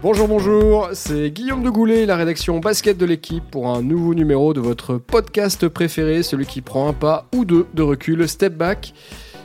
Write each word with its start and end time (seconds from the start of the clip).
Bonjour, 0.00 0.28
bonjour, 0.28 0.90
c'est 0.92 1.28
Guillaume 1.32 1.64
de 1.64 1.70
Goulet, 1.70 2.06
la 2.06 2.14
rédaction 2.14 2.60
basket 2.60 2.96
de 2.96 3.04
l'équipe 3.04 3.42
pour 3.50 3.68
un 3.68 3.82
nouveau 3.82 4.14
numéro 4.14 4.54
de 4.54 4.60
votre 4.60 4.96
podcast 4.96 5.66
préféré, 5.66 6.22
celui 6.22 6.46
qui 6.46 6.60
prend 6.60 6.88
un 6.88 6.92
pas 6.92 7.26
ou 7.34 7.44
deux 7.44 7.66
de 7.74 7.82
recul, 7.82 8.28
Step 8.28 8.56
Back. 8.56 8.94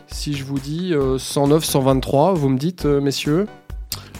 Si 0.05 0.35
je 0.35 0.43
vous 0.43 0.59
dis 0.59 0.93
109-123, 0.93 2.35
vous 2.35 2.49
me 2.49 2.59
dites, 2.59 2.85
euh, 2.85 3.01
messieurs 3.01 3.47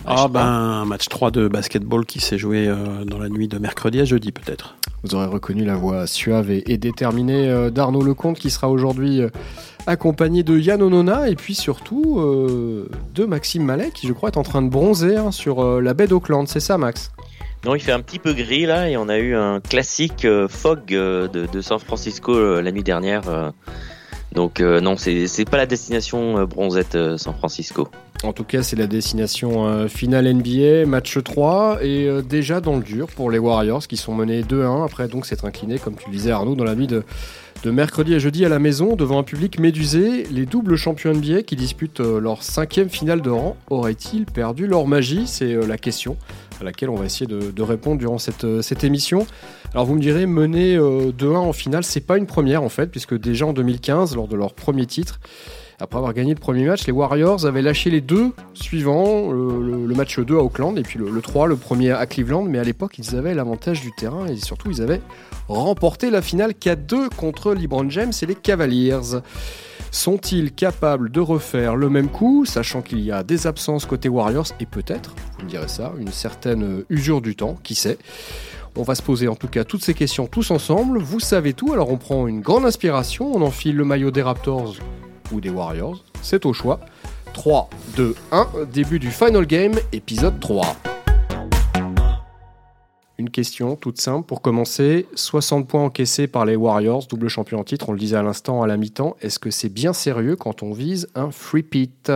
Ah 0.08 0.28
ben, 0.28 0.42
un 0.42 0.86
match 0.86 1.08
3 1.08 1.30
de 1.30 1.48
basketball 1.48 2.04
qui 2.04 2.20
s'est 2.20 2.40
joué 2.40 2.68
euh, 2.68 3.06
dans 3.06 3.20
la 3.20 3.30
nuit 3.30 3.48
de 3.48 3.60
mercredi 3.60 4.00
à 4.02 4.06
jeudi 4.06 4.32
peut-être. 4.32 4.76
Vous 5.04 5.16
aurez 5.16 5.26
reconnu 5.26 5.66
la 5.66 5.76
voix 5.76 6.08
suave 6.08 6.50
et, 6.50 6.78
déterminée 6.78 7.50
euh, 7.50 7.70
d'Arnaud 7.70 8.04
Lecomte 8.04 8.40
qui 8.40 8.50
sera 8.50 8.70
aujourd'hui 8.70 9.22
euh, 9.22 9.30
accompagné 9.86 10.44
de 10.44 10.58
Yann 10.58 10.82
Onona 10.82 11.28
et 11.28 11.36
puis 11.36 11.56
surtout 11.56 12.22
euh, 12.22 12.88
de 13.14 13.26
Maxime 13.26 13.66
Mallet 13.66 13.92
qui 13.94 14.08
je 14.08 14.14
crois 14.14 14.30
est 14.30 14.38
en 14.38 14.44
train 14.44 14.62
de 14.62 14.70
bronzer 14.70 15.18
hein, 15.18 15.32
sur 15.32 15.82
la 15.82 15.94
baie 15.94 16.08
d'Auckland. 16.08 16.48
C'est 16.48 16.62
ça 16.62 16.78
Max? 16.78 17.12
Non, 17.66 17.76
il 17.76 17.82
fait 17.82 17.92
un 17.92 18.00
petit 18.00 18.20
peu 18.20 18.34
gris 18.34 18.66
là 18.66 18.90
et 18.90 18.96
on 18.96 19.10
a 19.10 19.18
eu 19.18 19.36
un 19.36 19.60
classique 19.60 20.26
fog 20.48 20.86
de, 20.86 21.28
de 21.30 21.62
San 21.62 21.80
Francisco 21.80 22.62
la 22.62 22.72
nuit 22.72 22.84
dernière. 22.84 23.54
Donc 24.34 24.60
euh, 24.60 24.82
non, 24.82 24.96
c'est 24.98 25.46
pas 25.50 25.58
la 25.58 25.66
destination 25.66 26.40
euh, 26.40 26.46
bronzette 26.46 26.96
euh, 26.96 27.18
San 27.18 27.34
Francisco. 27.36 27.88
En 28.24 28.34
tout 28.34 28.44
cas, 28.44 28.64
c'est 28.64 28.78
la 28.78 28.88
destination 28.88 29.90
finale 29.90 30.34
NBA, 30.34 30.86
match 30.86 31.22
3, 31.22 31.80
et 31.82 32.08
déjà 32.22 32.62
dans 32.62 32.78
le 32.78 32.82
dur 32.82 33.08
pour 33.08 33.30
les 33.30 33.38
Warriors 33.38 33.86
qui 33.86 33.98
sont 33.98 34.16
menés 34.16 34.44
2-1 34.44 34.86
après 34.86 35.10
donc 35.10 35.26
s'être 35.26 35.44
inclinés, 35.44 35.78
comme 35.78 35.96
tu 35.96 36.06
le 36.06 36.14
disais 36.14 36.32
Arnaud, 36.32 36.56
dans 36.56 36.64
la 36.64 36.74
nuit 36.74 36.88
de, 36.88 37.04
de 37.64 37.72
mercredi 37.72 38.14
à 38.14 38.20
jeudi 38.20 38.44
à 38.44 38.50
la 38.50 38.60
maison 38.60 38.96
devant 38.96 39.18
un 39.18 39.24
public 39.24 39.58
médusé. 39.58 40.24
Les 40.32 40.46
doubles 40.46 40.76
champions 40.76 41.14
NBA 41.14 41.44
qui 41.44 41.56
disputent 41.56 42.02
euh, 42.02 42.20
leur 42.20 42.44
cinquième 42.44 42.90
finale 42.90 43.22
de 43.22 43.30
rang 43.30 43.56
auraient-ils 43.70 44.26
perdu 44.26 44.68
leur 44.68 44.86
magie? 44.86 45.28
C'est 45.28 45.54
euh, 45.54 45.66
la 45.66 45.78
question 45.78 46.18
à 46.60 46.64
laquelle 46.64 46.90
on 46.90 46.96
va 46.96 47.06
essayer 47.06 47.28
de, 47.28 47.62
répondre 47.62 47.98
durant 47.98 48.18
cette, 48.18 48.44
euh, 48.44 48.62
cette 48.62 48.84
émission. 48.84 49.26
Alors 49.74 49.86
vous 49.86 49.96
me 49.96 50.02
direz, 50.02 50.26
mener 50.26 50.76
euh, 50.76 51.12
2-1 51.12 51.36
en 51.36 51.54
finale, 51.54 51.84
c'est 51.84 52.02
pas 52.02 52.18
une 52.18 52.28
première 52.28 52.64
en 52.64 52.70
fait, 52.70 52.88
puisque 52.88 53.18
déjà 53.18 53.46
en 53.46 53.54
2015, 53.54 54.16
lors 54.16 54.28
de 54.28 54.36
leur 54.36 54.54
premier 54.54 54.86
titre, 54.86 55.20
après 55.84 55.98
avoir 55.98 56.14
gagné 56.14 56.34
le 56.34 56.40
premier 56.40 56.66
match, 56.66 56.88
les 56.88 56.94
Warriors 56.94 57.46
avaient 57.46 57.62
lâché 57.62 57.90
les 57.90 58.00
deux 58.00 58.32
suivants, 58.54 59.32
le, 59.32 59.94
match 59.94 60.18
2 60.18 60.38
à 60.38 60.42
Auckland 60.42 60.78
et 60.78 60.82
puis 60.82 60.98
le, 60.98 61.10
le 61.10 61.22
3, 61.22 61.48
le 61.48 61.58
premier 61.58 61.92
à 61.92 62.06
Cleveland, 62.06 62.44
mais 62.44 62.58
à 62.58 62.64
l'époque 62.64 62.98
ils 62.98 63.18
avaient 63.18 63.34
l'avantage 63.34 63.82
du 63.82 63.92
terrain 63.92 64.26
et 64.28 64.38
surtout 64.38 64.72
ils 64.72 64.82
avaient 64.82 65.02
remporté 65.50 66.10
la 66.10 66.22
finale 66.22 66.52
4-2 66.52 67.10
contre 67.10 67.54
LeBron 67.54 67.90
James 67.90 68.14
et 68.22 68.26
les 68.26 68.36
Cavaliers. 68.36 68.98
Sont-ils 69.92 70.54
capables 70.54 71.12
de 71.12 71.20
refaire 71.20 71.76
le 71.76 71.90
même 71.90 72.08
coup, 72.08 72.46
sachant 72.46 72.82
qu'il 72.82 73.02
y 73.02 73.12
a 73.12 73.22
des 73.22 73.46
absences 73.46 73.86
côté 73.86 74.08
Warriors 74.08 74.48
et 74.62 74.66
peut-être, 74.66 75.14
vous 75.38 75.44
me 75.44 75.50
direz 75.50 75.68
ça, 75.68 75.92
une 76.00 76.14
certaine 76.14 76.86
usure 76.90 77.22
du 77.22 77.36
temps, 77.36 77.58
qui 77.62 77.76
sait 77.76 77.98
on 78.76 78.84
va 78.84 78.96
se 78.96 79.04
poser 79.04 79.28
en 79.28 79.36
tout 79.36 79.50
cas 79.50 79.66
toutes 79.66 79.84
ces 79.84 79.94
questions 79.94 80.26
tous 80.28 80.50
ensemble. 80.50 80.98
Vous 80.98 81.20
savez 81.20 81.54
tout, 81.54 81.74
alors 81.74 81.92
on 81.92 81.98
prend 81.98 82.26
une 82.26 82.42
grande 82.42 82.66
inspiration, 82.66 83.32
on 83.36 83.42
enfile 83.42 83.76
le 83.76 83.86
maillot 83.86 84.10
des 84.10 84.24
Raptors 84.24 84.76
ou 85.32 85.42
des 85.42 85.50
Warriors, 85.50 86.04
c'est 86.22 86.46
au 86.46 86.54
choix. 86.54 86.80
3, 87.34 87.70
2, 87.98 88.16
1, 88.32 88.48
début 88.72 89.00
du 89.00 89.10
Final 89.10 89.46
Game, 89.46 89.74
épisode 89.92 90.40
3. 90.40 90.76
Une 93.18 93.30
question 93.30 93.76
toute 93.76 94.02
simple 94.02 94.26
pour 94.26 94.42
commencer. 94.42 95.08
60 95.16 95.68
points 95.68 95.84
encaissés 95.84 96.28
par 96.28 96.46
les 96.46 96.56
Warriors, 96.56 97.06
double 97.08 97.30
champion 97.30 97.60
en 97.60 97.64
titre, 97.64 97.90
on 97.90 97.94
le 97.94 98.00
disait 98.00 98.18
à 98.18 98.24
l'instant 98.24 98.62
à 98.64 98.68
la 98.68 98.76
mi-temps. 98.78 99.16
Est-ce 99.22 99.40
que 99.40 99.52
c'est 99.52 99.70
bien 99.70 99.94
sérieux 99.94 100.36
quand 100.36 100.64
on 100.64 100.74
vise 100.74 101.08
un 101.16 101.32
free 101.32 101.64
pit? 101.64 102.12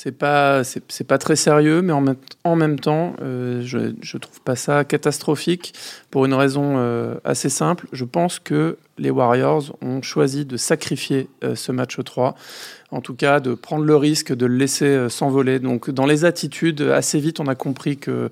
C'est 0.00 0.12
pas, 0.12 0.62
c'est, 0.62 1.02
pas 1.08 1.18
très 1.18 1.34
sérieux, 1.34 1.82
mais 1.82 1.92
en 1.92 2.00
même, 2.00 2.14
en 2.44 2.54
même 2.54 2.78
temps, 2.78 3.16
euh, 3.20 3.62
je, 3.64 3.96
je 4.00 4.16
trouve 4.16 4.40
pas 4.42 4.54
ça 4.54 4.84
catastrophique 4.84 5.74
pour 6.12 6.24
une 6.24 6.34
raison 6.34 6.74
euh, 6.76 7.16
assez 7.24 7.48
simple. 7.48 7.88
Je 7.90 8.04
pense 8.04 8.38
que 8.38 8.76
les 8.98 9.10
Warriors 9.10 9.76
ont 9.82 10.00
choisi 10.00 10.44
de 10.44 10.56
sacrifier 10.56 11.28
euh, 11.42 11.56
ce 11.56 11.72
match 11.72 11.98
3. 11.98 12.36
En 12.92 13.00
tout 13.00 13.14
cas, 13.14 13.40
de 13.40 13.54
prendre 13.54 13.84
le 13.84 13.96
risque 13.96 14.32
de 14.32 14.46
le 14.46 14.54
laisser 14.54 15.08
s'envoler. 15.08 15.58
Donc, 15.58 15.90
dans 15.90 16.06
les 16.06 16.24
attitudes, 16.24 16.80
assez 16.80 17.18
vite, 17.18 17.40
on 17.40 17.48
a 17.48 17.56
compris 17.56 17.96
que 17.96 18.30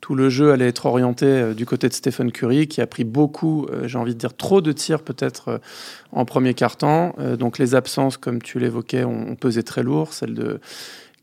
tout 0.00 0.14
le 0.14 0.28
jeu 0.28 0.52
allait 0.52 0.68
être 0.68 0.86
orienté 0.86 1.52
du 1.56 1.66
côté 1.66 1.88
de 1.88 1.94
Stephen 1.94 2.30
Curry, 2.30 2.68
qui 2.68 2.80
a 2.80 2.86
pris 2.86 3.02
beaucoup, 3.02 3.66
j'ai 3.86 3.98
envie 3.98 4.14
de 4.14 4.20
dire 4.20 4.36
trop 4.36 4.60
de 4.60 4.70
tirs 4.70 5.02
peut-être 5.02 5.60
en 6.12 6.24
premier 6.24 6.54
quart-temps. 6.54 7.16
Donc 7.36 7.58
les 7.58 7.74
absences, 7.74 8.16
comme 8.16 8.40
tu 8.40 8.60
l'évoquais, 8.60 9.02
ont, 9.02 9.30
ont 9.30 9.34
pesé 9.34 9.64
très 9.64 9.82
lourd. 9.82 10.12
Celle 10.12 10.34
de 10.34 10.60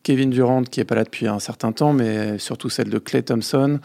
Kevin 0.05 0.29
Durant, 0.29 0.61
qui 0.61 0.79
est 0.79 0.85
pas 0.85 0.93
là 0.93 1.03
depuis 1.03 1.27
un 1.27 1.39
certain 1.39 1.71
temps, 1.71 1.91
mais 1.91 2.37
surtout 2.37 2.69
celle 2.69 2.91
de 2.91 2.99
Clay 2.99 3.23
Thompson. 3.23 3.79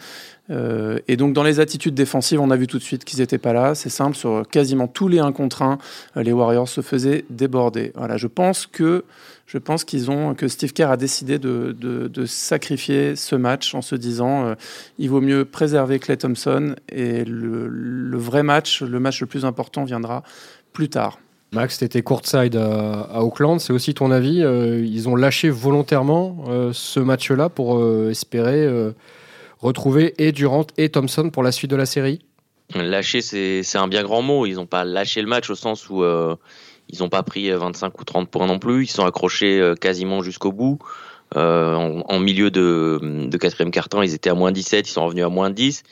Euh, 0.51 0.99
et 1.07 1.17
donc 1.17 1.33
dans 1.33 1.41
les 1.41 1.59
attitudes 1.59 1.95
défensives, 1.95 2.39
on 2.39 2.51
a 2.51 2.55
vu 2.55 2.67
tout 2.67 2.77
de 2.77 2.83
suite 2.83 3.05
qu'ils 3.05 3.21
n'étaient 3.21 3.39
pas 3.39 3.53
là. 3.53 3.73
C'est 3.73 3.89
simple, 3.89 4.15
sur 4.15 4.47
quasiment 4.47 4.87
tous 4.87 5.07
les 5.07 5.17
1 5.17 5.31
contre 5.31 5.63
1, 5.63 5.79
euh, 6.17 6.21
les 6.21 6.31
Warriors 6.31 6.69
se 6.69 6.81
faisaient 6.81 7.25
déborder. 7.31 7.91
Voilà, 7.95 8.17
je 8.17 8.27
pense 8.27 8.67
que 8.67 9.03
je 9.47 9.57
pense 9.57 9.83
qu'ils 9.83 10.11
ont 10.11 10.35
que 10.35 10.47
Steve 10.47 10.73
Kerr 10.73 10.91
a 10.91 10.97
décidé 10.97 11.39
de, 11.39 12.25
sacrifier 12.27 13.15
ce 13.15 13.35
match 13.35 13.73
en 13.73 13.81
se 13.81 13.95
disant 13.95 14.45
euh, 14.45 14.55
il 14.99 15.09
vaut 15.09 15.21
mieux 15.21 15.43
préserver 15.43 15.97
Clay 15.97 16.17
Thompson 16.17 16.75
et 16.89 17.25
le 17.25 18.17
vrai 18.17 18.43
match, 18.43 18.83
le 18.83 18.99
match 18.99 19.21
le 19.21 19.27
plus 19.27 19.43
important 19.43 19.85
viendra 19.85 20.21
plus 20.71 20.89
tard. 20.89 21.17
Max, 21.53 21.79
t'étais 21.79 22.01
courtside 22.01 22.55
à, 22.55 23.21
Auckland, 23.21 23.59
c'est 23.59 23.73
aussi 23.73 23.93
ton 23.93 24.09
avis 24.09 24.41
euh, 24.41 24.85
Ils 24.85 25.09
ont 25.09 25.17
lâché 25.17 25.49
volontairement 25.49 26.45
euh, 26.47 26.71
ce 26.71 27.01
match-là 27.01 27.49
pour 27.49 27.77
euh, 27.77 28.09
espérer 28.09 28.65
retrouver 29.59 30.13
et 30.17 30.31
Durant 30.31 30.65
et 30.77 30.87
Thompson 30.87 31.29
pour 31.29 31.43
la 31.43 31.51
suite 31.51 31.69
de 31.69 31.75
la 31.75 31.85
série? 31.85 32.19
Lâcher, 32.73 33.21
c'est 33.21 33.77
un 33.77 33.89
bien 33.89 34.01
grand 34.01 34.21
mot. 34.21 34.45
Ils 34.45 34.55
n'ont 34.55 34.65
pas 34.65 34.85
lâché 34.85 35.21
le 35.21 35.27
match 35.27 35.49
au 35.49 35.55
sens 35.55 35.89
où 35.89 36.05
ils 36.05 36.99
n'ont 36.99 37.09
pas 37.09 37.21
pris 37.21 37.51
25 37.51 37.99
ou 37.99 38.05
30 38.05 38.29
points 38.29 38.47
non 38.47 38.57
plus. 38.57 38.85
Ils 38.85 38.89
sont 38.89 39.05
accrochés 39.05 39.73
quasiment 39.81 40.21
jusqu'au 40.23 40.53
bout. 40.53 40.79
En, 41.35 42.01
en 42.07 42.19
milieu 42.19 42.49
de, 42.49 43.27
de 43.29 43.37
quatrième 43.37 43.71
quart-temps, 43.71 44.01
ils 44.01 44.13
étaient 44.13 44.29
à 44.29 44.35
moins 44.35 44.53
17, 44.53 44.87
ils 44.87 44.91
sont 44.91 45.05
revenus 45.05 45.25
à 45.25 45.29
moins 45.29 45.49
10. 45.49 45.83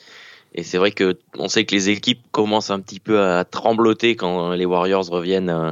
Et 0.56 0.64
c'est 0.64 0.80
vrai 0.80 0.92
que 0.92 1.18
on 1.38 1.48
sait 1.48 1.66
que 1.66 1.76
les 1.76 1.90
équipes 1.90 2.22
commencent 2.32 2.72
un 2.72 2.80
petit 2.80 3.00
peu 3.00 3.22
à 3.22 3.46
trembloter 3.46 4.16
quand 4.16 4.52
les 4.54 4.66
Warriors 4.66 5.08
reviennent 5.08 5.50
euh, 5.50 5.72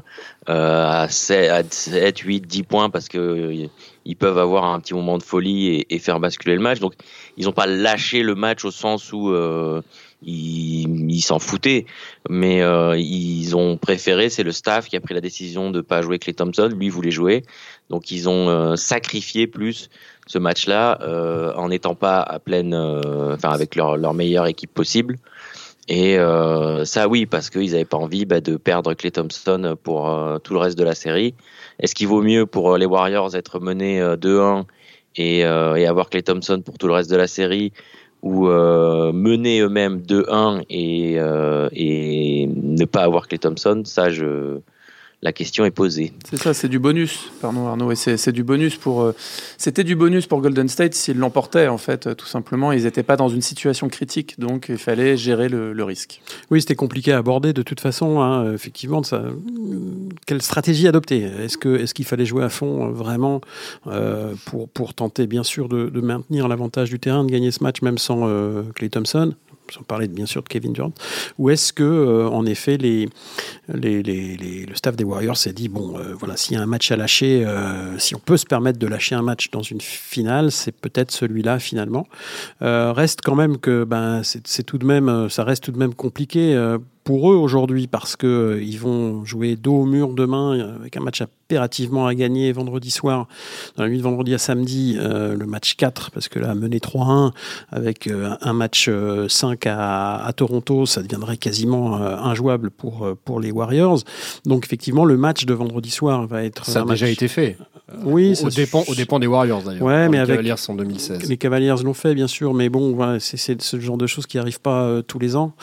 euh, 0.49 0.85
à 0.85 1.09
7, 1.09 1.49
à 1.49 1.63
7, 1.67 2.19
8, 2.19 2.41
10 2.41 2.63
points 2.63 2.89
parce 2.91 3.09
que 3.09 3.17
euh, 3.17 3.67
ils 4.05 4.15
peuvent 4.15 4.37
avoir 4.37 4.65
un 4.65 4.79
petit 4.79 4.93
moment 4.93 5.17
de 5.17 5.23
folie 5.23 5.85
et, 5.89 5.99
faire 5.99 6.19
basculer 6.19 6.53
le 6.53 6.61
match. 6.61 6.79
Donc 6.79 6.93
ils 7.37 7.45
n'ont 7.45 7.53
pas 7.53 7.65
lâché 7.65 8.21
le 8.21 8.35
match 8.35 8.65
au 8.65 8.71
sens 8.71 9.11
où 9.11 9.35
ils 10.21 11.21
s'en 11.21 11.39
foutaient, 11.39 11.85
mais 12.29 12.61
ils 12.97 13.55
ont 13.55 13.77
préféré, 13.77 14.29
c'est 14.29 14.43
le 14.43 14.53
staff 14.53 14.87
qui 14.87 14.95
a 14.95 15.01
pris 15.01 15.13
la 15.13 15.21
décision 15.21 15.71
de 15.71 15.81
pas 15.81 16.01
jouer 16.01 16.19
Clay 16.19 16.33
Thompson, 16.33 16.69
lui 16.73 16.87
voulait 16.87 17.11
jouer, 17.11 17.43
donc 17.89 18.09
ils 18.11 18.29
ont 18.29 18.77
sacrifié 18.77 19.45
plus 19.45 19.89
ce 20.27 20.37
match-là 20.37 20.99
euh, 21.01 21.53
en 21.55 21.69
n'étant 21.69 21.95
pas 21.95 22.21
à 22.21 22.39
pleine, 22.39 22.73
euh, 22.73 23.33
enfin 23.33 23.49
avec 23.49 23.75
leur, 23.75 23.97
leur 23.97 24.13
meilleure 24.13 24.47
équipe 24.47 24.73
possible. 24.73 25.17
Et 25.89 26.19
euh, 26.19 26.83
ça 26.83 27.07
oui, 27.07 27.25
parce 27.25 27.49
qu'ils 27.49 27.71
n'avaient 27.71 27.85
pas 27.85 27.97
envie 27.97 28.25
bah, 28.25 28.41
de 28.41 28.57
perdre 28.57 28.93
Clay 28.93 29.11
Thompson 29.11 29.77
pour 29.81 30.09
euh, 30.09 30.37
tout 30.37 30.53
le 30.53 30.59
reste 30.59 30.77
de 30.77 30.83
la 30.83 30.95
série. 30.95 31.33
Est-ce 31.79 31.95
qu'il 31.95 32.07
vaut 32.07 32.21
mieux 32.21 32.45
pour 32.45 32.77
les 32.77 32.85
Warriors 32.85 33.35
être 33.35 33.59
menés 33.59 34.01
euh, 34.01 34.17
2-1 34.17 34.65
et, 35.15 35.39
et 35.39 35.87
avoir 35.87 36.09
Clay 36.11 36.21
Thompson 36.21 36.61
pour 36.63 36.77
tout 36.77 36.85
le 36.85 36.93
reste 36.93 37.09
de 37.09 37.15
la 37.15 37.25
série 37.25 37.71
ou 38.21 38.47
euh, 38.47 39.11
mener 39.13 39.61
eux-mêmes 39.61 39.99
2-1 40.01 40.63
et, 40.69 41.15
euh, 41.19 41.69
et 41.71 42.47
ne 42.47 42.85
pas 42.85 43.03
avoir 43.03 43.27
Clay 43.27 43.37
Thompson, 43.37 43.83
ça, 43.85 44.09
je, 44.09 44.59
la 45.23 45.33
question 45.33 45.65
est 45.65 45.71
posée. 45.71 46.13
C'est 46.29 46.37
ça, 46.37 46.53
c'est 46.53 46.67
du 46.67 46.77
bonus, 46.77 47.31
pardon 47.41 47.67
Arnaud, 47.67 47.91
et 47.91 47.95
c'est 47.95 48.31
du 48.31 48.43
bonus 48.43 48.75
pour. 48.75 49.01
euh, 49.01 49.15
C'était 49.57 49.83
du 49.83 49.95
bonus 49.95 50.27
pour 50.27 50.41
Golden 50.41 50.67
State 50.67 50.93
s'ils 50.93 51.17
l'emportaient 51.17 51.67
en 51.67 51.79
fait, 51.79 52.05
euh, 52.05 52.13
tout 52.13 52.27
simplement. 52.27 52.71
Ils 52.71 52.83
n'étaient 52.83 53.01
pas 53.01 53.17
dans 53.17 53.27
une 53.27 53.41
situation 53.41 53.89
critique, 53.89 54.39
donc 54.39 54.67
il 54.69 54.77
fallait 54.77 55.17
gérer 55.17 55.49
le, 55.49 55.73
le 55.73 55.83
risque. 55.83 56.21
Oui, 56.51 56.61
c'était 56.61 56.75
compliqué 56.75 57.13
à 57.13 57.17
aborder 57.17 57.51
de 57.51 57.63
toute 57.63 57.79
façon, 57.79 58.19
hein, 58.21 58.53
effectivement. 58.53 59.01
Ça, 59.01 59.23
quelle 60.27 60.41
stratégie 60.41 60.87
adopter? 60.87 61.23
Est-ce 61.23 61.57
que 61.57 61.77
est-ce 61.77 61.95
qu'il 61.95 62.05
fallait 62.05 62.25
jouer 62.25 62.43
à 62.43 62.49
fond 62.49 62.85
euh, 62.85 62.91
vraiment 62.91 63.41
euh, 63.87 64.35
pour 64.45 64.69
pour 64.69 64.93
tenter 64.93 65.25
bien 65.25 65.43
sûr 65.43 65.67
de, 65.67 65.89
de 65.89 66.01
maintenir 66.01 66.47
l'avantage 66.47 66.89
du 66.91 66.99
terrain, 66.99 67.23
de 67.23 67.31
gagner 67.31 67.49
ce 67.51 67.63
match 67.63 67.81
même 67.81 67.97
sans 67.97 68.27
euh, 68.27 68.61
Clay 68.75 68.89
Thompson? 68.89 69.33
Sans 69.71 69.83
parler 69.83 70.07
bien 70.07 70.25
sûr 70.25 70.43
de 70.43 70.47
Kevin 70.47 70.73
Durant, 70.73 70.93
ou 71.37 71.49
est-ce 71.49 71.73
que 71.73 71.83
euh, 71.83 72.29
en 72.29 72.45
effet 72.45 72.77
les, 72.77 73.09
les, 73.73 74.01
le 74.01 74.75
staff 74.75 74.95
des 74.95 75.03
Warriors 75.03 75.37
s'est 75.37 75.53
dit 75.53 75.69
bon 75.69 75.97
euh, 75.97 76.13
voilà 76.13 76.37
s'il 76.37 76.55
y 76.55 76.59
a 76.59 76.61
un 76.63 76.67
match 76.67 76.91
à 76.91 76.95
lâcher, 76.95 77.45
euh, 77.45 77.97
si 77.97 78.15
on 78.15 78.19
peut 78.19 78.37
se 78.37 78.45
permettre 78.45 78.79
de 78.79 78.87
lâcher 78.87 79.15
un 79.15 79.21
match 79.21 79.49
dans 79.51 79.61
une 79.61 79.81
finale, 79.81 80.51
c'est 80.51 80.75
peut-être 80.75 81.11
celui-là 81.11 81.59
finalement. 81.59 82.07
Reste 82.61 83.21
quand 83.23 83.35
même 83.35 83.57
que 83.57 83.83
ben 83.83 84.21
c'est 84.23 84.63
tout 84.63 84.77
de 84.77 84.85
même 84.85 85.29
ça 85.29 85.43
reste 85.43 85.63
tout 85.63 85.71
de 85.71 85.77
même 85.77 85.93
compliqué. 85.93 86.55
Euh, 87.07 87.17
pour 87.17 87.31
eux 87.31 87.35
aujourd'hui 87.35 87.87
parce 87.87 88.15
que 88.15 88.59
ils 88.61 88.79
vont 88.79 89.23
jouer 89.25 89.55
dos 89.55 89.81
au 89.81 89.85
mur 89.85 90.09
demain 90.09 90.75
avec 90.79 90.97
un 90.97 91.01
match 91.01 91.21
impérativement 91.21 92.07
à 92.07 92.13
gagner 92.13 92.51
vendredi 92.51 92.91
soir, 92.91 93.27
dans 93.77 93.83
la 93.83 93.89
nuit 93.89 93.97
de 93.97 94.03
vendredi 94.03 94.33
à 94.33 94.37
samedi, 94.37 94.97
le 94.99 95.45
match 95.45 95.75
4 95.75 96.11
parce 96.11 96.27
que 96.27 96.39
là 96.39 96.53
mener 96.53 96.79
3-1 96.79 97.31
avec 97.71 98.09
un 98.41 98.53
match 98.53 98.89
5 99.27 99.65
à, 99.67 100.25
à, 100.25 100.33
Toronto, 100.33 100.85
ça 100.85 101.01
deviendrait 101.01 101.37
quasiment 101.37 101.95
injouable 101.95 102.69
pour 102.71 103.07
pour 103.23 103.39
les 103.39 103.51
Warriors. 103.51 103.99
Donc 104.45 104.65
effectivement 104.65 105.05
le 105.05 105.15
match 105.15 105.45
de 105.45 105.53
vendredi 105.53 105.89
soir 105.89 106.27
va 106.27 106.43
être 106.43 106.65
ça 106.65 106.81
a 106.81 106.85
déjà 106.85 107.07
été 107.07 107.27
fait. 107.27 107.57
Oui, 108.03 108.37
au, 108.43 108.49
dépend, 108.49 108.83
au 108.87 108.95
dépend 108.95 109.17
des 109.17 109.27
Warriors 109.27 109.61
d'ailleurs. 109.61 109.83
Ouais, 109.83 110.09
mais 110.09 110.17
les 110.17 110.23
avec 110.23 110.35
Cavaliers 110.35 110.55
en 110.67 110.75
2016. 110.75 111.29
Les 111.29 111.37
Cavaliers 111.37 111.75
l'ont 111.83 111.93
fait, 111.93 112.13
bien 112.15 112.27
sûr, 112.27 112.53
mais 112.53 112.67
bon, 112.67 112.93
voilà, 112.93 113.19
c'est 113.19 113.61
ce 113.61 113.79
genre 113.79 113.97
de 113.97 114.07
choses 114.07 114.25
qui 114.25 114.35
n'arrivent 114.35 114.59
pas 114.59 114.83
euh, 114.83 115.01
tous 115.01 115.19
les 115.19 115.37
ans. 115.37 115.53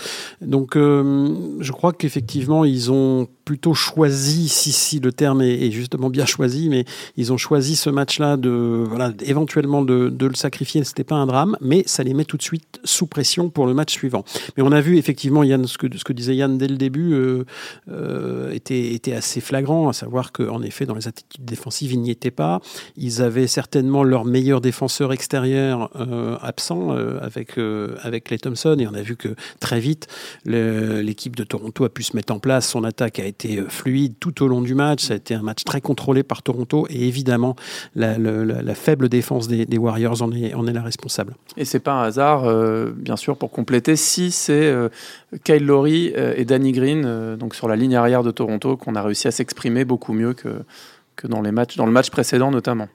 Donc, 0.41 0.77
euh, 0.77 1.34
je 1.61 1.73
crois 1.73 1.93
qu'effectivement, 1.93 2.65
ils 2.65 2.91
ont 2.91 3.29
plutôt 3.45 3.75
choisi, 3.75 4.49
si, 4.49 4.73
si 4.73 5.01
le 5.01 5.13
terme 5.13 5.43
est, 5.43 5.71
justement 5.71 6.11
bien 6.11 6.27
choisi, 6.27 6.69
mais 6.69 6.85
ils 7.17 7.33
ont 7.33 7.37
choisi 7.37 7.77
ce 7.77 7.91
match-là 7.91 8.37
de, 8.37 8.85
voilà, 8.89 9.13
éventuellement 9.25 9.83
de, 9.83 10.13
le 10.25 10.35
sacrifier. 10.35 10.83
C'était 10.85 11.05
pas 11.05 11.17
un 11.17 11.27
drame, 11.27 11.57
mais 11.61 11.83
ça 11.87 12.03
les 12.03 12.15
met 12.15 12.25
tout 12.25 12.37
de 12.37 12.43
suite 12.43 12.81
sous 12.85 13.07
pression 13.07 13.51
pour 13.51 13.67
le 13.67 13.75
match 13.75 13.93
suivant. 13.93 14.25
Mais 14.57 14.63
on 14.63 14.73
a 14.73 14.81
vu 14.81 14.97
effectivement, 14.97 15.43
Yann, 15.43 15.67
ce 15.67 15.79
que, 15.79 15.87
ce 15.97 16.05
que 16.05 16.13
disait 16.13 16.37
Yann 16.37 16.57
dès 16.57 16.69
le 16.69 16.77
début 16.77 17.13
euh, 17.13 17.45
euh, 17.91 18.53
était, 18.53 18.93
était 18.93 19.13
assez 19.13 19.41
flagrant, 19.41 19.89
à 19.89 19.93
savoir 19.93 20.33
qu'en 20.33 20.63
effet, 20.63 20.87
dans 20.87 20.95
les 20.95 21.09
attitudes 21.09 21.45
défensives, 21.45 21.93
ils 21.93 22.01
n'y 22.01 22.11
étaient 22.11 22.31
pas. 22.31 22.61
Ils 22.97 23.23
avaient 23.23 23.47
certainement 23.47 24.03
leur 24.03 24.25
meilleur 24.25 24.61
défenseur 24.61 25.13
extérieur 25.13 25.91
euh, 25.97 26.37
absent 26.41 26.93
euh, 26.93 27.19
avec, 27.21 27.59
euh, 27.59 27.97
avec 28.03 28.25
Clay 28.25 28.39
Thompson, 28.39 28.77
et 28.79 28.87
on 28.87 28.95
a 28.95 29.03
vu 29.03 29.17
que 29.17 29.35
très 29.61 29.81
vite, 29.81 30.09
l'équipe 30.45 31.37
de 31.37 31.45
Toronto 31.45 31.85
a 31.85 31.89
pu 31.89 32.03
se 32.03 32.17
mettre 32.17 32.33
en 32.33 32.39
place. 32.39 32.69
Son 32.69 32.85
attaque 32.85 33.19
a 33.19 33.25
été 33.25 33.34
fluide 33.69 34.15
tout 34.21 34.43
au 34.43 34.49
long 34.49 34.61
du 34.61 34.75
match. 34.75 35.05
Ça 35.05 35.15
a 35.15 35.17
été 35.17 35.35
un 35.35 35.43
match 35.43 35.65
très 35.65 35.81
contrôlé 35.81 36.23
par 36.23 36.43
Toronto, 36.43 36.87
et 36.91 37.07
évidemment, 37.07 37.57
la, 37.95 38.75
faible 38.75 39.09
défense 39.09 39.49
des, 39.49 39.79
Warriors 39.79 40.23
en 40.23 40.33
est, 40.33 40.73
la 40.73 40.83
responsable. 40.83 41.35
Et 41.57 41.65
c'est 41.65 41.81
pas 41.81 41.93
un 41.93 42.03
hasard, 42.05 42.45
bien 42.95 43.17
sûr, 43.17 43.37
pour 43.37 43.51
compléter, 43.51 43.97
si 43.97 44.31
c'est 44.31 44.75
Kyle 45.45 45.65
Lowry 45.65 46.13
et 46.37 46.45
Danny 46.45 46.73
Green, 46.73 47.37
donc 47.37 47.55
sur 47.55 47.69
la 47.69 47.77
ligne 47.77 47.97
arrière 47.97 48.23
de 48.23 48.31
Toronto, 48.31 48.77
qu'on 48.77 48.95
a 48.95 49.03
réussi 49.03 49.29
à 49.29 49.31
s'exprimer 49.31 49.85
beaucoup 49.85 50.13
mieux 50.13 50.35
que 50.35 50.65
que 51.17 51.27
dans, 51.27 51.43
les 51.43 51.53
matchs, 51.53 51.77
dans 51.77 51.87
le 51.87 51.93
match 51.93 52.11
précédent 52.11 52.51
notamment. 52.51 52.89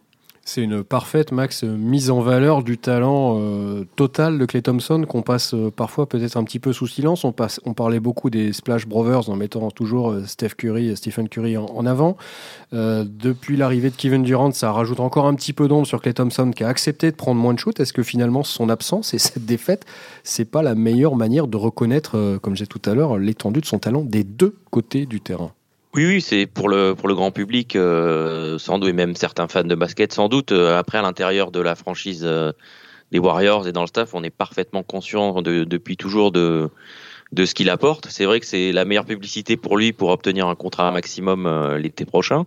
C'est 0.51 0.63
une 0.63 0.83
parfaite, 0.83 1.31
Max, 1.31 1.61
mise 1.63 2.09
en 2.09 2.21
valeur 2.21 2.63
du 2.63 2.79
talent 2.79 3.37
euh, 3.37 3.85
total 3.95 4.39
de 4.39 4.45
Clay 4.47 4.63
Thompson 4.63 5.05
qu'on 5.07 5.21
passe 5.21 5.53
euh, 5.53 5.69
parfois 5.69 6.09
peut-être 6.09 6.37
un 6.37 6.43
petit 6.43 6.57
peu 6.57 6.73
sous 6.73 6.87
silence. 6.87 7.23
On, 7.23 7.31
passe, 7.31 7.61
on 7.65 7.75
parlait 7.75 7.99
beaucoup 7.99 8.31
des 8.31 8.51
Splash 8.51 8.87
Brothers 8.87 9.29
en 9.29 9.35
mettant 9.35 9.69
toujours 9.69 10.09
euh, 10.09 10.25
Steph 10.25 10.55
Curry 10.57 10.87
et 10.87 10.95
Stephen 10.95 11.29
Curry 11.29 11.55
en, 11.55 11.85
avant. 11.85 12.17
depuis 12.71 13.57
l'arrivée 13.57 13.91
de 13.91 13.95
Kevin 13.95 14.23
Durant, 14.23 14.51
ça 14.51 14.71
rajoute 14.71 14.99
encore 15.01 15.27
un 15.27 15.35
petit 15.35 15.53
peu 15.53 15.67
d'ombre 15.67 15.85
sur 15.85 16.01
Clay 16.01 16.15
Thompson 16.15 16.49
qui 16.49 16.63
a 16.63 16.67
accepté 16.67 17.11
de 17.11 17.15
prendre 17.15 17.39
moins 17.39 17.53
de 17.53 17.59
shoot. 17.59 17.79
Est-ce 17.79 17.93
que 17.93 18.01
finalement 18.01 18.41
son 18.41 18.69
absence 18.69 19.13
et 19.13 19.19
cette 19.19 19.45
défaite, 19.45 19.85
c'est 20.23 20.49
pas 20.49 20.63
la 20.63 20.73
meilleure 20.73 21.15
manière 21.15 21.45
de 21.45 21.57
reconnaître, 21.57 22.39
comme 22.41 22.55
j'ai 22.55 22.65
tout 22.65 22.81
à 22.89 22.95
l'heure, 22.95 23.19
l'étendue 23.19 23.61
de 23.61 23.67
son 23.67 23.77
talent 23.77 24.01
des 24.01 24.23
deux 24.23 24.55
côtés 24.71 25.05
du 25.05 25.21
terrain? 25.21 25.51
Oui, 25.95 26.05
oui, 26.05 26.21
c'est 26.21 26.45
pour 26.45 26.69
le 26.69 26.93
pour 26.93 27.07
le 27.07 27.15
grand 27.15 27.31
public, 27.31 27.75
euh, 27.75 28.59
sans 28.59 28.77
doute, 28.77 28.89
et 28.89 28.93
même 28.93 29.15
certains 29.15 29.47
fans 29.47 29.63
de 29.63 29.73
basket, 29.73 30.13
sans 30.13 30.29
doute. 30.29 30.51
Euh, 30.51 30.77
après, 30.77 30.99
à 30.99 31.01
l'intérieur 31.01 31.51
de 31.51 31.59
la 31.59 31.73
franchise 31.73 32.21
euh, 32.23 32.51
des 33.11 33.17
Warriors 33.17 33.67
et 33.67 33.71
dans 33.71 33.81
le 33.81 33.87
staff, 33.87 34.13
on 34.13 34.23
est 34.23 34.29
parfaitement 34.29 34.83
conscient 34.83 35.41
de, 35.41 35.63
depuis 35.63 35.97
toujours 35.97 36.31
de 36.31 36.69
de 37.31 37.45
ce 37.45 37.55
qu'il 37.55 37.71
apporte. 37.71 38.07
C'est 38.09 38.25
vrai 38.25 38.39
que 38.39 38.45
c'est 38.45 38.71
la 38.71 38.85
meilleure 38.85 39.05
publicité 39.05 39.57
pour 39.57 39.77
lui 39.77 39.91
pour 39.91 40.09
obtenir 40.09 40.47
un 40.47 40.55
contrat 40.55 40.91
maximum 40.91 41.75
l'été 41.77 42.05
prochain, 42.05 42.45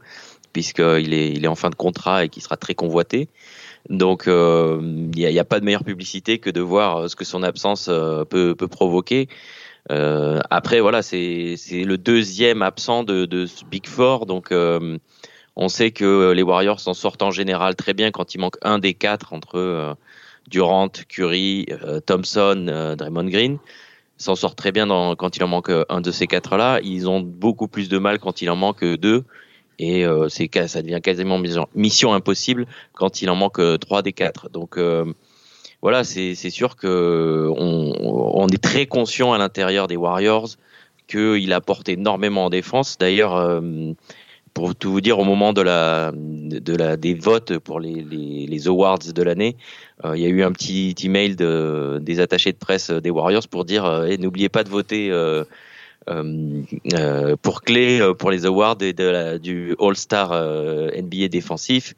puisqu'il 0.53 1.12
est 1.12 1.31
il 1.33 1.45
est 1.45 1.49
en 1.49 1.56
fin 1.56 1.71
de 1.71 1.75
contrat 1.75 2.25
et 2.25 2.29
qu'il 2.29 2.43
sera 2.45 2.56
très 2.56 2.75
convoité. 2.75 3.29
Donc, 3.91 4.25
il 4.27 5.11
n'y 5.17 5.38
a, 5.38 5.41
a, 5.41 5.45
pas 5.45 5.59
de 5.59 5.65
meilleure 5.65 5.85
publicité 5.85 6.38
que 6.38 6.50
de 6.50 6.61
voir 6.61 7.11
ce 7.11 7.17
que 7.17 7.25
son 7.25 7.43
absence 7.43 7.87
peut 8.31 8.55
peut 8.56 8.69
provoquer. 8.69 9.29
Euh, 9.90 10.40
après, 10.50 10.81
voilà, 10.81 11.02
c'est 11.02 11.56
le 11.70 11.96
deuxième 11.96 12.62
absent 12.62 13.02
de, 13.02 13.26
de 13.26 13.46
ce 13.46 13.64
Big 13.64 13.87
Four, 13.87 14.26
donc 14.26 14.52
euh, 14.52 14.96
on 15.56 15.69
sait 15.69 15.90
que 15.90 16.31
les 16.32 16.43
Warriors 16.43 16.81
s'en 16.81 16.94
sortent 16.94 17.23
en 17.23 17.31
général 17.31 17.75
très 17.75 17.93
bien 17.93 18.11
quand 18.11 18.34
il 18.34 18.38
manque 18.38 18.56
un 18.62 18.79
des 18.79 18.94
quatre 18.94 19.32
entre 19.32 19.58
euh, 19.58 19.94
Durant, 20.49 20.88
Curry, 21.08 21.67
euh, 21.70 22.00
Thompson, 22.00 22.67
euh, 22.69 22.96
Draymond 22.96 23.29
Green. 23.29 23.58
S'en 24.19 24.37
sortent 24.37 24.58
très 24.58 24.73
bien 24.73 24.87
dans, 24.87 25.17
quand 25.17 25.37
il 25.37 25.43
en 25.43 25.49
manque 25.49 25.73
un 25.88 26.00
de 26.00 26.11
ces 26.12 26.28
quatre-là. 26.28 26.78
Ils 26.85 27.08
ont 27.08 27.20
beaucoup 27.20 27.67
plus 27.67 27.88
de 27.88 27.99
mal 27.99 28.20
quand 28.20 28.40
il 28.40 28.50
en 28.50 28.56
manque 28.56 28.85
deux. 28.85 29.25
Et 29.81 30.05
c'est 30.28 30.49
ça 30.69 30.81
devient 30.81 31.00
quasiment 31.02 31.38
mission, 31.38 31.67
mission, 31.75 32.14
impossible 32.14 32.67
quand 32.93 33.20
il 33.20 33.31
en 33.31 33.35
manque 33.35 33.61
trois 33.81 34.02
des 34.02 34.12
quatre. 34.12 34.49
Donc 34.49 34.78
voilà, 35.82 36.05
c'est 36.05 36.34
sûr 36.34 36.76
que 36.76 37.50
on, 37.56 37.93
on, 38.00 38.46
est 38.49 38.62
très 38.62 38.87
conscient 38.87 39.32
à 39.32 39.38
l'intérieur 39.38 39.88
des 39.88 39.96
Warriors 39.96 40.50
qu'il 41.08 41.52
apporte 41.52 41.88
énormément 41.88 42.46
en 42.46 42.50
défense. 42.50 42.96
D'ailleurs, 42.99 43.34
euh, 43.34 43.61
pour 44.55 44.76
tout 44.76 44.93
vous 44.93 45.00
dire, 45.00 45.19
au 45.19 45.25
moment 45.25 45.52
de 45.52 45.61
la, 45.61 46.12
de 46.14 46.76
la 46.76 46.96
des 46.96 47.14
votes 47.14 47.58
pour 47.58 47.81
les, 47.81 48.02
les, 48.02 48.69
awards 48.69 48.99
de 48.99 49.23
l'année, 49.23 49.56
euh, 50.05 50.17
il 50.17 50.23
y 50.23 50.26
a 50.26 50.29
eu 50.29 50.44
un 50.44 50.52
petit 50.52 50.94
email 51.02 51.34
de, 51.34 51.99
des 52.00 52.20
attachés 52.20 52.52
de 52.52 52.58
presse 52.58 52.90
des 52.90 53.11
Warriors 53.11 53.49
pour 53.49 53.64
dire 53.64 53.85
euh, 53.85 54.17
n'oubliez 54.19 54.49
pas 54.49 54.62
de 54.62 54.69
voter. 54.69 55.11
Euh, 56.10 56.62
euh, 56.94 57.37
pour 57.40 57.62
clé 57.62 58.00
pour 58.19 58.32
les 58.32 58.44
awards 58.44 58.78
et 58.81 58.93
de 58.93 59.04
la, 59.04 59.38
du 59.38 59.76
All-Star 59.78 60.31
NBA 60.32 61.28
défensif 61.28 61.94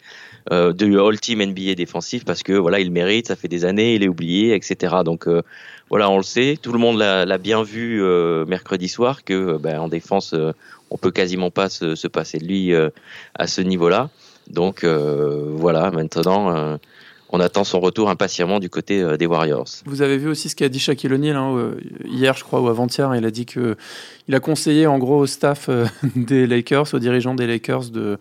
euh, 0.53 0.75
de 0.75 0.99
All 0.99 1.19
Team 1.19 1.43
NBA 1.43 1.75
défensif 1.75 2.27
parce 2.27 2.43
que 2.43 2.53
voilà, 2.53 2.79
il 2.79 2.91
mérite, 2.91 3.29
ça 3.29 3.37
fait 3.37 3.49
des 3.49 3.65
années, 3.65 3.95
il 3.95 4.03
est 4.03 4.09
oublié, 4.09 4.55
etc. 4.55 4.97
Donc 5.03 5.27
euh, 5.27 5.41
voilà, 5.89 6.11
on 6.11 6.19
le 6.19 6.23
sait, 6.23 6.59
tout 6.61 6.73
le 6.73 6.79
monde 6.79 6.99
l'a 6.99 7.39
bien 7.39 7.63
vu 7.63 8.03
euh, 8.03 8.45
mercredi 8.45 8.89
soir 8.89 9.25
que 9.25 9.57
ben, 9.57 9.81
en 9.81 9.89
défense, 9.89 10.35
on 10.91 10.99
peut 10.99 11.11
quasiment 11.11 11.51
pas 11.51 11.71
se, 11.71 11.95
se 11.95 12.09
passer 12.09 12.39
de 12.39 12.45
lui 12.45 12.75
à 12.75 13.47
ce 13.47 13.63
niveau-là. 13.63 14.11
Donc 14.49 14.85
voilà, 14.85 15.91
maintenant 15.91 16.79
on 17.35 17.41
attend 17.41 17.65
son 17.65 17.81
retour 17.81 18.11
impatiemment 18.11 18.61
du 18.61 18.71
côté 18.71 19.17
des 19.19 19.27
Warriors. 19.27 19.67
Vous 19.87 20.03
avez 20.03 20.19
vu 20.19 20.29
aussi 20.29 20.49
ce 20.49 20.57
qu'a 20.57 20.69
dit 20.69 20.79
Shaquille 20.79 21.13
O'Neal 21.13 21.37
hein, 21.37 21.73
hier, 22.05 22.35
je 22.37 22.45
crois, 22.45 22.61
ou 22.61 22.69
avant-hier. 22.69 23.15
Il 23.15 23.25
a 23.25 23.31
dit 23.31 23.47
que 23.47 23.77
il 24.29 24.35
a 24.35 24.41
conseillé 24.41 24.87
en 24.87 24.99
gros 24.99 25.19
au 25.19 25.27
staff 25.27 25.69
des 26.17 26.47
Lakers, 26.47 26.95
aux 26.95 26.99
dirigeants 26.99 27.35
des 27.35 27.47
Lakers, 27.47 27.91
de 27.91 28.19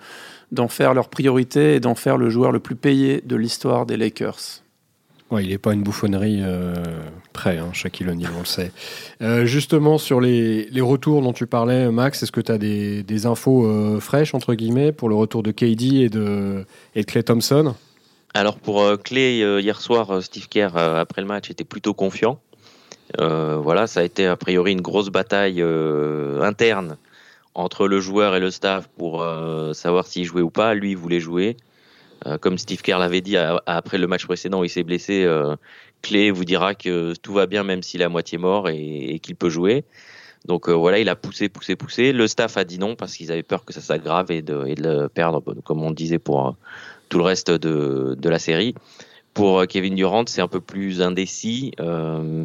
d'en 0.51 0.67
faire 0.67 0.93
leur 0.93 1.09
priorité 1.09 1.75
et 1.75 1.79
d'en 1.79 1.95
faire 1.95 2.17
le 2.17 2.29
joueur 2.29 2.51
le 2.51 2.59
plus 2.59 2.75
payé 2.75 3.21
de 3.25 3.35
l'histoire 3.35 3.85
des 3.85 3.97
Lakers. 3.97 4.63
Ouais, 5.31 5.43
il 5.43 5.49
n'est 5.49 5.57
pas 5.57 5.73
une 5.73 5.81
bouffonnerie 5.81 6.41
euh, 6.43 6.75
près, 7.33 7.57
hein, 7.57 7.69
Shaquille 7.73 8.07
O'Neal, 8.07 8.31
on 8.35 8.41
le 8.41 8.45
sait. 8.45 8.71
Euh, 9.23 9.45
justement, 9.45 9.97
sur 9.97 10.21
les, 10.21 10.65
les, 10.65 10.81
retours 10.81 11.23
dont 11.23 11.33
tu 11.33 11.47
parlais, 11.47 11.89
Max, 11.89 12.21
est-ce 12.21 12.31
que 12.31 12.39
tu 12.39 12.51
as 12.51 12.59
des, 12.59 13.01
des 13.01 13.25
infos 13.25 13.65
euh, 13.65 13.99
fraîches, 13.99 14.35
entre 14.35 14.53
guillemets, 14.53 14.91
pour 14.91 15.09
le 15.09 15.15
retour 15.15 15.41
de 15.41 15.51
KD 15.51 16.03
et 16.03 16.09
de, 16.09 16.65
et 16.93 17.01
de 17.01 17.05
Clay 17.07 17.23
Thompson? 17.23 17.73
Alors, 18.33 18.57
pour 18.57 18.81
euh, 18.81 18.97
Clay, 18.97 19.43
euh, 19.43 19.61
hier 19.61 19.79
soir, 19.79 20.09
euh, 20.09 20.21
Steve 20.21 20.47
Kerr, 20.47 20.75
après 20.75 21.21
le 21.21 21.27
match, 21.27 21.51
était 21.51 21.63
plutôt 21.63 21.93
confiant. 21.93 22.39
voilà, 23.17 23.87
ça 23.87 23.99
a 23.99 24.03
été 24.03 24.25
a 24.25 24.35
priori 24.35 24.71
une 24.71 24.81
grosse 24.81 25.09
bataille 25.09 25.61
interne 26.41 26.97
entre 27.55 27.87
le 27.87 27.99
joueur 27.99 28.35
et 28.35 28.39
le 28.39 28.51
staff 28.51 28.87
pour 28.97 29.21
euh, 29.21 29.73
savoir 29.73 30.07
s'il 30.07 30.25
jouait 30.25 30.41
ou 30.41 30.49
pas. 30.49 30.73
Lui, 30.73 30.91
il 30.91 30.97
voulait 30.97 31.19
jouer. 31.19 31.57
Euh, 32.25 32.37
comme 32.37 32.57
Steve 32.57 32.81
Kerr 32.81 32.99
l'avait 32.99 33.21
dit 33.21 33.35
après 33.37 33.97
le 33.97 34.07
match 34.07 34.25
précédent 34.25 34.61
où 34.61 34.63
il 34.63 34.69
s'est 34.69 34.83
blessé, 34.83 35.23
euh, 35.23 35.55
Clé 36.01 36.31
vous 36.31 36.45
dira 36.45 36.73
que 36.75 37.13
tout 37.21 37.33
va 37.33 37.45
bien 37.45 37.63
même 37.63 37.83
s'il 37.83 38.01
est 38.01 38.05
à 38.05 38.09
moitié 38.09 38.37
mort 38.37 38.69
et, 38.69 39.13
et 39.13 39.19
qu'il 39.19 39.35
peut 39.35 39.49
jouer. 39.49 39.83
Donc 40.45 40.67
voilà, 40.67 40.99
il 40.99 41.07
a 41.07 41.15
poussé, 41.15 41.47
poussé, 41.47 41.77
poussé. 41.77 42.11
Le 42.11 42.27
staff 42.27 42.57
a 42.57 42.65
dit 42.65 42.77
non 42.77 42.95
parce 42.95 43.15
qu'ils 43.15 43.31
avaient 43.31 43.43
peur 43.43 43.63
que 43.63 43.71
ça 43.71 43.79
s'aggrave 43.79 44.29
et 44.29 44.37
et 44.37 44.41
de 44.41 44.53
le 44.77 45.07
perdre, 45.07 45.41
comme 45.63 45.81
on 45.81 45.91
disait 45.91 46.19
pour 46.19 46.57
tout 47.13 47.19
le 47.19 47.25
reste 47.25 47.51
de, 47.51 48.15
de 48.17 48.29
la 48.29 48.39
série. 48.39 48.73
Pour 49.35 49.67
Kevin 49.67 49.93
Durant, 49.93 50.25
c'est 50.25 50.41
un 50.41 50.47
peu 50.47 50.59
plus 50.59 50.99
indécis. 51.03 51.71
Euh, 51.79 52.43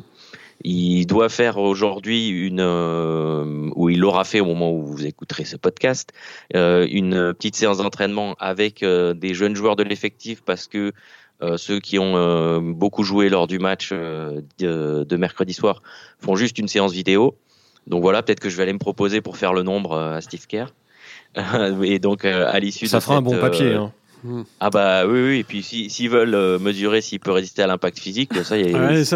il 0.63 1.07
doit 1.07 1.31
faire 1.31 1.57
aujourd'hui 1.57 2.29
une, 2.29 2.61
euh, 2.61 3.71
ou 3.77 3.89
il 3.89 4.01
l'aura 4.01 4.25
fait 4.25 4.41
au 4.41 4.45
moment 4.45 4.71
où 4.71 4.83
vous 4.83 5.07
écouterez 5.07 5.47
ce 5.47 5.57
podcast, 5.57 6.13
euh, 6.55 6.87
une 6.91 7.33
petite 7.33 7.57
séance 7.57 7.79
d'entraînement 7.79 8.35
avec 8.39 8.83
euh, 8.83 9.15
des 9.15 9.33
jeunes 9.33 9.57
joueurs 9.57 9.75
de 9.75 9.85
l'effectif 9.85 10.43
parce 10.45 10.67
que 10.67 10.93
euh, 11.41 11.57
ceux 11.57 11.81
qui 11.81 11.99
ont 11.99 12.17
euh, 12.17 12.61
beaucoup 12.61 13.05
joué 13.05 13.31
lors 13.31 13.47
du 13.47 13.59
match 13.59 13.91
de, 13.91 14.45
de, 14.59 15.17
mercredi 15.17 15.55
soir 15.55 15.83
font 16.19 16.37
juste 16.37 16.59
une 16.59 16.69
séance 16.69 16.93
vidéo. 16.93 17.39
Donc 17.87 18.03
voilà, 18.03 18.23
peut-être 18.23 18.41
que 18.41 18.51
je 18.51 18.57
vais 18.59 18.65
aller 18.65 18.75
me 18.75 18.79
proposer 18.79 19.23
pour 19.23 19.39
faire 19.39 19.55
le 19.55 19.63
nombre 19.63 19.97
à 19.97 20.21
Steve 20.21 20.47
Kerr. 20.47 20.75
Et 21.83 21.99
donc 22.01 22.27
à 22.27 22.59
l'issue 22.59 22.87
ça 22.87 23.01
fera 23.01 23.17
un 23.17 23.23
bon 23.23 23.41
papier. 23.41 23.73
Hein. 23.73 23.93
Hmm. 24.25 24.43
Ah 24.59 24.71
bah 24.71 25.07
oui, 25.07 25.21
oui. 25.21 25.39
Et 25.39 25.45
puis 25.45 25.63
s'ils 25.63 26.11
veulent 26.11 26.35
euh, 26.35 26.59
mesurer 26.59 27.01
s'il 27.01 27.21
peut 27.21 27.31
résister 27.31 27.63
à 27.63 27.67
l'impact 27.67 27.99
physique, 27.99 28.33
ça, 28.43 28.57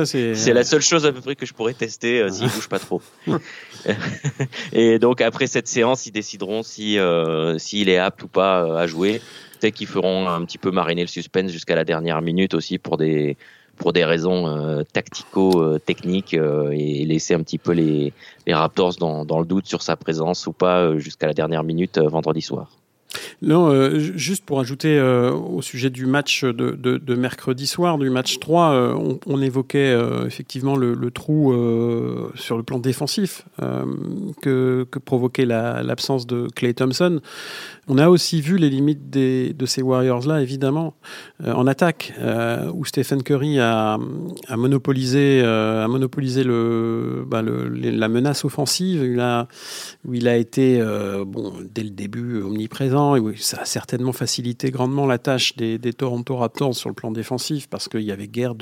c'est 0.07 0.53
la 0.53 0.65
seule 0.65 0.83
chose 0.83 1.07
à 1.07 1.13
peu 1.13 1.21
près 1.21 1.35
que 1.35 1.47
je 1.47 1.55
pourrais 1.55 1.75
tester 1.75 2.21
euh, 2.21 2.31
s'il 2.31 2.49
bouge 2.49 2.69
pas 2.69 2.79
trop. 2.79 3.03
et 4.73 4.99
donc 4.99 5.21
après 5.21 5.47
cette 5.47 5.67
séance, 5.67 6.07
ils 6.07 6.13
décideront 6.13 6.63
si 6.63 6.99
euh, 6.99 7.59
s'il 7.59 7.89
est 7.89 7.99
apte 7.99 8.23
ou 8.23 8.29
pas 8.29 8.81
à 8.81 8.87
jouer. 8.87 9.21
Peut-être 9.61 9.75
qu'ils 9.75 9.87
feront 9.87 10.29
un 10.29 10.45
petit 10.45 10.59
peu 10.59 10.71
mariner 10.71 11.03
le 11.03 11.09
suspense 11.09 11.51
jusqu'à 11.51 11.75
la 11.75 11.85
dernière 11.85 12.21
minute 12.23 12.55
aussi 12.55 12.79
pour 12.79 12.97
des 12.97 13.37
pour 13.77 13.93
des 13.93 14.05
raisons 14.05 14.85
tactico-techniques 14.93 16.35
et 16.35 17.05
laisser 17.05 17.35
un 17.35 17.43
petit 17.43 17.59
peu 17.59 17.73
les, 17.73 18.13
les 18.47 18.55
Raptors 18.55 18.95
dans, 18.97 19.25
dans 19.25 19.41
le 19.41 19.47
doute 19.47 19.67
sur 19.67 19.83
sa 19.83 19.97
présence 19.97 20.47
ou 20.47 20.53
pas 20.53 20.97
jusqu'à 20.99 21.27
la 21.27 21.33
dernière 21.33 21.65
minute 21.65 21.99
vendredi 21.99 22.43
soir. 22.43 22.82
Non, 23.43 23.71
euh, 23.71 23.99
juste 23.99 24.45
pour 24.45 24.61
ajouter 24.61 24.99
euh, 24.99 25.33
au 25.33 25.63
sujet 25.63 25.91
du 25.91 26.07
match 26.07 26.45
de, 26.45 27.15
mercredi 27.15 27.67
soir, 27.67 27.99
du 27.99 28.09
match 28.09 28.39
3, 28.39 28.73
euh, 28.73 29.17
on, 29.27 29.43
évoquait 29.43 29.97
effectivement 30.27 30.77
le, 30.77 31.11
trou 31.11 31.53
sur 32.37 32.57
le 32.57 32.63
plan 32.63 32.79
défensif 32.79 33.45
que, 34.41 34.87
provoquait 35.05 35.45
l'absence 35.45 36.27
de 36.27 36.47
Clay 36.55 36.75
Thompson. 36.75 37.21
On 37.89 37.99
a 37.99 38.09
aussi 38.09 38.41
vu 38.41 38.57
les 38.57 38.71
limites 38.71 39.11
de 39.11 39.67
ces 39.67 39.83
Warriors-là, 39.83 40.41
évidemment, 40.41 40.95
en 41.45 41.67
attaque, 41.67 42.15
où 42.73 42.85
Stephen 42.85 43.23
Curry 43.25 43.59
a, 43.59 43.99
monopolisé, 44.57 45.43
a 45.43 45.89
monopolisé 45.89 46.45
le, 46.45 47.25
bah, 47.27 47.43
la 47.43 48.09
menace 48.09 48.45
offensive, 48.45 49.03
où 50.05 50.15
il 50.15 50.29
a 50.29 50.37
été, 50.37 50.81
bon, 51.27 51.53
dès 51.75 51.83
le 51.83 51.91
début, 51.91 52.41
omniprésent, 52.43 53.02
et 53.17 53.37
ça 53.37 53.63
a 53.63 53.65
certainement 53.65 54.13
facilité 54.13 54.71
grandement 54.71 55.07
la 55.07 55.19
tâche 55.19 55.57
des, 55.57 55.79
Toronto 55.93 56.37
Raptors 56.37 56.75
sur 56.75 56.89
le 56.89 56.95
plan 56.95 57.11
défensif 57.11 57.69
parce 57.69 57.89
qu'il 57.89 58.03
y 58.03 58.13
avait 58.13 58.29
guère 58.29 58.55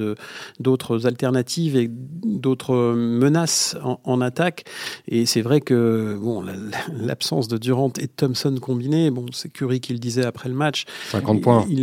d'autres 0.59 1.07
alternatives 1.07 1.77
et 1.77 1.89
d'autres 1.91 2.95
menaces 2.95 3.77
en, 4.05 4.21
attaque. 4.21 4.65
Et 5.09 5.27
c'est 5.27 5.43
vrai 5.43 5.61
que 5.61 6.19
bon, 6.21 6.45
l'absence 6.93 7.49
de 7.49 7.57
Durant 7.57 7.93
et 7.99 8.09
Thompson 8.09 8.55
combinés, 8.61 9.11
bon, 9.11 9.27
c'est 9.33 9.51
Curry 9.53 9.81
qui 9.81 9.93
le 9.93 9.99
disait 9.99 10.25
après 10.25 10.49
le 10.49 10.55
match. 10.55 10.85
50 11.11 11.41
points. 11.41 11.65
Il 11.69 11.83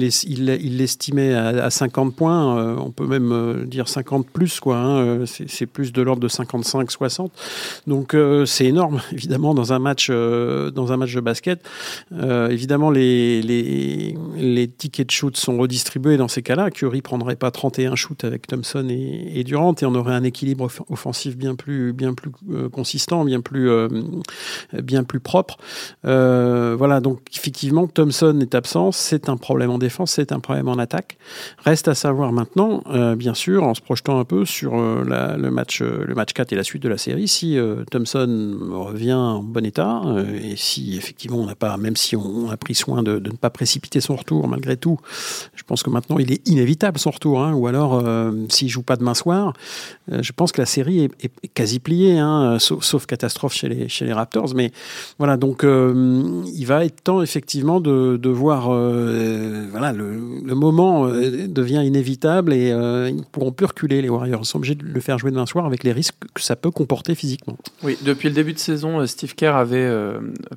l'estimait 0.77 1.33
à, 1.33 1.69
50 1.69 2.15
points. 2.15 2.57
Euh, 2.57 2.75
on 2.77 2.91
peut 2.91 3.07
même 3.07 3.31
euh, 3.31 3.65
dire 3.65 3.87
50 3.87 4.27
plus, 4.29 4.59
quoi. 4.59 4.77
Hein. 4.77 5.25
c'est 5.25 5.65
plus 5.65 5.93
de 5.93 6.01
l'ordre 6.01 6.21
de 6.21 6.27
55-60. 6.27 7.29
Donc 7.87 8.13
euh, 8.13 8.45
c'est 8.45 8.65
énorme, 8.65 9.01
évidemment, 9.11 9.53
dans 9.53 9.73
un 9.73 9.79
match, 9.79 10.09
dans 10.09 10.91
un 10.91 10.97
match 10.97 11.13
de 11.13 11.21
basket. 11.21 11.61
Évidemment, 12.49 12.89
les, 12.91 14.15
tickets 14.77 15.07
de 15.07 15.11
shoot 15.11 15.37
sont 15.37 15.57
redistribués 15.57 16.17
dans 16.17 16.27
ces 16.27 16.41
cas-là. 16.41 16.71
Curry 16.71 17.01
prendrait 17.01 17.35
pas 17.35 17.51
31 17.51 17.95
shoots 17.95 18.23
avec 18.23 18.47
Thompson 18.47 18.87
et, 18.89 19.43
Durant 19.43 19.73
et 19.81 19.85
on 19.85 19.95
aurait 19.95 20.13
un 20.13 20.23
équilibre 20.23 20.67
offensif 20.89 21.37
bien 21.37 21.55
plus, 21.55 21.93
euh, 22.51 22.69
consistant, 22.69 23.23
bien 23.23 23.41
plus, 23.41 23.69
euh, 23.69 23.87
propre. 25.23 25.57
Euh, 26.05 26.75
voilà, 26.77 26.99
donc 26.99 27.21
effectivement, 27.35 27.87
Thompson 27.87 28.37
est 28.41 28.55
absent, 28.55 28.91
c'est 28.91 29.29
un 29.29 29.37
problème 29.37 29.71
en 29.71 29.77
défense, 29.77 30.11
c'est 30.11 30.31
un 30.31 30.39
problème 30.39 30.67
en 30.67 30.77
attaque. 30.77 31.17
Reste 31.63 31.87
à 31.87 31.95
savoir 31.95 32.31
maintenant, 32.31 32.83
bien 33.15 33.33
sûr, 33.33 33.63
en 33.63 33.73
se 33.73 33.81
projetant 33.81 34.19
un 34.19 34.25
peu 34.25 34.45
sur 34.45 34.75
le, 34.75 35.49
match, 35.49 35.81
le 35.81 36.13
match 36.13 36.33
4 36.33 36.53
et 36.53 36.55
la 36.55 36.63
suite 36.63 36.83
de 36.83 36.89
la 36.89 36.97
série, 36.97 37.27
si 37.27 37.57
Thompson 37.91 38.57
revient 38.71 39.13
en 39.13 39.43
bon 39.43 39.65
état 39.65 40.01
et 40.41 40.55
si 40.55 40.97
effectivement 40.97 41.37
on 41.37 41.45
n'a 41.45 41.55
pas, 41.55 41.77
même 41.77 41.95
si 41.95 42.15
on 42.15 42.36
a 42.49 42.57
pris 42.57 42.75
soin 42.75 43.03
de, 43.03 43.19
ne 43.19 43.31
pas 43.31 43.49
précipiter 43.49 44.01
son 44.01 44.15
retour 44.15 44.47
malgré 44.47 44.77
tout. 44.77 44.99
Je 45.55 45.63
pense 45.63 45.83
que 45.83 45.89
maintenant 45.89 46.17
il 46.19 46.31
est 46.31 46.47
inévitable 46.47 46.97
son 46.97 47.11
retour. 47.11 47.43
Hein. 47.43 47.53
ou 47.53 47.67
alors, 47.67 48.01
euh, 48.05 48.31
s'il 48.49 48.69
joue 48.69 48.83
pas 48.83 48.95
demain 48.95 49.13
soir, 49.13 49.53
euh, 50.11 50.21
je 50.21 50.31
pense 50.31 50.51
que 50.51 50.61
la 50.61 50.65
série 50.65 51.03
est, 51.03 51.31
quasi 51.53 51.79
pliée, 51.79 52.17
hein, 52.17 52.57
sauf, 52.59 53.05
catastrophe 53.05 53.53
chez 53.53 53.67
les, 53.69 54.13
Raptors. 54.13 54.53
Mais 54.55 54.71
voilà, 55.19 55.37
donc 55.37 55.63
euh, 55.63 56.43
il 56.53 56.65
va 56.65 56.85
être 56.85 57.03
temps 57.03 57.21
effectivement 57.21 57.79
de, 57.79 58.29
voir. 58.29 58.69
voilà, 59.71 59.93
le, 59.93 60.55
moment 60.55 61.07
devient 61.07 61.83
inévitable 61.85 62.53
et 62.53 62.69
ils 62.69 63.15
ne 63.15 63.23
pourront 63.31 63.51
plus 63.51 63.65
reculer. 63.65 64.01
Les 64.01 64.09
Warriors 64.09 64.45
sont 64.45 64.57
obligés 64.57 64.75
de 64.75 64.83
le 64.83 64.99
faire 64.99 65.17
jouer 65.19 65.31
demain 65.31 65.45
soir 65.45 65.65
avec 65.65 65.83
les 65.83 65.91
risques 65.91 66.15
que 66.33 66.41
ça 66.41 66.55
peut 66.55 66.71
comporter 66.71 67.15
physiquement. 67.15 67.57
Oui, 67.83 67.97
depuis 68.03 68.29
le 68.29 68.35
début 68.35 68.53
de 68.53 68.59
saison, 68.59 69.05
Steve 69.05 69.35
Kerr 69.35 69.55
avait, 69.55 69.89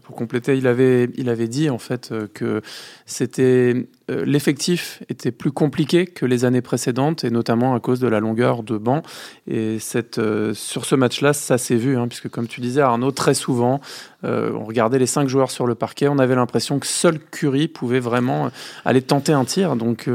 pour 0.05 0.17
compléter, 0.17 0.57
il 0.57 0.67
avait, 0.67 1.11
il 1.17 1.29
avait 1.29 1.49
dit 1.49 1.60
en 1.69 1.79
fait 1.79 2.13
euh, 2.13 2.29
que 2.33 2.63
c'était 3.05 3.89
euh, 4.11 4.25
l'effectif 4.25 5.03
était 5.09 5.31
plus 5.31 5.53
compliqué 5.53 6.07
que 6.07 6.25
les 6.27 6.45
années 6.45 6.63
précédentes 6.63 7.25
et 7.25 7.31
notamment 7.31 7.75
à 7.75 7.81
cause 7.81 8.01
de 8.01 8.09
la 8.09 8.21
longueur 8.21 8.63
de 8.63 8.79
banc. 8.79 9.03
Et 9.47 9.79
cette, 9.79 10.19
euh, 10.19 10.55
sur 10.55 10.85
ce 10.85 10.95
match-là, 10.95 11.33
ça 11.33 11.59
s'est 11.59 11.77
vu, 11.77 11.97
hein, 11.99 12.09
puisque 12.09 12.29
comme 12.29 12.47
tu 12.47 12.61
disais 12.61 12.81
Arnaud, 12.81 13.13
très 13.13 13.35
souvent, 13.35 13.81
on 14.23 14.65
regardait 14.65 14.99
les 14.99 15.07
cinq 15.07 15.29
joueurs 15.29 15.51
sur 15.51 15.67
le 15.67 15.75
parquet, 15.75 16.09
on 16.09 16.19
avait 16.19 16.35
l'impression 16.35 16.79
que 16.79 16.87
seul 16.87 17.19
Curry 17.19 17.69
pouvait 17.69 18.01
vraiment 18.01 18.51
aller 18.85 19.03
tenter 19.03 19.33
un 19.33 19.45
tir. 19.45 19.77
Donc 19.77 20.09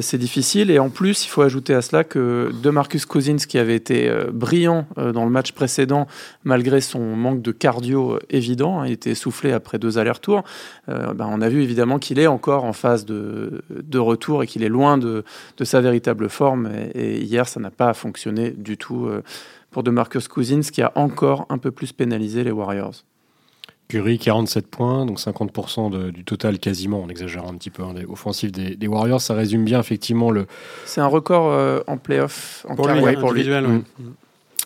c'est 0.00 0.18
difficile. 0.18 0.70
Et 0.70 0.78
en 0.78 0.90
plus, 0.90 1.24
il 1.24 1.28
faut 1.28 1.42
ajouter 1.42 1.74
à 1.74 1.82
cela 1.82 2.04
que 2.04 2.50
de 2.62 2.70
Marcus 2.70 3.06
Cousins, 3.06 3.36
qui 3.36 3.58
avait 3.58 3.76
été 3.76 4.12
brillant 4.32 4.86
dans 4.96 5.24
le 5.24 5.30
match 5.30 5.52
précédent, 5.52 6.06
malgré 6.44 6.80
son 6.80 7.00
manque 7.16 7.42
de 7.42 7.52
cardio 7.52 8.18
évident, 8.30 8.80
hein, 8.80 8.86
il 8.86 8.92
était 8.92 9.10
essoufflé 9.10 9.52
après 9.52 9.78
deux 9.78 9.98
allers-retours, 9.98 10.42
ben, 10.88 11.28
on 11.30 11.40
a 11.40 11.48
vu 11.48 11.62
évidemment 11.62 11.98
qu'il 11.98 12.18
est 12.18 12.26
encore 12.26 12.64
en 12.64 12.72
phase 12.72 13.04
de, 13.04 13.62
de 13.70 13.98
retour 13.98 14.42
et 14.42 14.46
qu'il 14.46 14.62
est 14.62 14.68
loin 14.68 14.98
de, 14.98 15.24
de, 15.56 15.64
sa 15.64 15.80
véritable 15.80 16.28
forme. 16.28 16.70
Et, 16.94 17.20
hier, 17.20 17.48
ça 17.48 17.60
n'a 17.60 17.70
pas 17.70 17.94
fonctionné 17.94 18.50
du 18.50 18.76
tout 18.76 19.06
euh, 19.06 19.22
pour 19.70 19.82
DeMarcus 19.82 20.28
Cousins, 20.28 20.60
qui 20.60 20.82
a 20.82 20.92
encore 20.94 21.46
un 21.48 21.58
peu 21.58 21.70
plus 21.70 21.92
pénalisé 21.92 22.44
les 22.44 22.50
Warriors. 22.50 23.04
Curry, 23.88 24.18
47 24.18 24.66
points, 24.66 25.06
donc 25.06 25.18
50% 25.18 26.10
du 26.10 26.24
total 26.24 26.58
quasiment, 26.58 27.00
on 27.02 27.08
exagère 27.08 27.46
un 27.46 27.54
petit 27.54 27.70
peu, 27.70 27.82
hein, 27.82 27.94
offensif 28.08 28.52
des, 28.52 28.76
des, 28.76 28.86
Warriors. 28.86 29.20
Ça 29.20 29.34
résume 29.34 29.64
bien 29.64 29.80
effectivement 29.80 30.30
le. 30.30 30.46
C'est 30.84 31.00
un 31.00 31.06
record 31.06 31.50
euh, 31.50 31.80
en 31.86 31.96
playoff 31.96 32.66
en 32.68 32.76
pour 32.76 32.88
lui, 32.88 33.16
pour 33.16 33.32
lui. 33.32 33.48
Mm. 33.48 33.82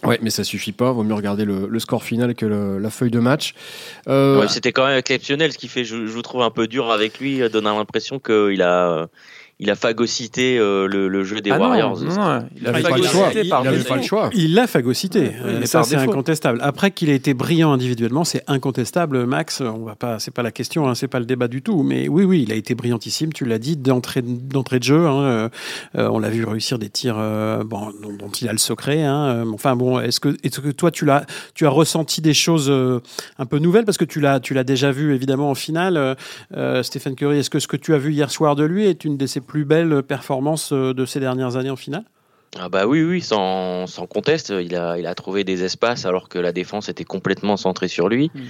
Ouais, 0.05 0.19
mais 0.21 0.31
ça 0.31 0.43
suffit 0.43 0.73
pas. 0.73 0.91
Vaut 0.91 1.05
mieux 1.05 1.15
regarder 1.15 1.45
le, 1.45 1.79
score 1.79 2.03
final 2.03 2.35
que 2.35 2.47
la 2.47 2.91
feuille 2.91 3.13
de 3.13 3.21
match. 3.21 3.55
Euh... 4.09 4.47
C'était 4.49 4.73
quand 4.73 4.87
même 4.87 4.99
exceptionnel, 4.99 5.53
ce 5.53 5.59
qui 5.59 5.69
fait, 5.69 5.85
je, 5.85 6.07
je, 6.07 6.13
vous 6.13 6.23
trouve 6.23 6.43
un 6.43 6.51
peu 6.51 6.67
dur 6.67 6.91
avec 6.91 7.21
lui, 7.21 7.41
euh, 7.41 7.49
donner 7.49 7.69
l'impression 7.69 8.19
qu'il 8.19 8.63
a 8.63 9.09
il 9.63 9.71
a 9.71 9.77
phagocyté 9.77 10.59
euh, 10.59 10.89
le, 10.89 11.23
jeu 11.23 11.41
des 11.41 11.53
ah 11.53 11.59
Warriors. 11.59 12.01
Non, 12.01 12.15
non, 12.17 12.49
il 12.57 12.67
a 12.67 12.73
phagocyté 12.73 13.49
par 13.49 13.65
il 13.65 13.85
pas 13.85 13.97
le 13.97 14.03
choix. 14.03 14.29
Il 14.35 14.55
l'a 14.55 14.67
phagocyté. 14.67 15.31
Euh, 15.41 15.65
ça, 15.67 15.85
c'est 15.85 15.95
incontestable. 15.95 16.59
Après 16.63 16.91
qu'il 16.91 17.11
ait 17.11 17.15
été 17.15 17.33
brillant 17.33 17.73
individuellement, 17.73 18.25
c'est 18.25 18.43
incontestable. 18.49 19.25
Max, 19.25 19.61
on 19.61 19.85
va 19.85 19.95
pas, 19.95 20.19
c'est 20.19 20.33
pas 20.33 20.43
la 20.43 20.51
question, 20.51 20.89
hein, 20.89 20.97
c'est 20.97 21.07
pas 21.07 21.21
le 21.21 21.27
débat 21.27 21.47
du 21.47 21.63
tout. 21.63 21.85
Mais 21.85 22.09
oui, 22.09 22.25
oui, 22.25 22.43
il 22.43 22.51
a 22.51 22.57
été 22.57 22.75
brillantissime. 22.75 23.33
Tu 23.33 23.45
l'as 23.45 23.61
dit 23.61 23.77
d'entrée 23.77 24.23
d'entrée 24.23 24.81
de 24.81 24.85
jeu. 24.85 25.07
Hein, 25.07 25.49
euh, 25.95 26.09
on 26.11 26.19
l'a 26.19 26.31
vu 26.31 26.45
réussir 26.45 26.81
des 26.81 26.91
tirs 26.91 27.15
bon, 27.65 27.93
dont, 28.03 28.31
il 28.41 28.49
a 28.49 28.53
le 28.53 28.59
secret. 28.59 29.05
Hein, 29.05 29.45
enfin 29.55 29.77
bon, 29.77 30.01
est-ce 30.01 30.19
que, 30.19 30.37
est-ce 30.43 30.61
que 30.61 30.71
toi 30.73 30.91
tu 30.91 31.05
l'as, 31.05 31.25
tu 31.55 31.67
as 31.67 31.71
ressenti 31.71 32.21
des 32.21 32.35
choses 32.35 32.69
un 33.39 33.47
peu 33.47 33.61
nouvelles? 33.61 33.85
Parce 33.85 33.99
que 33.99 34.05
tu 34.05 34.19
l'as, 34.19 34.41
tu 34.41 34.55
l'as 34.55 34.65
déjà 34.65 34.91
vu 34.91 35.15
évidemment 35.15 35.51
en 35.51 35.55
finale. 35.55 36.17
Stephen 36.83 37.15
Curry, 37.15 37.39
est-ce 37.39 37.51
que 37.51 37.61
ce 37.61 37.69
que 37.69 37.77
tu 37.77 37.95
as 37.95 37.99
vu 37.99 38.13
hier 38.13 38.29
soir 38.29 38.57
de 38.57 38.65
lui 38.65 38.87
est 38.87 39.05
une 39.05 39.17
de 39.17 39.27
ses 39.27 39.41
plus 39.53 39.67
belle 39.67 40.03
performance 40.03 40.73
euh, 40.73 40.95
de 40.95 41.05
ces 41.05 41.21
dernières 41.21 41.59
années 41.59 41.69
en 41.69 41.77
finale? 41.77 42.05
Ah 42.59 42.71
bah 42.71 42.87
oui, 42.87 43.03
oui, 43.03 43.21
sans, 43.21 43.87
sans 43.87 44.07
conteste, 44.07 44.49
il 44.49 44.75
a, 44.75 44.99
il 44.99 45.07
a 45.07 45.15
trouvé 45.15 45.45
des 45.45 45.63
espaces 45.63 46.07
alors 46.07 46.31
que 46.31 46.39
la 46.39 46.53
défense 46.53 46.89
était 46.89 47.05
complètement 47.05 47.59
centrée 47.59 47.89
sur 47.89 48.09
lui, 48.09 48.31
mm. 48.35 48.41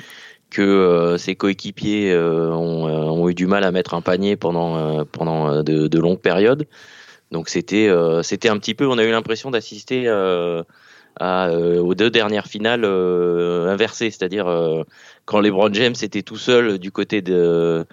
que 0.51 0.63
euh, 0.63 1.19
ses 1.19 1.35
coéquipiers 1.35 2.13
euh, 2.13 2.53
ont, 2.53 2.85
ont, 2.87 3.29
eu 3.29 3.35
du 3.35 3.49
mal 3.49 3.65
à 3.65 3.73
mettre 3.73 3.95
un 3.95 4.01
panier 4.01 4.37
pendant, 4.37 5.05
pendant 5.07 5.65
de, 5.65 5.99
longues 5.99 6.21
périodes. 6.21 6.69
Donc 7.33 7.49
c'était 7.49 7.91
c'était 8.23 8.49
un 8.49 8.59
petit 8.59 8.75
peu, 8.75 8.87
on 8.87 8.97
a 8.97 9.03
eu 9.03 9.11
l'impression 9.11 9.51
d'assister 9.51 10.07
aux 11.21 11.95
deux 11.95 12.11
dernières 12.11 12.47
finales 12.47 12.85
inversées, 12.85 14.11
c'est-à-dire 14.11 14.47
quand 15.25 15.41
LeBron 15.41 15.73
James 15.73 15.95
était 16.03 16.23
tout 16.23 16.37
seul 16.37 16.79
du 16.79 16.91
côté 16.91 17.23
de, 17.23 17.87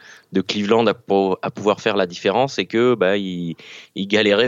Cleveland 0.48 0.86
à, 0.88 0.94
pouvoir 1.52 1.80
faire 1.80 1.96
la 1.96 2.08
différence 2.08 2.60
et 2.60 2.66
que 2.66 2.96
bah, 2.96 3.14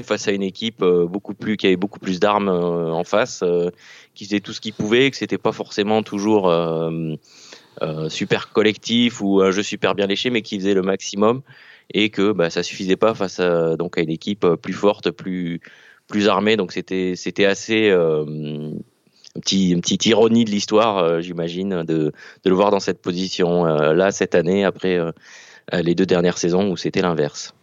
face 0.04 0.28
à 0.28 0.32
une 0.32 0.44
équipe 0.44 0.82
euh, 0.82 1.06
beaucoup 1.06 1.34
plus 1.34 1.58
qui 1.58 1.68
avait 1.68 1.76
beaucoup 1.76 2.00
plus 2.00 2.20
d'armes 2.20 2.50
euh, 2.50 2.92
en 2.92 3.04
face, 3.04 3.42
euh, 3.44 3.70
qui 4.16 4.26
faisait 4.26 4.40
tout 4.40 4.54
ce 4.54 4.62
qu'il 4.62 4.74
pouvait, 4.74 5.12
que 5.12 5.18
c'était 5.18 5.38
pas 5.38 5.52
forcément 5.52 6.04
toujours 6.04 6.52
super 8.10 8.52
collectif 8.52 9.22
ou 9.22 9.42
un 9.42 9.52
jeu 9.52 9.64
super 9.64 9.96
bien 9.96 10.08
léché, 10.08 10.30
mais 10.30 10.42
qui 10.42 10.58
faisait 10.58 10.74
le 10.74 10.82
maximum. 10.82 11.42
Et 11.94 12.10
que 12.10 12.32
bah, 12.32 12.50
ça 12.50 12.64
suffisait 12.64 12.96
pas 12.96 13.14
face 13.14 13.42
donc 13.42 13.98
à 13.98 14.02
une 14.02 14.10
équipe 14.10 14.48
plus 14.62 14.74
forte, 14.74 15.12
plus 15.12 15.60
plus 16.12 16.28
armée. 16.28 16.58
Donc 16.58 16.72
c'était 16.72 17.14
c'était 17.16 17.46
assez 17.46 17.92
petit, 19.40 19.72
une 19.72 19.82
petite 19.82 20.06
ironie 20.06 20.46
de 20.46 20.50
l'histoire, 20.52 20.98
euh, 20.98 21.22
j'imagine, 21.22 21.84
de, 21.84 22.12
de, 22.44 22.50
le 22.50 22.54
voir 22.54 22.72
dans 22.72 22.80
cette 22.80 23.02
position 23.02 23.66
euh, 23.66 23.94
là 23.94 24.12
cette 24.12 24.36
année 24.36 24.66
après. 24.66 24.98
Euh, 24.98 25.12
les 25.74 25.96
deux 25.96 26.08
dernières 26.08 26.38
saisons 26.38 26.70
où 26.70 26.76
c'était 26.76 27.02
l'inverse. 27.02 27.54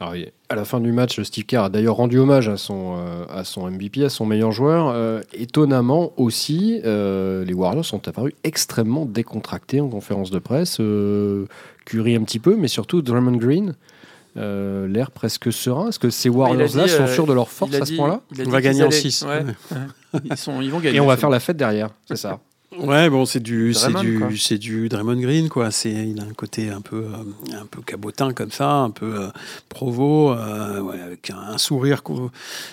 Alors, 0.00 0.14
à 0.48 0.54
la 0.54 0.64
fin 0.64 0.80
du 0.80 0.92
match, 0.92 1.20
Steve 1.20 1.44
Kerr 1.44 1.64
a 1.64 1.68
d'ailleurs 1.68 1.96
rendu 1.96 2.18
hommage 2.18 2.48
à 2.48 2.56
son, 2.56 2.96
à 3.28 3.44
son 3.44 3.70
MVP, 3.70 4.02
à 4.04 4.08
son 4.08 4.24
meilleur 4.24 4.50
joueur. 4.50 5.20
étonnamment 5.34 6.12
aussi, 6.16 6.80
les 6.82 7.52
Warriors 7.52 7.84
sont 7.84 8.08
apparus 8.08 8.32
extrêmement 8.44 9.04
décontractés 9.04 9.82
en 9.82 9.90
conférence 9.90 10.30
de 10.30 10.38
presse. 10.38 10.76
Curry 11.84 12.14
un 12.16 12.22
petit 12.22 12.38
peu, 12.38 12.56
mais 12.56 12.68
surtout 12.68 13.02
Drummond 13.02 13.36
Green. 13.36 13.74
Euh, 14.38 14.88
l'air 14.88 15.10
presque 15.10 15.52
serein. 15.52 15.88
Est-ce 15.88 15.98
que 15.98 16.08
ces 16.08 16.30
Warriors-là 16.30 16.88
sont 16.88 17.06
sûrs 17.06 17.26
de 17.26 17.34
leur 17.34 17.50
force 17.50 17.74
à 17.74 17.84
ce 17.84 17.94
point-là 17.94 18.22
On 18.46 18.50
va 18.50 18.62
gagner 18.62 18.82
en 18.82 18.90
6. 18.90 19.26
ils, 20.24 20.36
sont, 20.36 20.60
ils 20.62 20.70
vont 20.70 20.80
gagner. 20.80 20.96
Et 20.96 21.00
on 21.00 21.06
va 21.06 21.16
faire 21.16 21.30
la 21.30 21.40
fête 21.40 21.56
derrière, 21.56 21.90
c'est 22.06 22.16
ça 22.16 22.40
Ouais, 22.78 23.10
bon, 23.10 23.26
c'est 23.26 23.42
du, 23.42 23.74
c'est 23.74 23.92
du, 23.92 24.38
c'est 24.38 24.56
du 24.56 24.88
Draymond 24.88 25.20
Green, 25.20 25.50
quoi. 25.50 25.70
C'est, 25.70 25.90
il 25.90 26.18
a 26.18 26.22
un 26.22 26.32
côté 26.32 26.70
un 26.70 26.80
peu, 26.80 27.04
euh, 27.04 27.60
un 27.60 27.66
peu 27.66 27.82
cabotin 27.82 28.32
comme 28.32 28.50
ça, 28.50 28.70
un 28.70 28.88
peu 28.88 29.24
euh, 29.24 29.28
provo, 29.68 30.30
avec 30.30 31.30
un, 31.30 31.58
sourire, 31.58 32.02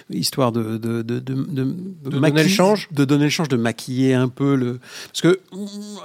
histoire 0.09 0.53
de, 0.53 0.77
de, 0.77 1.01
de, 1.01 1.19
de, 1.19 1.33
de, 1.33 2.09
donner 2.09 2.43
le 2.43 2.47
change, 2.47 2.87
de 2.91 3.03
donner 3.03 3.25
le 3.25 3.29
change, 3.29 3.49
de 3.49 3.57
maquiller 3.57 4.13
un 4.13 4.29
peu 4.29 4.55
le, 4.55 4.79
parce 5.07 5.21
que 5.21 5.41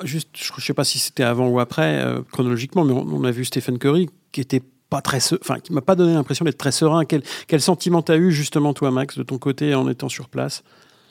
juste, 0.02 0.30
je 0.34 0.60
sais 0.60 0.74
pas 0.74 0.82
si 0.82 0.98
c'était 0.98 1.22
avant 1.22 1.46
ou 1.46 1.60
après 1.60 2.04
chronologiquement, 2.32 2.84
mais 2.84 2.92
on, 2.92 3.06
on 3.06 3.22
a 3.22 3.30
vu 3.30 3.44
Stephen 3.44 3.78
Curry 3.78 4.10
qui 4.32 4.40
était 4.40 4.62
pas 4.94 5.00
très, 5.00 5.18
enfin, 5.40 5.58
qui 5.58 5.72
m'a 5.72 5.80
pas 5.80 5.96
donné 5.96 6.14
l'impression 6.14 6.44
d'être 6.44 6.56
très 6.56 6.70
serein. 6.70 7.04
Quel, 7.04 7.22
quel 7.48 7.60
sentiment 7.60 8.00
t'as 8.00 8.16
eu 8.16 8.30
justement 8.30 8.74
toi, 8.74 8.92
Max, 8.92 9.18
de 9.18 9.24
ton 9.24 9.38
côté 9.38 9.74
en 9.74 9.88
étant 9.88 10.08
sur 10.08 10.28
place? 10.28 10.62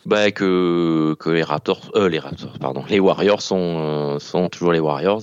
Bah, 0.05 0.31
que, 0.31 1.17
que 1.19 1.29
les 1.29 1.43
Raptors, 1.43 1.91
euh, 1.95 2.07
les 2.07 2.19
Raptors, 2.19 2.59
pardon, 2.59 2.85
les 2.89 3.01
Warriors 3.01 3.41
sont, 3.41 3.57
euh, 3.57 4.19
sont 4.19 4.47
toujours 4.47 4.71
les 4.71 4.79
Warriors. 4.79 5.21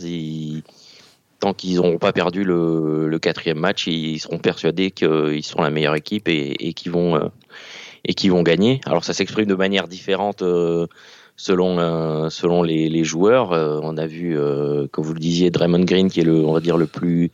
Tant 1.39 1.55
qu'ils 1.55 1.77
n'auront 1.77 1.97
pas 1.97 2.13
perdu 2.13 2.45
le, 2.45 3.09
le, 3.09 3.19
quatrième 3.19 3.59
match, 3.59 3.87
ils 3.87 4.19
seront 4.19 4.39
persuadés 4.39 4.91
qu'ils 4.91 5.43
sont 5.43 5.63
la 5.63 5.71
meilleure 5.71 5.95
équipe 5.95 6.29
et, 6.29 6.69
et 6.69 6.75
qu'ils 6.75 6.93
vont, 6.93 7.17
euh, 7.17 7.29
et 8.05 8.13
qui 8.13 8.29
vont 8.29 8.43
gagner. 8.43 8.83
Alors 8.85 9.05
ça 9.05 9.15
s'exprime 9.15 9.47
de 9.47 9.55
manière 9.55 9.89
différente 9.89 10.45
selon, 11.37 12.29
selon 12.29 12.63
les, 12.63 12.91
les 12.91 13.05
joueurs. 13.05 13.53
on 13.53 13.97
a 13.97 14.07
vu, 14.07 14.37
comme 14.91 15.05
vous 15.05 15.15
le 15.15 15.21
disiez, 15.21 15.51
Draymond 15.51 15.85
Green 15.85 16.11
qui 16.11 16.21
est 16.21 16.25
le, 16.25 16.45
on 16.45 16.53
va 16.53 16.61
dire 16.61 16.77
le 16.77 16.87
plus 16.87 17.31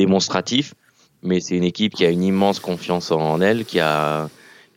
démonstratif, 0.00 0.74
mais 1.22 1.40
c'est 1.40 1.56
une 1.56 1.64
équipe 1.64 1.94
qui 1.94 2.06
a 2.06 2.10
une 2.10 2.22
immense 2.22 2.58
confiance 2.58 3.10
en 3.12 3.40
elle, 3.40 3.64
qui 3.64 3.80
a, 3.80 4.28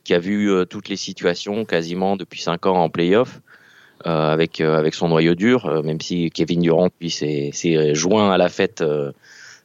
qui 0.03 0.13
a 0.13 0.19
vu 0.19 0.51
euh, 0.51 0.65
toutes 0.65 0.89
les 0.89 0.97
situations 0.97 1.65
quasiment 1.65 2.17
depuis 2.17 2.41
cinq 2.41 2.65
ans 2.65 2.75
en 2.75 2.89
playoff. 2.89 3.41
Euh, 4.05 4.33
avec 4.33 4.59
euh, 4.59 4.77
avec 4.77 4.95
son 4.95 5.07
noyau 5.07 5.33
dur, 5.33 5.81
même 5.81 6.01
si 6.01 6.29
Kevin 6.29 6.59
Durant 6.59 6.89
s'est 7.07 7.95
joint 7.95 8.33
à 8.33 8.37
la 8.37 8.49
fête 8.49 8.83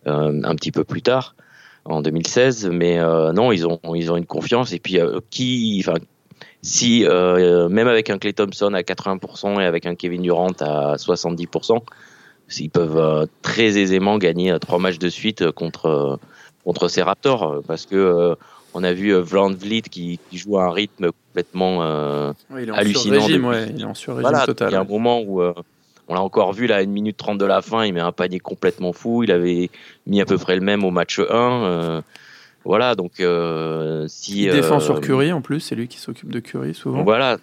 un 0.06 0.54
petit 0.54 0.70
peu 0.70 0.84
plus 0.84 1.02
tard 1.02 1.34
en 1.84 2.02
2016, 2.02 2.68
mais 2.70 2.98
non 3.32 3.50
ils 3.50 3.66
ont 3.66 3.80
ils 3.96 4.12
ont 4.12 4.16
une 4.16 4.26
confiance 4.26 4.72
et 4.72 4.78
puis 4.78 5.00
qui 5.30 5.84
si 6.62 7.04
même 7.04 7.88
avec 7.88 8.10
un 8.10 8.18
Clay 8.18 8.32
Thompson 8.32 8.74
à 8.74 8.82
80% 8.82 9.60
et 9.60 9.64
avec 9.64 9.86
un 9.86 9.96
Kevin 9.96 10.22
Durant 10.22 10.54
à 10.60 10.94
70%, 10.94 11.82
ils 12.56 12.70
peuvent 12.70 12.96
euh, 12.96 13.26
très 13.42 13.78
aisément 13.78 14.18
gagner 14.18 14.52
euh, 14.52 14.58
trois 14.58 14.78
matchs 14.78 14.98
de 14.98 15.08
suite 15.08 15.42
euh, 15.42 15.52
contre 15.52 16.18
contre 16.64 16.88
ces 16.88 17.02
Raptors 17.02 17.62
parce 17.66 17.86
que 17.86 18.36
on 18.74 18.84
a 18.84 18.92
vu 18.92 19.14
Van 19.14 19.50
Vliet 19.50 19.80
qui, 19.80 20.20
qui, 20.30 20.36
joue 20.36 20.58
à 20.58 20.64
un 20.64 20.70
rythme 20.70 21.10
complètement 21.12 21.78
oui, 22.50 22.62
il 22.62 22.68
est 22.68 22.72
hallucinant. 22.72 23.20
Régime, 23.22 23.46
ouais, 23.46 23.68
il 23.70 23.80
est 23.80 23.84
en 23.84 23.94
sur-régime 23.94 24.28
voilà, 24.30 24.44
total. 24.44 24.70
Il 24.70 24.72
y 24.74 24.76
a 24.76 24.80
un 24.80 24.84
moment 24.84 25.22
où 25.22 25.40
on 25.40 26.14
l'a 26.14 26.20
encore 26.20 26.52
vu 26.52 26.66
là, 26.66 26.76
à 26.76 26.82
une 26.82 26.90
minute 26.90 27.16
trente 27.16 27.38
de 27.38 27.46
la 27.46 27.62
fin, 27.62 27.86
il 27.86 27.94
met 27.94 28.00
un 28.00 28.12
panier 28.12 28.38
complètement 28.38 28.92
fou. 28.92 29.22
Il 29.22 29.32
avait 29.32 29.70
mis 30.06 30.20
à 30.20 30.26
peu 30.26 30.36
près 30.36 30.56
le 30.56 30.60
même 30.60 30.84
au 30.84 30.90
match 30.90 31.18
1. 31.18 32.02
voilà, 32.66 32.94
donc 32.94 33.12
si. 34.08 34.42
Il 34.42 34.50
défend 34.50 34.78
sur 34.78 35.00
Curry 35.00 35.32
en 35.32 35.40
plus, 35.40 35.60
c'est 35.60 35.74
lui 35.74 35.88
qui 35.88 35.98
s'occupe 35.98 36.30
de 36.30 36.40
Curry 36.40 36.74
souvent. 36.74 37.02
Voilà, 37.02 37.38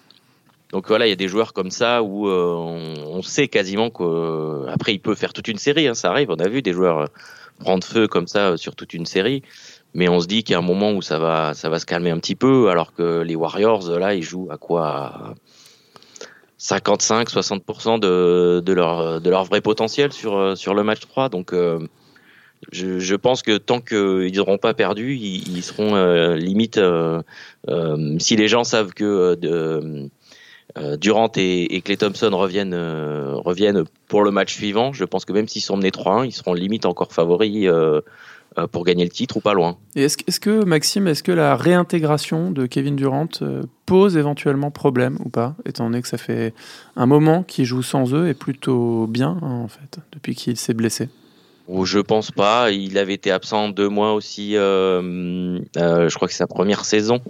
donc 0.71 0.87
voilà, 0.87 1.05
il 1.05 1.09
y 1.09 1.13
a 1.13 1.17
des 1.17 1.27
joueurs 1.27 1.53
comme 1.53 1.71
ça 1.71 2.01
où 2.03 2.27
euh, 2.27 2.53
on, 2.53 3.21
sait 3.21 3.47
quasiment 3.47 3.89
qu'après 3.89 4.93
il 4.93 4.99
peut 4.99 5.15
faire 5.15 5.33
toute 5.33 5.47
une 5.47 5.57
série, 5.57 5.87
hein, 5.87 5.93
ça 5.93 6.09
arrive. 6.09 6.29
On 6.31 6.35
a 6.35 6.47
vu 6.47 6.61
des 6.61 6.73
joueurs 6.73 6.99
euh, 6.99 7.07
prendre 7.59 7.83
feu 7.83 8.07
comme 8.07 8.27
ça 8.27 8.49
euh, 8.49 8.57
sur 8.57 8.75
toute 8.75 8.93
une 8.93 9.05
série, 9.05 9.43
mais 9.93 10.09
on 10.09 10.19
se 10.19 10.27
dit 10.27 10.43
qu'il 10.43 10.53
y 10.53 10.55
a 10.55 10.59
un 10.59 10.63
moment 10.63 10.91
où 10.91 11.01
ça 11.01 11.19
va, 11.19 11.53
ça 11.53 11.69
va 11.69 11.79
se 11.79 11.85
calmer 11.85 12.09
un 12.09 12.17
petit 12.17 12.35
peu, 12.35 12.69
alors 12.69 12.93
que 12.93 13.21
les 13.21 13.35
Warriors 13.35 13.89
là, 13.91 14.15
ils 14.15 14.23
jouent 14.23 14.49
à 14.51 14.57
quoi 14.57 15.35
55-60% 16.59 17.99
de, 17.99 18.61
de, 18.65 18.73
leur, 18.73 19.21
de 19.21 19.29
leur 19.29 19.43
vrai 19.43 19.61
potentiel 19.61 20.11
sur, 20.11 20.57
sur 20.57 20.73
le 20.73 20.83
match 20.83 21.01
3. 21.01 21.29
Donc 21.29 21.53
je, 22.71 23.15
pense 23.15 23.43
que 23.43 23.57
tant 23.57 23.81
qu'ils 23.81 24.35
n'auront 24.35 24.57
pas 24.57 24.73
perdu, 24.73 25.15
ils, 25.15 25.61
seront 25.61 26.33
limite. 26.33 26.79
si 28.19 28.35
les 28.35 28.47
gens 28.47 28.63
savent 28.63 28.93
que 28.93 29.37
euh, 29.45 30.07
Durant 30.99 31.31
et, 31.37 31.81
Clay 31.81 31.95
Thompson 31.95 32.31
reviennent, 32.33 32.73
euh, 32.73 33.35
reviennent 33.35 33.85
pour 34.09 34.23
le 34.23 34.31
match 34.31 34.53
suivant. 34.53 34.91
Je 34.91 35.05
pense 35.05 35.23
que 35.23 35.31
même 35.31 35.47
s'ils 35.47 35.61
sont 35.61 35.77
menés 35.77 35.91
3-1, 35.91 36.25
ils 36.25 36.33
seront 36.33 36.53
limite 36.53 36.85
encore 36.85 37.13
favoris 37.13 37.67
euh, 37.67 38.01
pour 38.71 38.83
gagner 38.83 39.05
le 39.05 39.09
titre 39.09 39.37
ou 39.37 39.39
pas 39.39 39.53
loin. 39.53 39.77
Est-ce, 39.95 40.17
est 40.27 40.39
que, 40.39 40.65
Maxime, 40.65 41.07
est-ce 41.07 41.23
que 41.23 41.31
la 41.31 41.55
réintégration 41.55 42.51
de 42.51 42.65
Kevin 42.65 42.97
Durant 42.97 43.29
pose 43.85 44.17
éventuellement 44.17 44.69
problème 44.69 45.17
ou 45.23 45.29
pas, 45.29 45.55
étant 45.65 45.85
donné 45.85 46.01
que 46.01 46.09
ça 46.09 46.17
fait 46.17 46.53
un 46.97 47.05
moment 47.05 47.43
qu'il 47.43 47.63
joue 47.63 47.83
sans 47.83 48.13
eux 48.13 48.27
et 48.27 48.33
plutôt 48.33 49.07
bien, 49.07 49.37
hein, 49.41 49.61
en 49.63 49.67
fait, 49.69 49.99
depuis 50.11 50.35
qu'il 50.35 50.57
s'est 50.57 50.73
blessé? 50.73 51.07
Je 51.83 51.99
pense 51.99 52.31
pas. 52.31 52.71
Il 52.71 52.97
avait 52.97 53.13
été 53.13 53.31
absent 53.31 53.69
deux 53.69 53.89
mois 53.89 54.13
aussi. 54.13 54.51
je 54.53 56.15
crois 56.15 56.27
que 56.27 56.33
c'est 56.33 56.39
sa 56.39 56.47
première 56.47 56.83
saison 56.83 57.21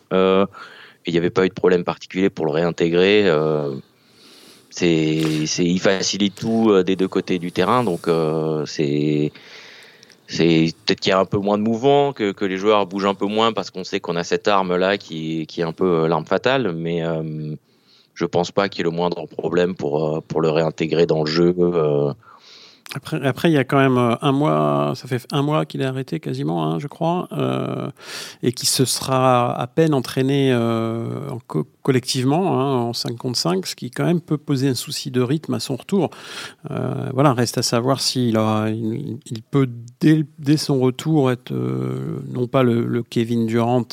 il 1.06 1.14
n'y 1.14 1.18
avait 1.18 1.30
pas 1.30 1.46
eu 1.46 1.50
de 1.50 1.54
problème 1.54 1.84
particulier 1.84 2.30
pour 2.30 2.46
le 2.46 2.52
réintégrer. 2.52 3.28
Euh, 3.28 3.76
c'est, 4.70 4.88
il 4.88 5.80
facilite 5.80 6.36
tout 6.36 6.70
euh, 6.70 6.84
des 6.84 6.96
deux 6.96 7.08
côtés 7.08 7.40
du 7.40 7.52
terrain, 7.52 7.84
donc 7.84 8.08
euh, 8.08 8.66
c'est, 8.66 9.32
c'est 10.28 10.74
peut-être 10.86 11.00
qu'il 11.00 11.12
y 11.12 11.14
a 11.14 11.20
un 11.20 11.26
peu 11.26 11.38
moins 11.38 11.58
de 11.58 11.64
mouvement, 11.64 12.12
que, 12.12 12.46
les 12.46 12.58
joueurs 12.58 12.86
bougent 12.86 13.06
un 13.06 13.14
peu 13.14 13.28
moins 13.28 13.54
parce 13.54 13.70
qu'on 13.70 13.84
sait 13.84 14.00
qu'on 14.00 14.16
a 14.16 14.24
cette 14.24 14.48
arme 14.48 14.76
là 14.76 14.98
qui, 14.98 15.48
est 15.58 15.62
un 15.62 15.72
peu 15.72 16.08
l'arme 16.08 16.26
fatale, 16.26 16.74
mais 16.74 17.04
je 18.16 18.26
pense 18.26 18.52
pas 18.52 18.68
qu'il 18.68 18.80
y 18.80 18.82
ait 18.82 18.92
le 18.92 18.96
moindre 18.96 19.28
problème 19.28 19.76
pour 19.76 20.42
le 20.42 20.50
réintégrer 20.50 21.06
dans 21.06 21.24
le 21.24 21.30
jeu. 21.30 21.56
Après, 22.96 23.22
après, 23.28 23.50
il 23.50 23.54
y 23.54 23.58
a 23.58 23.66
quand 23.66 23.78
même 23.78 23.98
euh, 23.98 24.16
un 24.22 24.32
mois, 24.32 24.94
ça 24.96 25.06
fait 25.10 25.28
un 25.32 25.42
mois 25.42 25.66
qu'il 25.66 25.82
est 25.82 25.86
arrêté 25.86 26.22
quasiment, 26.22 26.66
hein, 26.66 26.80
je 26.80 26.88
crois, 26.88 27.28
euh, 27.34 27.92
et 28.42 28.54
qui 28.54 28.66
se 28.66 28.86
sera 28.86 29.54
à 29.54 29.68
peine 29.68 29.94
entraîné 29.94 30.54
euh, 30.54 31.30
en 31.30 31.40
collectivement 31.84 32.58
hein, 32.58 32.76
en 32.88 32.94
5 32.94 33.18
contre 33.18 33.38
5, 33.38 33.68
ce 33.68 33.76
qui 33.76 33.92
quand 33.92 34.06
même 34.06 34.22
peut 34.22 34.38
poser 34.38 34.70
un 34.70 34.76
souci 34.76 35.12
de 35.12 35.20
rythme 35.20 35.56
à 35.56 35.60
son 35.60 35.76
retour. 35.76 36.10
Euh, 36.72 37.10
voilà, 37.14 37.34
reste 37.34 37.58
à 37.58 37.64
savoir 37.64 38.00
s'il 38.00 38.40
il, 39.26 39.42
peut 39.44 39.70
dès, 40.00 40.58
son 40.58 40.80
retour 40.80 41.32
être 41.32 41.54
non 41.54 42.48
pas 42.48 42.64
le, 42.64 43.04
Kevin 43.04 43.46
Durant 43.46 43.86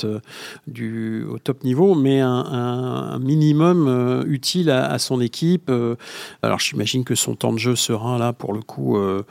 du 0.69 1.25
au 1.25 1.39
top 1.39 1.65
niveau, 1.65 1.97
mais 1.97 2.21
un, 2.21 3.19
minimum 3.19 4.23
utile 4.27 4.71
à, 4.71 4.87
à, 4.87 4.99
son 4.99 5.21
équipe. 5.21 5.71
alors 6.43 6.61
j'imagine 6.61 7.05
que 7.05 7.17
son 7.17 7.35
temps 7.35 7.53
de 7.53 7.59
jeu 7.59 7.75
sera 7.75 8.17
là 8.17 8.33
pour 8.33 8.53
le 8.53 8.63
coup 8.63 8.92
euh, 8.97 9.25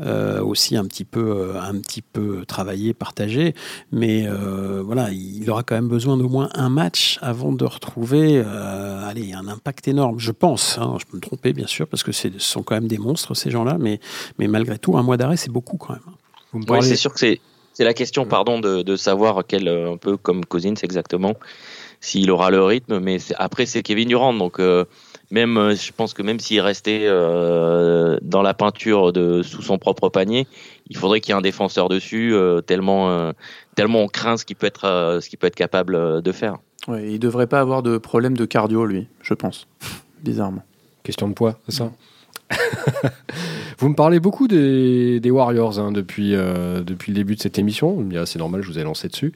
euh, 0.00 0.40
aussi 0.40 0.76
un 0.76 0.84
petit 0.84 1.04
peu, 1.04 1.30
euh, 1.30 1.60
un 1.60 1.78
petit 1.80 2.02
peu 2.02 2.44
travaillé, 2.46 2.94
partagé. 2.94 3.54
Mais 3.92 4.26
voilà, 4.84 5.10
il 5.10 5.48
aura 5.50 5.62
quand 5.62 5.74
même 5.74 5.88
besoin 5.88 6.16
d'au 6.16 6.28
moins 6.28 6.48
un 6.54 6.68
match 6.68 7.18
avant 7.22 7.52
de 7.52 7.64
retrouver, 7.64 8.40
allez, 8.40 9.32
un 9.32 9.48
impact 9.48 9.88
énorme. 9.88 10.18
Je 10.18 10.32
pense. 10.32 10.78
Hein, 10.78 10.96
je 10.98 11.04
peux 11.06 11.16
me 11.16 11.22
tromper 11.22 11.52
bien 11.52 11.66
sûr 11.66 11.86
parce 11.86 12.02
que 12.02 12.12
ce 12.12 12.28
sont 12.38 12.62
quand 12.62 12.74
même 12.74 12.88
des 12.88 12.98
monstres 12.98 13.34
ces 13.34 13.50
gens-là. 13.50 13.76
Mais, 13.78 14.00
mais 14.38 14.48
malgré 14.48 14.78
tout, 14.78 14.96
un 14.96 15.02
mois 15.02 15.16
d'arrêt, 15.16 15.36
c'est 15.36 15.50
beaucoup 15.50 15.76
quand 15.76 15.94
même. 15.94 16.64
Oui, 16.68 16.82
c'est 16.82 16.96
sûr 16.96 17.12
que 17.12 17.18
c'est 17.18 17.40
c'est 17.72 17.84
la 17.84 17.92
question, 17.92 18.24
pardon, 18.24 18.58
de, 18.58 18.80
de, 18.80 18.96
savoir 18.96 19.42
quel, 19.46 19.68
un 19.68 19.98
peu 19.98 20.16
comme 20.16 20.46
Cousins 20.46 20.76
exactement, 20.82 21.34
s'il 22.00 22.30
aura 22.30 22.50
le 22.50 22.62
rythme. 22.62 23.00
Mais 23.00 23.18
après, 23.36 23.66
c'est 23.66 23.82
Kevin 23.82 24.08
Durant, 24.08 24.32
donc 24.32 24.58
même, 25.30 25.56
euh, 25.56 25.74
je 25.74 25.92
pense 25.92 26.14
que 26.14 26.22
même 26.22 26.38
s'il 26.40 26.60
restait 26.60 27.02
euh, 27.04 28.18
dans 28.22 28.42
la 28.42 28.54
peinture 28.54 29.12
de 29.12 29.42
sous 29.42 29.62
son 29.62 29.78
propre 29.78 30.08
panier, 30.08 30.46
il 30.88 30.96
faudrait 30.96 31.20
qu'il 31.20 31.30
y 31.30 31.34
ait 31.34 31.38
un 31.38 31.42
défenseur 31.42 31.88
dessus, 31.88 32.32
euh, 32.34 32.60
tellement, 32.60 33.32
tellement 33.74 34.02
on 34.02 34.08
craint 34.08 34.36
ce 34.36 34.44
qu'il 34.44 34.56
peut 34.56 34.66
être, 34.66 35.18
ce 35.20 35.28
qu'il 35.28 35.38
peut 35.38 35.46
être 35.46 35.56
capable 35.56 36.22
de 36.22 36.32
faire. 36.32 36.56
Ouais, 36.88 37.10
il 37.10 37.18
devrait 37.18 37.48
pas 37.48 37.60
avoir 37.60 37.82
de 37.82 37.98
problème 37.98 38.36
de 38.36 38.44
cardio, 38.44 38.86
lui, 38.86 39.08
je 39.22 39.34
pense, 39.34 39.66
bizarrement. 40.22 40.62
Question 41.02 41.28
de 41.28 41.34
poids, 41.34 41.58
c'est 41.68 41.76
ça? 41.76 41.92
vous 43.78 43.90
me 43.90 43.94
parlez 43.94 44.20
beaucoup 44.20 44.48
des, 44.48 45.20
des 45.20 45.30
Warriors 45.30 45.78
hein, 45.78 45.92
depuis, 45.92 46.34
euh, 46.34 46.82
depuis 46.82 47.12
le 47.12 47.16
début 47.16 47.36
de 47.36 47.40
cette 47.40 47.58
émission. 47.58 48.06
C'est 48.24 48.38
normal, 48.38 48.62
je 48.62 48.68
vous 48.68 48.78
ai 48.78 48.82
lancé 48.82 49.08
dessus. 49.08 49.32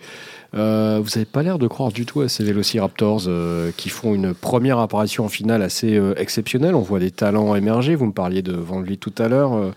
Euh, 0.54 0.98
vous 1.02 1.10
n'avez 1.10 1.26
pas 1.26 1.42
l'air 1.42 1.58
de 1.58 1.66
croire 1.66 1.92
du 1.92 2.06
tout 2.06 2.22
à 2.22 2.28
ces 2.28 2.42
Velociraptors 2.44 3.24
euh, 3.26 3.70
qui 3.76 3.90
font 3.90 4.14
une 4.14 4.32
première 4.32 4.78
apparition 4.78 5.26
en 5.26 5.28
finale 5.28 5.62
assez 5.62 6.00
exceptionnelle. 6.16 6.74
On 6.74 6.80
voit 6.80 7.00
des 7.00 7.10
talents 7.10 7.54
émerger. 7.54 7.94
Vous 7.94 8.06
me 8.06 8.12
parliez 8.12 8.40
de 8.40 8.52
Van 8.52 8.82
tout 8.98 9.14
à 9.18 9.28
l'heure. 9.28 9.72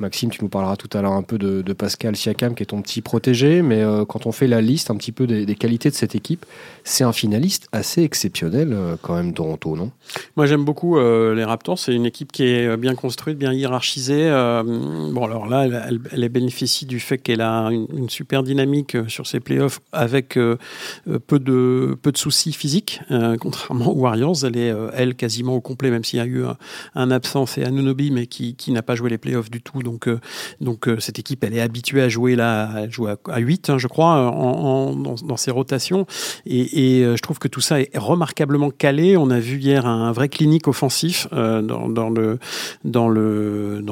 Maxime, 0.00 0.30
tu 0.30 0.42
nous 0.42 0.48
parleras 0.48 0.76
tout 0.76 0.88
à 0.96 1.02
l'heure 1.02 1.12
un 1.12 1.22
peu 1.22 1.38
de, 1.38 1.72
Pascal 1.72 2.16
Siakam, 2.16 2.54
qui 2.54 2.62
est 2.62 2.66
ton 2.66 2.82
petit 2.82 3.00
protégé, 3.00 3.62
mais 3.62 3.82
euh, 3.82 4.04
quand 4.04 4.26
on 4.26 4.32
fait 4.32 4.46
la 4.46 4.60
liste 4.60 4.90
un 4.90 4.96
petit 4.96 5.12
peu 5.12 5.26
des, 5.26 5.54
qualités 5.54 5.90
de 5.90 5.94
cette 5.94 6.14
équipe, 6.14 6.46
c'est 6.84 7.04
un 7.04 7.12
finaliste 7.12 7.68
assez 7.72 8.02
exceptionnel 8.02 8.72
euh, 8.72 8.96
quand 9.00 9.14
même, 9.14 9.32
Toronto, 9.34 9.76
non? 9.76 9.90
Moi 10.36 10.46
j'aime 10.46 10.64
beaucoup 10.64 10.98
euh, 10.98 11.34
les 11.34 11.44
Raptors, 11.44 11.78
c'est 11.78 11.94
une 11.94 12.06
équipe 12.06 12.32
qui 12.32 12.44
est 12.44 12.76
bien 12.76 12.94
construite, 12.94 13.38
bien 13.38 13.52
hiérarchisée. 13.52 14.30
bon 14.30 15.24
alors 15.24 15.46
là, 15.46 15.66
elle, 15.66 16.00
elle, 16.10 16.28
bénéficie 16.28 16.86
du 16.86 16.98
fait 16.98 17.18
qu'elle 17.18 17.40
a 17.40 17.68
une, 17.70 18.08
super 18.08 18.42
dynamique 18.42 18.96
sur 19.08 19.26
ses 19.26 19.40
playoffs 19.40 19.80
avec 19.92 20.34
peu, 20.34 21.38
de, 21.38 21.98
peu 22.00 22.12
de 22.12 22.16
soucis 22.16 22.52
physiques, 22.52 23.00
contrairement 23.40 23.90
aux 23.90 24.00
Warriors. 24.00 24.44
Elle 24.44 24.56
est, 24.56 24.74
elle, 24.94 25.14
quasiment 25.14 25.54
au 25.54 25.60
complet, 25.60 25.90
même 25.90 26.04
s'il 26.04 26.18
y 26.18 26.22
a 26.22 26.26
eu 26.26 26.44
un, 26.44 26.56
un 26.94 27.10
absence 27.10 27.58
et 27.58 27.64
Anunobi, 27.64 28.10
mais 28.10 28.26
qui, 28.26 28.54
qui 28.54 28.72
n'a 28.72 28.82
pas 28.82 28.94
joué 28.94 29.10
les 29.10 29.18
playoffs 29.18 29.50
du 29.50 29.60
tout. 29.60 29.80
Euh, 30.06 30.20
donc 30.60 30.88
euh, 30.88 31.00
cette 31.00 31.18
équipe, 31.18 31.44
elle 31.44 31.54
est 31.54 31.60
habituée 31.60 32.02
à 32.02 32.08
jouer 32.08 32.36
là, 32.36 32.70
à 32.70 32.88
jouer 32.88 33.14
à, 33.28 33.38
8, 33.38 33.70
hein, 33.70 33.78
je 33.78 33.86
crois, 33.86 34.30
en, 34.30 34.94
dans, 34.94 35.36
ses 35.36 35.50
rotations. 35.50 36.06
Et, 36.46 37.02
euh, 37.02 37.16
je 37.16 37.22
trouve 37.22 37.38
que 37.38 37.48
tout 37.48 37.60
ça 37.60 37.80
est 37.80 37.90
remarquablement 37.96 38.70
calé. 38.70 39.16
On 39.16 39.30
a 39.30 39.40
vu 39.40 39.58
hier 39.58 39.86
un 39.86 40.12
vrai 40.12 40.28
clinique 40.28 40.68
offensif 40.68 41.28
dans, 41.30 42.10
le, 42.10 42.38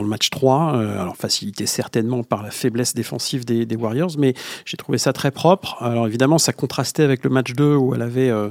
match 0.03 0.31
3. 0.31 0.79
alors 0.79 1.17
facilité 1.17 1.67
certainement 1.67 2.23
par 2.23 2.43
la 2.43 2.51
faiblesse 2.51 2.95
défensive 2.95 3.45
des, 3.45 3.77
Warriors, 3.77 4.13
mais 4.19 4.35
j'ai 4.65 4.77
trouvé 4.77 4.99
ça 4.99 5.13
très 5.13 5.31
propre. 5.31 5.77
Alors 5.81 6.07
évidemment, 6.07 6.39
ça 6.39 6.53
contrastait 6.53 7.03
avec 7.03 7.23
le 7.23 7.31
match 7.31 7.53
2 7.53 7.75
où 7.77 7.95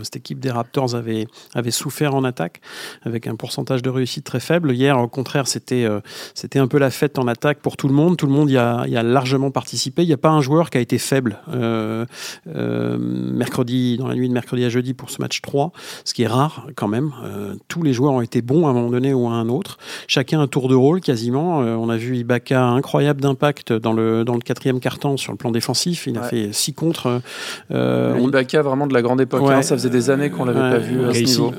cette 0.03 0.15
équipe 0.15 0.39
des 0.39 0.51
Raptors 0.51 0.95
avait, 0.95 1.27
avait 1.53 1.71
souffert 1.71 2.15
en 2.15 2.23
attaque 2.23 2.61
avec 3.03 3.27
un 3.27 3.35
pourcentage 3.35 3.81
de 3.81 3.89
réussite 3.89 4.23
très 4.23 4.39
faible. 4.39 4.71
Hier, 4.71 4.97
au 4.97 5.07
contraire, 5.07 5.47
c'était 5.47 5.87
c'était 6.33 6.59
un 6.59 6.67
peu 6.67 6.77
la 6.77 6.91
fête 6.91 7.19
en 7.19 7.26
attaque 7.27 7.59
pour 7.59 7.77
tout 7.77 7.87
le 7.87 7.93
monde. 7.93 8.17
Tout 8.17 8.27
le 8.27 8.31
monde 8.31 8.49
y 8.49 8.57
a, 8.57 8.85
y 8.87 8.97
a 8.97 9.03
largement 9.03 9.51
participé. 9.51 10.03
Il 10.03 10.07
n'y 10.07 10.13
a 10.13 10.17
pas 10.17 10.29
un 10.29 10.41
joueur 10.41 10.69
qui 10.69 10.77
a 10.77 10.81
été 10.81 10.97
faible 10.97 11.39
euh, 11.53 12.05
euh, 12.47 12.97
mercredi, 12.99 13.97
dans 13.97 14.07
la 14.07 14.15
nuit 14.15 14.27
de 14.27 14.33
mercredi 14.33 14.63
à 14.65 14.69
jeudi 14.69 14.93
pour 14.93 15.09
ce 15.09 15.21
match 15.21 15.41
3, 15.41 15.71
ce 16.03 16.13
qui 16.13 16.23
est 16.23 16.27
rare 16.27 16.67
quand 16.75 16.87
même. 16.87 17.11
Euh, 17.23 17.55
tous 17.67 17.83
les 17.83 17.93
joueurs 17.93 18.13
ont 18.13 18.21
été 18.21 18.41
bons 18.41 18.67
à 18.67 18.71
un 18.71 18.73
moment 18.73 18.89
donné 18.89 19.13
ou 19.13 19.27
à 19.27 19.31
un 19.31 19.49
autre. 19.49 19.77
Chacun 20.07 20.39
un 20.39 20.47
tour 20.47 20.67
de 20.67 20.75
rôle 20.75 21.01
quasiment. 21.01 21.57
on 21.59 21.89
a 21.89 21.97
vu 21.97 22.17
Ibaka 22.17 22.63
incroyable 22.63 23.21
d'impact 23.21 23.73
dans 23.73 23.93
le, 23.93 24.23
dans 24.23 24.35
le 24.35 24.41
quatrième 24.41 24.79
carton 24.79 25.17
sur 25.17 25.31
le 25.31 25.37
plan 25.37 25.51
défensif. 25.51 26.07
Il 26.07 26.17
a 26.17 26.23
fait 26.23 26.53
6 26.53 26.73
contre. 26.73 27.21
Ibaka 27.69 28.61
vraiment 28.61 28.87
de 28.87 28.93
la 28.93 29.01
grande 29.01 29.21
époque. 29.21 29.43
Hein. 29.47 29.61
ça 29.61 29.75
faisait 29.75 29.89
des 29.89 30.09
années 30.09 30.29
qu'on 30.29 30.45
l'avait 30.45 30.59
pas 30.59 30.77
vu 30.77 31.03
à 31.05 31.13
ce 31.13 31.19
niveau. 31.19 31.53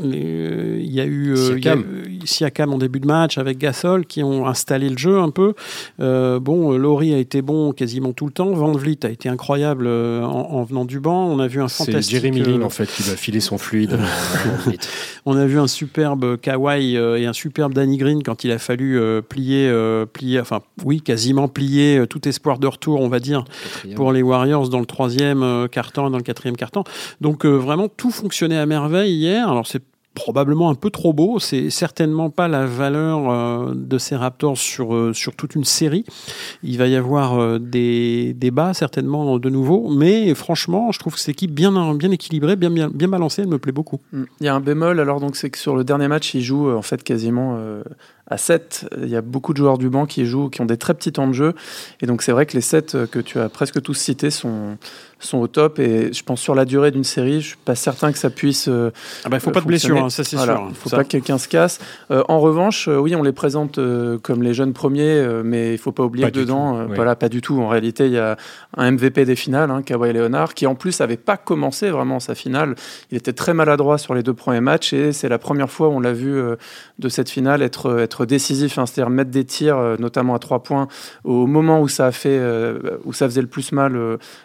Il 0.00 0.92
y 0.92 1.00
a 1.00 1.06
eu 1.06 1.34
Siakam 2.26 2.72
en 2.72 2.78
début 2.78 3.00
de 3.00 3.06
match 3.06 3.38
avec 3.38 3.58
Gasol 3.58 4.06
qui 4.06 4.22
ont 4.22 4.46
installé 4.46 4.88
le 4.88 4.98
jeu 4.98 5.18
un 5.18 5.30
peu. 5.30 5.54
Euh, 6.00 6.40
bon, 6.40 6.72
euh, 6.72 6.76
Laurie 6.76 7.14
a 7.14 7.18
été 7.18 7.42
bon 7.42 7.72
quasiment 7.72 8.12
tout 8.12 8.26
le 8.26 8.32
temps. 8.32 8.52
Van 8.52 8.72
Vliet 8.72 9.04
a 9.04 9.10
été 9.10 9.28
incroyable 9.28 9.86
euh, 9.86 10.22
en, 10.22 10.62
venant 10.64 10.84
du 10.84 11.00
banc. 11.00 11.26
On 11.26 11.38
a 11.38 11.46
vu 11.46 11.60
un 11.60 11.68
fantastique. 11.68 12.04
C'est 12.04 12.32
Jeremy 12.32 12.40
Lin 12.40 12.62
en 12.62 12.70
fait 12.70 12.86
qui 12.86 13.02
va 13.02 13.16
filer 13.16 13.40
son 13.40 13.58
fluide. 13.58 13.98
on 15.26 15.36
a 15.36 15.46
vu 15.46 15.58
un 15.58 15.66
superbe 15.66 16.36
Kawhi 16.38 16.96
et 16.96 17.26
un 17.26 17.32
superbe 17.32 17.74
Danny 17.74 17.96
Green 17.96 18.22
quand 18.22 18.44
il 18.44 18.50
a 18.50 18.58
fallu 18.58 19.00
plier, 19.28 19.72
plier, 20.12 20.40
enfin 20.40 20.60
oui, 20.84 21.00
quasiment 21.00 21.48
plier 21.48 22.04
tout 22.08 22.26
espoir 22.28 22.58
de 22.58 22.66
retour, 22.66 23.00
on 23.00 23.08
va 23.08 23.20
dire, 23.20 23.44
pour 23.94 24.12
les 24.12 24.22
Warriors 24.22 24.68
dans 24.68 24.80
le 24.80 24.86
troisième 24.86 25.68
carton 25.70 26.08
et 26.08 26.10
dans 26.10 26.18
le 26.18 26.22
quatrième 26.22 26.56
carton. 26.56 26.84
Donc 27.20 27.44
vraiment 27.44 27.88
tout 27.88 28.10
fonctionnait 28.10 28.58
à 28.58 28.66
merveille 28.66 29.14
hier. 29.14 29.48
Alors 29.48 29.66
c'est 29.66 29.82
probablement 30.16 30.70
un 30.70 30.74
peu 30.74 30.90
trop 30.90 31.12
beau. 31.12 31.38
C'est 31.38 31.70
certainement 31.70 32.30
pas 32.30 32.48
la 32.48 32.66
valeur 32.66 33.30
euh, 33.30 33.74
de 33.76 33.98
ces 33.98 34.16
Raptors 34.16 34.56
sur, 34.56 34.94
euh, 34.94 35.12
sur 35.12 35.36
toute 35.36 35.54
une 35.54 35.64
série. 35.64 36.04
Il 36.64 36.78
va 36.78 36.88
y 36.88 36.96
avoir 36.96 37.38
euh, 37.38 37.58
des 37.60 38.32
débats 38.34 38.74
certainement 38.74 39.38
de 39.38 39.50
nouveau, 39.50 39.90
mais 39.90 40.34
franchement, 40.34 40.90
je 40.90 40.98
trouve 40.98 41.14
que 41.14 41.20
cette 41.20 41.28
équipe 41.28 41.52
bien, 41.52 41.94
bien 41.94 42.10
équilibrée, 42.10 42.56
bien, 42.56 42.70
bien, 42.70 42.88
bien 42.88 43.08
balancée, 43.08 43.42
elle 43.42 43.48
me 43.48 43.58
plaît 43.58 43.72
beaucoup. 43.72 44.00
Mm. 44.12 44.22
Il 44.40 44.46
y 44.46 44.48
a 44.48 44.54
un 44.54 44.60
bémol, 44.60 44.98
alors 44.98 45.20
donc 45.20 45.36
c'est 45.36 45.50
que 45.50 45.58
sur 45.58 45.76
le 45.76 45.84
dernier 45.84 46.08
match, 46.08 46.34
il 46.34 46.40
joue 46.40 46.70
en 46.70 46.82
fait 46.82 47.02
quasiment 47.02 47.58
à 48.28 48.38
7. 48.38 48.88
Il 49.02 49.08
y 49.08 49.16
a 49.16 49.22
beaucoup 49.22 49.52
de 49.52 49.58
joueurs 49.58 49.78
du 49.78 49.88
banc 49.88 50.06
qui 50.06 50.26
jouent, 50.26 50.48
qui 50.48 50.60
ont 50.60 50.66
des 50.66 50.76
très 50.76 50.94
petits 50.94 51.12
temps 51.12 51.28
de 51.28 51.32
jeu. 51.32 51.54
Et 52.00 52.06
donc 52.06 52.22
c'est 52.22 52.32
vrai 52.32 52.46
que 52.46 52.54
les 52.54 52.60
7 52.60 53.06
que 53.10 53.18
tu 53.18 53.38
as 53.38 53.48
presque 53.48 53.80
tous 53.82 53.94
cités 53.94 54.30
sont, 54.30 54.76
sont 55.18 55.38
au 55.38 55.46
top. 55.46 55.78
Et 55.78 56.12
je 56.12 56.22
pense 56.22 56.40
sur 56.40 56.54
la 56.54 56.64
durée 56.64 56.90
d'une 56.90 57.04
série, 57.04 57.40
je 57.40 57.48
suis 57.48 57.56
pas 57.56 57.74
certain 57.74 58.12
que 58.12 58.18
ça 58.18 58.30
puisse. 58.30 58.68
Euh, 58.68 58.90
ah 59.24 59.28
bah, 59.28 59.38
il 59.38 59.40
faut 59.40 59.50
pas 59.50 59.60
de 59.60 59.66
blessure, 59.66 60.04
hein, 60.04 60.10
ça 60.10 60.24
c'est 60.24 60.36
sûr. 60.36 60.66
Il 60.68 60.74
faut 60.74 60.90
pas 60.90 61.04
que 61.04 61.08
quelqu'un 61.08 61.38
se 61.38 61.48
casse. 61.48 61.78
Euh, 62.10 62.22
en 62.28 62.40
revanche, 62.40 62.88
euh, 62.88 62.98
oui, 62.98 63.14
on 63.16 63.22
les 63.22 63.32
présente 63.32 63.78
comme 64.22 64.42
les 64.42 64.54
jeunes 64.54 64.72
premiers, 64.72 65.26
mais 65.44 65.72
il 65.72 65.78
faut 65.78 65.92
pas 65.92 66.04
oublier 66.04 66.26
que 66.30 66.38
dedans, 66.38 66.86
voilà, 66.94 67.16
pas 67.16 67.28
du 67.28 67.40
tout. 67.40 67.60
En 67.60 67.68
réalité, 67.68 68.06
il 68.06 68.12
y 68.12 68.18
a 68.18 68.36
un 68.76 68.90
MVP 68.90 69.24
des 69.24 69.36
finales, 69.36 69.70
hein, 69.70 69.82
Kawhi 69.82 70.12
Leonard, 70.12 70.54
qui 70.54 70.66
en 70.66 70.74
plus 70.74 71.00
avait 71.00 71.16
pas 71.16 71.36
commencé 71.36 71.90
vraiment 71.90 72.20
sa 72.20 72.34
finale. 72.34 72.74
Il 73.10 73.16
était 73.16 73.32
très 73.32 73.54
maladroit 73.54 73.98
sur 73.98 74.14
les 74.14 74.22
deux 74.22 74.34
premiers 74.34 74.60
matchs 74.60 74.92
et 74.92 75.12
c'est 75.12 75.28
la 75.28 75.38
première 75.38 75.70
fois 75.70 75.88
où 75.88 75.92
on 75.92 76.00
l'a 76.00 76.12
vu 76.12 76.40
de 76.98 77.08
cette 77.08 77.30
finale 77.30 77.62
être, 77.62 77.98
être 78.00 78.15
décisif, 78.24 78.78
hein, 78.78 78.86
c'est-à-dire 78.86 79.10
mettre 79.10 79.30
des 79.30 79.44
tirs, 79.44 79.96
notamment 79.98 80.34
à 80.34 80.38
trois 80.38 80.62
points, 80.62 80.88
au 81.24 81.46
moment 81.46 81.80
où 81.80 81.88
ça 81.88 82.06
a 82.06 82.12
fait, 82.12 82.40
où 83.04 83.12
ça 83.12 83.26
faisait 83.26 83.42
le 83.42 83.46
plus 83.46 83.72
mal 83.72 83.96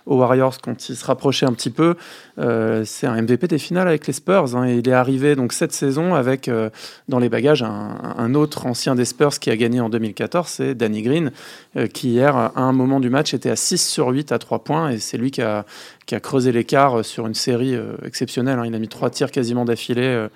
aux 0.06 0.18
Warriors 0.18 0.58
quand 0.62 0.90
il 0.90 0.96
se 0.96 1.06
rapprochait 1.06 1.46
un 1.46 1.54
petit 1.54 1.70
peu. 1.70 1.96
Euh, 2.40 2.84
c'est 2.86 3.08
un 3.08 3.22
MVP 3.22 3.48
des 3.48 3.58
finales 3.58 3.88
avec 3.88 4.08
les 4.08 4.14
Spurs. 4.14 4.56
Hein, 4.56 4.68
il 4.68 4.88
est 4.88 4.94
arrivé 4.94 5.36
donc 5.36 5.54
cette 5.54 5.74
saison 5.74 6.16
avec 6.16 6.48
euh, 6.48 6.70
dans 7.08 7.20
les 7.20 7.30
bagages 7.30 7.64
un, 7.64 8.34
autre 8.34 8.66
ancien 8.66 8.96
des 8.96 9.06
Spurs 9.06 9.40
qui 9.40 9.50
a 9.50 9.58
gagné 9.58 9.82
en 9.82 9.90
2014, 9.90 10.48
c'est 10.48 10.76
Danny 10.76 11.02
Green, 11.02 11.32
euh, 11.76 11.88
qui 11.88 12.12
hier, 12.12 12.36
à 12.36 12.54
un 12.56 12.72
moment 12.72 13.00
du 13.00 13.10
match, 13.10 13.34
était 13.34 13.50
à 13.50 13.56
6 13.56 13.86
sur 13.86 14.08
8 14.08 14.32
à 14.32 14.40
3 14.40 14.64
points. 14.64 14.90
Et 14.92 15.00
c'est 15.00 15.18
lui 15.18 15.32
qui 15.32 15.42
a, 15.42 15.66
qui 16.06 16.16
a 16.16 16.20
creusé 16.20 16.52
l'écart 16.52 17.04
sur 17.04 17.28
une 17.28 17.34
série 17.34 17.76
exceptionnelle. 18.06 18.60
Hein. 18.60 18.66
Il 18.66 18.76
a 18.76 18.80
mis 18.80 18.88
trois 18.88 19.10
tirs 19.10 19.32
quasiment 19.32 19.66
d'affilée 19.66 20.28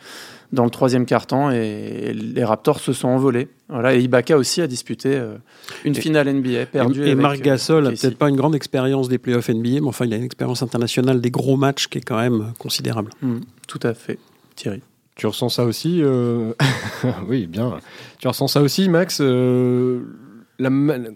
dans 0.51 0.63
le 0.63 0.69
troisième 0.69 1.05
quart-temps 1.05 1.51
et 1.51 2.13
les 2.13 2.43
Raptors 2.43 2.79
se 2.79 2.93
sont 2.93 3.07
envolés. 3.07 3.49
Voilà, 3.69 3.95
et 3.95 4.01
Ibaka 4.01 4.37
aussi 4.37 4.61
a 4.61 4.67
disputé 4.67 5.15
euh, 5.15 5.37
une 5.83 5.95
finale 5.95 6.31
NBA 6.31 6.67
perdue. 6.67 7.07
Et, 7.07 7.15
Marc 7.15 7.39
euh, 7.39 7.43
Gasol 7.43 7.83
n'a 7.85 7.89
peut-être 7.91 8.17
pas 8.17 8.29
une 8.29 8.35
grande 8.35 8.55
expérience 8.55 9.09
des 9.09 9.17
playoffs 9.17 9.49
NBA, 9.49 9.81
mais 9.81 9.87
enfin 9.87 10.05
il 10.05 10.13
a 10.13 10.17
une 10.17 10.23
expérience 10.23 10.61
internationale 10.61 11.19
des 11.19 11.31
gros 11.31 11.57
matchs 11.57 11.87
qui 11.87 11.97
est 11.97 12.01
quand 12.01 12.19
même 12.19 12.53
considérable. 12.59 13.11
Hmm, 13.21 13.39
tout 13.67 13.79
à 13.83 13.93
fait, 13.93 14.19
Thierry. 14.55 14.81
Tu 15.15 15.27
ressens 15.27 15.49
ça 15.49 15.63
aussi 15.63 16.01
euh, 16.01 16.53
Oui, 17.27 17.47
bien. 17.47 17.79
Tu 18.19 18.27
ressens 18.27 18.49
ça 18.49 18.61
aussi, 18.61 18.89
Max 18.89 19.21
la, 19.21 20.69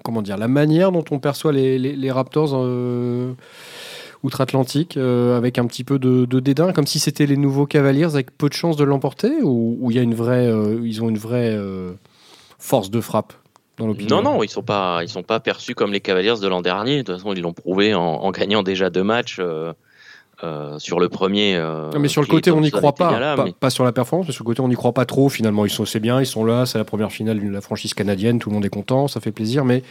Comment 0.03 0.21
dire 0.21 0.37
La 0.37 0.47
manière 0.47 0.91
dont 0.91 1.05
on 1.11 1.19
perçoit 1.19 1.51
les, 1.51 1.77
les 1.77 2.11
Raptors 2.11 2.55
outre-Atlantique 4.23 4.97
euh, 4.97 5.37
avec 5.37 5.57
un 5.57 5.65
petit 5.65 5.83
peu 5.83 5.99
de, 5.99 6.25
dédain, 6.39 6.73
comme 6.73 6.87
si 6.87 6.99
c'était 6.99 7.25
les 7.25 7.37
nouveaux 7.37 7.65
Cavaliers 7.65 8.03
avec 8.03 8.37
peu 8.37 8.49
de 8.49 8.53
chances 8.53 8.75
de 8.75 8.83
l'emporter 8.83 9.31
ou 9.43 9.87
il 9.89 9.95
y 9.95 9.99
a 9.99 10.01
une 10.01 10.15
vraie, 10.15 10.47
euh, 10.47 10.79
ils 10.83 11.03
ont 11.03 11.09
une 11.09 11.17
vraie 11.17 11.55
euh, 11.55 11.91
force 12.57 12.89
de 12.89 13.01
frappe 13.01 13.33
dans 13.77 13.87
l'opinion? 13.87 14.21
Non, 14.21 14.33
non, 14.33 14.43
ils 14.43 14.49
sont 14.49 14.63
pas, 14.63 14.99
ils 15.03 15.09
sont 15.09 15.23
pas 15.23 15.39
perçus 15.39 15.75
comme 15.75 15.93
les 15.93 16.01
Cavaliers 16.01 16.35
de 16.41 16.47
l'an 16.47 16.61
dernier. 16.61 16.97
De 16.97 17.03
toute 17.03 17.15
façon, 17.15 17.33
ils 17.33 17.41
l'ont 17.41 17.53
prouvé 17.53 17.93
en, 17.93 18.29
gagnant 18.31 18.61
déjà 18.61 18.89
deux 18.89 19.03
matchs. 19.03 19.39
sur 20.77 20.99
le 20.99 21.09
premier. 21.09 21.61
mais 21.97 22.09
sur 22.09 22.21
le 22.21 22.27
côté, 22.27 22.51
on 22.51 22.59
n'y 22.59 22.71
croit 22.71 22.95
pas. 22.95 23.35
pas, 23.57 23.69
sur 23.69 23.85
la 23.85 23.93
performance, 23.93 24.27
mais 24.27 24.33
sur 24.33 24.43
le 24.43 24.47
côté, 24.47 24.61
on 24.61 24.67
n'y 24.67 24.75
croit 24.75 24.93
pas 24.93 25.05
trop. 25.05 25.29
Finalement, 25.29 25.65
ils 25.65 25.71
sont, 25.71 25.85
c'est 25.85 26.01
bien, 26.01 26.19
ils 26.19 26.25
sont 26.25 26.43
là, 26.43 26.65
c'est 26.65 26.77
la 26.77 26.85
première 26.85 27.11
finale 27.11 27.39
de 27.39 27.49
la 27.49 27.61
franchise 27.61 27.93
canadienne, 27.93 28.39
tout 28.39 28.49
le 28.49 28.55
monde 28.55 28.65
est 28.65 28.69
content, 28.69 29.07
ça 29.07 29.21
fait 29.21 29.31
plaisir. 29.31 29.63
Mais 29.63 29.81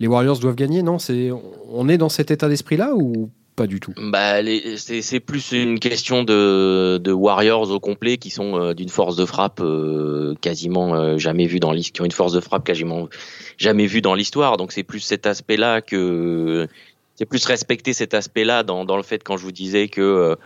les 0.00 0.06
Warriors 0.06 0.38
doivent 0.38 0.54
gagner, 0.54 0.82
non? 0.82 0.98
C'est, 0.98 1.30
on 1.72 1.88
est 1.88 1.96
dans 1.96 2.10
cet 2.10 2.30
état 2.30 2.48
d'esprit-là 2.48 2.92
ou 2.94 3.30
pas 3.54 3.66
du 3.66 3.80
tout 3.80 3.92
bah, 3.96 4.40
C'est 4.76 5.20
plus 5.20 5.52
une 5.52 5.78
question 5.78 6.24
de, 6.24 7.12
Warriors 7.12 7.70
au 7.70 7.80
complet 7.80 8.16
qui 8.16 8.30
sont 8.30 8.58
euh, 8.58 8.74
d'une 8.74 8.88
force 8.88 9.16
de 9.16 9.24
frappe 9.24 9.60
euh, 9.60 10.34
quasiment 10.40 10.94
euh, 10.94 11.18
jamais 11.18 11.46
vue 11.46 11.60
dans 11.60 11.72
l'histoire, 11.72 11.92
qui 11.94 12.00
ont 12.02 12.04
une 12.04 12.10
force 12.10 12.32
de 12.32 12.40
frappe 12.40 12.64
quasiment 12.64 13.08
jamais 13.56 13.86
vue 13.86 14.00
dans 14.00 14.14
l'histoire. 14.14 14.56
Donc 14.56 14.72
c'est 14.72 14.82
plus 14.82 15.00
cet 15.00 15.26
aspect-là 15.26 15.80
que 15.80 16.66
c'est 17.14 17.26
plus 17.26 17.44
respecter 17.46 17.92
cet 17.92 18.14
aspect-là 18.14 18.64
dans, 18.64 18.84
dans, 18.84 18.96
le 18.96 19.04
fait 19.04 19.22
quand 19.22 19.36
je 19.36 19.44
vous 19.44 19.52
disais 19.52 19.88
que 19.88 20.36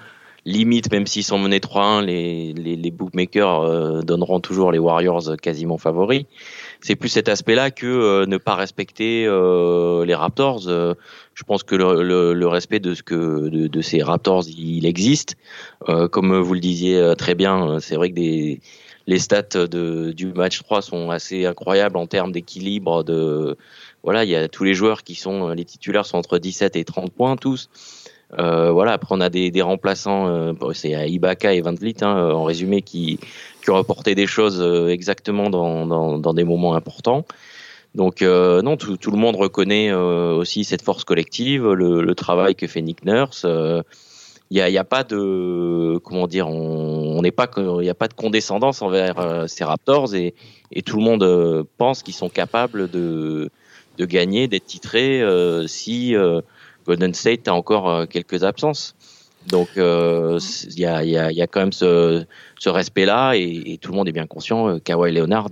limite, 0.44 0.92
même 0.92 1.06
s'ils 1.06 1.24
sont 1.24 1.38
menés 1.38 1.60
3-1, 1.60 2.04
les, 2.04 2.52
les, 2.52 2.76
les, 2.76 2.90
bookmakers 2.90 4.04
donneront 4.04 4.40
toujours 4.40 4.70
les 4.70 4.78
Warriors 4.78 5.36
quasiment 5.40 5.78
favoris 5.78 6.24
c'est 6.80 6.96
plus 6.96 7.08
cet 7.08 7.28
aspect-là 7.28 7.70
que 7.70 7.86
euh, 7.86 8.26
ne 8.26 8.36
pas 8.36 8.54
respecter 8.54 9.24
euh, 9.26 10.04
les 10.04 10.14
Raptors. 10.14 10.68
Euh, 10.68 10.94
je 11.34 11.42
pense 11.44 11.62
que 11.62 11.74
le, 11.74 12.34
le, 12.34 12.46
respect 12.46 12.80
de 12.80 12.94
ce 12.94 13.02
que 13.02 13.48
de, 13.48 13.66
de, 13.66 13.80
ces 13.80 14.02
Raptors, 14.02 14.44
il, 14.48 14.86
existe. 14.86 15.36
comme 16.10 16.36
vous 16.36 16.54
le 16.54 16.60
disiez 16.60 17.14
très 17.16 17.36
bien, 17.36 17.78
c'est 17.78 17.94
vrai 17.94 18.10
que 18.10 18.16
des, 18.16 18.60
les 19.06 19.18
stats 19.20 19.66
de, 19.66 20.12
du 20.12 20.32
match 20.32 20.60
3 20.62 20.82
sont 20.82 21.10
assez 21.10 21.46
incroyables 21.46 21.96
en 21.96 22.08
termes 22.08 22.32
d'équilibre. 22.32 23.04
De 23.04 23.56
voilà, 24.02 24.24
il 24.24 24.30
y 24.30 24.36
a 24.36 24.48
tous 24.48 24.64
les 24.64 24.74
joueurs 24.74 25.04
qui 25.04 25.14
sont 25.14 25.50
les 25.50 25.64
titulaires 25.64 26.06
sont 26.06 26.18
entre 26.18 26.38
17 26.38 26.74
et 26.74 26.84
30 26.84 27.12
points 27.12 27.36
tous. 27.36 27.70
Euh, 28.38 28.70
voilà, 28.72 28.92
après 28.92 29.14
on 29.14 29.20
a 29.20 29.30
des, 29.30 29.50
des 29.50 29.62
remplaçants, 29.62 30.28
euh, 30.28 30.52
c'est 30.74 30.90
Ibaka 31.08 31.54
et 31.54 31.60
Van 31.62 31.72
Vliet 31.72 32.02
hein, 32.02 32.30
en 32.30 32.44
résumé 32.44 32.82
qui, 32.82 33.18
qui 33.62 33.70
ont 33.70 33.76
apporté 33.76 34.14
des 34.14 34.26
choses 34.26 34.62
exactement 34.90 35.48
dans, 35.48 36.18
dans, 36.18 36.34
des 36.34 36.44
moments 36.44 36.74
importants. 36.74 37.24
Donc 37.94 38.20
non, 38.20 38.76
tout, 38.76 39.10
le 39.10 39.16
monde 39.16 39.36
reconnaît 39.36 39.92
aussi 39.92 40.64
cette 40.64 40.82
force 40.82 41.04
collective, 41.04 41.66
le, 41.72 42.14
travail 42.14 42.54
que 42.54 42.66
fait 42.66 42.82
Nick 42.82 43.04
Nurse 43.04 43.46
il 44.50 44.54
n'y 44.54 44.60
a, 44.62 44.70
y 44.70 44.78
a, 44.78 44.84
pas 44.84 45.04
de 45.04 45.98
comment 46.04 46.26
dire 46.26 46.48
on 46.48 47.20
n'est 47.20 47.30
pas 47.30 47.50
il 47.82 47.88
a 47.88 47.94
pas 47.94 48.08
de 48.08 48.14
condescendance 48.14 48.80
envers 48.80 49.18
euh, 49.18 49.46
ces 49.46 49.64
Raptors 49.64 50.14
et, 50.14 50.34
et, 50.72 50.82
tout 50.82 50.96
le 50.96 51.02
monde 51.02 51.22
euh, 51.22 51.64
pense 51.76 52.02
qu'ils 52.02 52.14
sont 52.14 52.30
capables 52.30 52.90
de 52.90 53.50
de 53.98 54.04
gagner 54.04 54.48
d'être 54.48 54.64
titrés 54.64 55.20
euh, 55.20 55.66
si 55.66 56.14
Golden 56.88 57.14
State 57.14 57.46
a 57.46 57.54
encore 57.54 58.08
quelques 58.08 58.42
absences 58.42 58.96
donc 59.46 59.68
il 59.76 60.78
y 60.78 60.84
a, 60.84 61.04
y, 61.04 61.16
a, 61.16 61.30
y, 61.30 61.42
a, 61.42 61.46
quand 61.46 61.60
même 61.60 61.72
ce, 61.72 62.24
ce 62.58 62.68
respect 62.68 63.06
là 63.06 63.34
et, 63.34 63.62
et, 63.66 63.78
tout 63.78 63.92
le 63.92 63.96
monde 63.96 64.08
est 64.08 64.12
bien 64.12 64.26
conscient 64.26 64.78
Kawhi 64.80 65.12
Leonard 65.12 65.50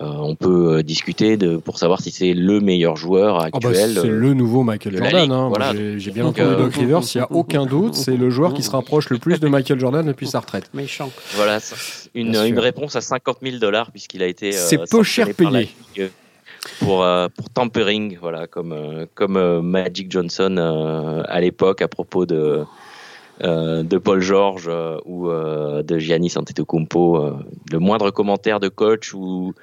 euh, 0.00 0.06
on 0.06 0.34
peut 0.36 0.78
euh, 0.78 0.82
discuter 0.82 1.36
de, 1.36 1.58
pour 1.58 1.78
savoir 1.78 2.00
si 2.00 2.10
c'est 2.10 2.32
le 2.32 2.60
meilleur 2.60 2.96
joueur 2.96 3.36
ah 3.40 3.50
bah, 3.52 3.68
actuel. 3.68 3.98
c'est 4.00 4.08
le 4.08 4.32
nouveau 4.32 4.62
Michael 4.62 4.96
Jordan. 4.96 5.30
Hein. 5.30 5.74
J'ai 5.98 6.10
bien 6.10 6.24
entendu 6.24 6.48
euh, 6.48 6.56
Doc 6.56 6.74
Rivers, 6.74 7.00
il 7.14 7.18
n'y 7.18 7.22
a 7.22 7.26
aucun 7.30 7.66
doute. 7.66 7.94
C'est 7.94 8.16
le 8.16 8.30
joueur 8.30 8.54
qui 8.54 8.62
se 8.62 8.70
rapproche 8.70 9.10
le 9.10 9.18
plus 9.18 9.38
de 9.38 9.48
Michael 9.48 9.78
Jordan 9.78 10.06
depuis 10.06 10.26
sa 10.26 10.40
retraite. 10.40 10.70
Méchant. 10.72 11.10
Voilà, 11.34 11.58
une, 12.14 12.34
une 12.34 12.58
réponse 12.58 12.96
à 12.96 13.02
50 13.02 13.38
000 13.42 13.58
dollars 13.58 13.90
puisqu'il 13.90 14.22
a 14.22 14.26
été. 14.26 14.52
c'est 14.52 14.78
peu 14.90 15.02
cher 15.02 15.28
payé. 15.34 15.68
Pour, 16.78 17.04
pour 17.36 17.50
tampering, 17.52 18.16
voilà, 18.20 18.46
comme, 18.46 19.06
comme 19.14 19.60
Magic 19.62 20.10
Johnson 20.10 20.56
à 21.26 21.40
l'époque 21.40 21.82
à 21.82 21.88
propos 21.88 22.24
de, 22.24 22.64
de 23.40 23.98
Paul 23.98 24.20
George 24.20 24.70
ou 25.04 25.28
de 25.28 25.98
Giannis 25.98 26.34
Antetokounmpo. 26.36 27.36
le 27.72 27.78
moindre 27.80 28.12
commentaire 28.12 28.60
de 28.60 28.68
coach 28.68 29.12
ou 29.12 29.54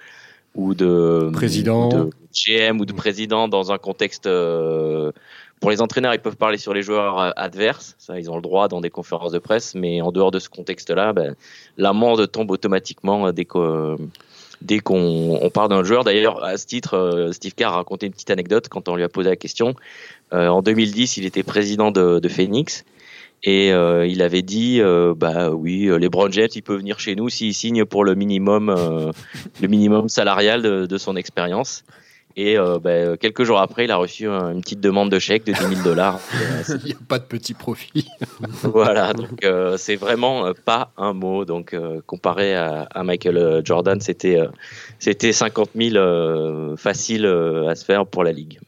ou 0.56 0.74
de 0.74 1.30
président, 1.34 1.90
de 1.90 2.10
GM 2.34 2.80
ou 2.80 2.86
de 2.86 2.94
président 2.94 3.48
dans 3.48 3.72
un 3.72 3.78
contexte. 3.78 4.28
Euh, 4.28 5.12
pour 5.60 5.72
les 5.72 5.82
entraîneurs, 5.82 6.14
ils 6.14 6.22
peuvent 6.22 6.38
parler 6.38 6.58
sur 6.58 6.74
les 6.74 6.82
joueurs 6.82 7.20
euh, 7.20 7.32
adverses, 7.36 7.96
ça, 7.98 8.18
ils 8.20 8.32
ont 8.32 8.36
le 8.36 8.42
droit 8.42 8.68
dans 8.68 8.82
des 8.82 8.90
conférences 8.90 9.34
de 9.34 9.40
presse, 9.40 9.76
mais 9.76 10.02
en 10.02 10.12
dehors 10.12 10.32
de 10.32 10.40
ce 10.40 10.50
contexte-là, 10.50 11.12
ben, 11.14 11.36
l'amende 11.78 12.32
tombe 12.32 12.52
automatiquement 12.52 13.28
euh, 13.28 13.32
dès 13.32 13.46
qu'on 13.46 13.98
dès 14.62 14.80
qu'on 14.80 15.50
parle 15.54 15.69
d'un 15.69 15.84
joueur. 15.84 16.04
D'ailleurs, 16.04 16.43
à 16.43 16.58
ce 16.58 16.65
titre, 16.65 17.30
Steve 17.32 17.54
Kerr 17.56 17.67
a 17.67 17.76
raconté 17.78 18.08
une 18.08 18.13
petite 18.13 18.32
anecdote 18.32 18.67
quand 18.69 18.89
on 18.89 18.95
lui 18.95 19.04
a 19.04 19.10
posé 19.10 19.30
la 19.30 19.36
question. 19.36 19.76
en 20.32 20.62
2010, 20.62 21.17
il 21.17 21.26
était 21.26 21.43
président 21.43 21.91
de, 21.91 22.28
Phoenix 22.28 22.84
et 23.43 23.72
euh, 23.72 24.06
il 24.06 24.22
avait 24.22 24.41
dit, 24.41 24.82
euh, 24.82 25.13
bah 25.15 25.52
oui, 25.52 25.86
euh, 25.86 25.98
les 25.98 26.10
Brown 26.10 26.32
James, 26.34 26.50
il 26.54 26.62
peut 26.62 26.76
venir 26.76 27.00
chez 27.00 27.15
nous 27.15 27.30
s'il 27.30 27.54
signe 27.54 27.86
pour 27.86 28.04
le 28.04 28.15
minimum, 28.15 28.76
le 29.62 29.67
minimum 29.67 30.10
salarial 30.10 30.62
de, 30.62 30.86
de 30.86 30.98
son 30.98 31.15
expérience. 31.15 31.84
Et 32.41 32.56
bah, 32.82 33.17
quelques 33.17 33.43
jours 33.43 33.60
après, 33.60 33.84
il 33.84 33.91
a 33.91 33.97
reçu 33.97 34.25
une 34.25 34.62
petite 34.62 34.80
demande 34.80 35.12
de 35.12 35.19
chèque 35.19 35.45
de 35.45 35.52
10 35.52 35.60
000 35.60 35.82
dollars. 35.84 36.19
il 36.69 36.86
n'y 36.86 36.93
a 36.93 36.97
pas 37.06 37.19
de 37.19 37.25
petit 37.25 37.54
profit. 37.54 38.08
voilà, 38.63 39.12
donc 39.12 39.45
c'est 39.78 39.97
vraiment 39.97 40.54
pas 40.65 40.91
un 40.95 41.12
mot. 41.12 41.43
Donc 41.43 41.75
comparé 42.06 42.56
à, 42.56 42.88
à, 42.91 43.04
Michael 43.04 43.62
Jordan, 43.65 43.99
c'était 43.99 44.39
c'était 44.99 45.34
50 45.34 45.71
000 45.75 46.78
facile 46.78 47.25
à 47.25 47.75
se 47.75 47.84
faire 47.84 48.06
pour 48.06 48.23
la 48.23 48.32
ligue. 48.32 48.60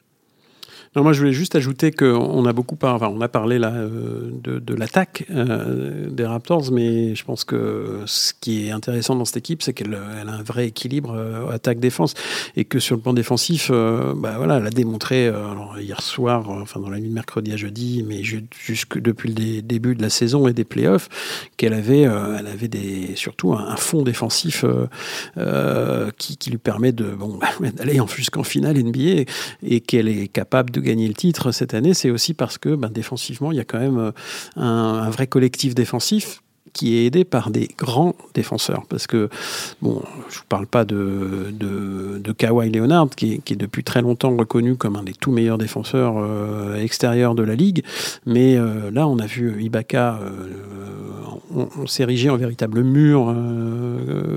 Non, 0.93 1.03
moi, 1.03 1.13
je 1.13 1.19
voulais 1.19 1.31
juste 1.31 1.55
ajouter 1.55 1.93
qu'on 1.93 2.45
a 2.45 2.51
beaucoup 2.51 2.75
on 2.81 3.21
a 3.21 3.27
parlé 3.29 3.59
là 3.59 3.71
euh, 3.71 4.29
de, 4.43 4.75
l'attaque 4.75 5.23
euh, 5.29 6.09
des 6.09 6.25
Raptors, 6.25 6.69
mais 6.69 7.15
je 7.15 7.23
pense 7.23 7.45
que 7.45 8.01
ce 8.05 8.33
qui 8.41 8.67
est 8.67 8.71
intéressant 8.71 9.15
dans 9.15 9.23
cette 9.23 9.37
équipe, 9.37 9.63
c'est 9.63 9.71
qu'elle 9.71 9.97
elle 10.19 10.27
a 10.27 10.33
un 10.33 10.43
vrai 10.43 10.67
équilibre 10.67 11.13
euh, 11.15 11.49
attaque-défense 11.49 12.13
et 12.57 12.65
que 12.65 12.79
sur 12.79 12.97
le 12.97 13.01
plan 13.01 13.13
défensif, 13.13 13.71
bah, 13.71 14.33
voilà, 14.35 14.57
elle 14.57 14.67
a 14.67 14.69
démontré 14.69 15.31
hier 15.79 16.01
soir, 16.01 16.49
enfin 16.49 16.81
dans 16.81 16.89
la 16.89 16.99
nuit 16.99 17.07
de 17.07 17.13
mercredi 17.13 17.53
à 17.53 17.57
jeudi, 17.57 18.03
mais 18.05 18.21
jusque 18.23 18.99
depuis 18.99 19.33
le 19.33 19.61
début 19.61 19.95
de 19.95 20.01
la 20.01 20.09
saison 20.09 20.47
et 20.49 20.53
des 20.53 20.65
playoffs, 20.65 21.07
qu'elle 21.55 21.73
avait, 21.73 22.01
elle 22.01 22.47
avait 22.47 22.67
des, 22.67 23.15
surtout 23.15 23.53
un, 23.53 23.77
fond 23.77 24.01
défensif 24.01 24.65
qui, 26.17 26.49
lui 26.49 26.57
permet 26.57 26.91
de 26.91 27.15
d'aller 27.77 27.99
jusqu'en 28.13 28.43
finale 28.43 28.77
NBA 28.77 29.23
et 29.63 29.79
qu'elle 29.79 30.09
est 30.09 30.27
capable 30.27 30.71
de 30.71 30.80
gagner 30.81 31.07
le 31.07 31.13
titre 31.13 31.51
cette 31.51 31.73
année, 31.73 31.93
c'est 31.93 32.09
aussi 32.09 32.33
parce 32.33 32.57
que 32.57 32.75
ben, 32.75 32.89
défensivement, 32.89 33.51
il 33.51 33.57
y 33.57 33.61
a 33.61 33.65
quand 33.65 33.79
même 33.79 33.97
euh, 33.97 34.11
un, 34.55 35.09
vrai 35.09 35.27
collectif 35.27 35.75
défensif 35.75 36.41
qui 36.73 36.95
est 36.95 37.05
aidé 37.05 37.25
par 37.25 37.49
des 37.49 37.67
grands 37.77 38.15
défenseurs. 38.33 38.83
Parce 38.87 39.05
que, 39.05 39.29
bon, 39.81 40.01
je 40.29 40.35
ne 40.35 40.39
vous 40.39 40.45
parle 40.47 40.67
pas 40.67 40.85
de, 40.85 42.23
Kawhi 42.37 42.69
Leonard, 42.69 43.09
qui 43.09 43.41
est, 43.45 43.55
depuis 43.55 43.83
très 43.83 44.01
longtemps 44.01 44.35
reconnu 44.37 44.77
comme 44.77 44.95
un 44.95 45.03
des 45.03 45.13
tout 45.13 45.31
meilleurs 45.31 45.57
défenseurs 45.57 46.15
euh, 46.17 46.81
extérieurs 46.81 47.35
de 47.35 47.43
la 47.43 47.55
ligue, 47.55 47.83
mais 48.25 48.55
euh, 48.55 48.89
là, 48.89 49.07
on 49.07 49.19
a 49.19 49.25
vu 49.25 49.61
Ibaka, 49.61 50.19
on, 51.55 51.69
on 51.77 51.87
s'ériger 51.87 52.29
en 52.29 52.37
véritable 52.37 52.83
mur 52.83 53.35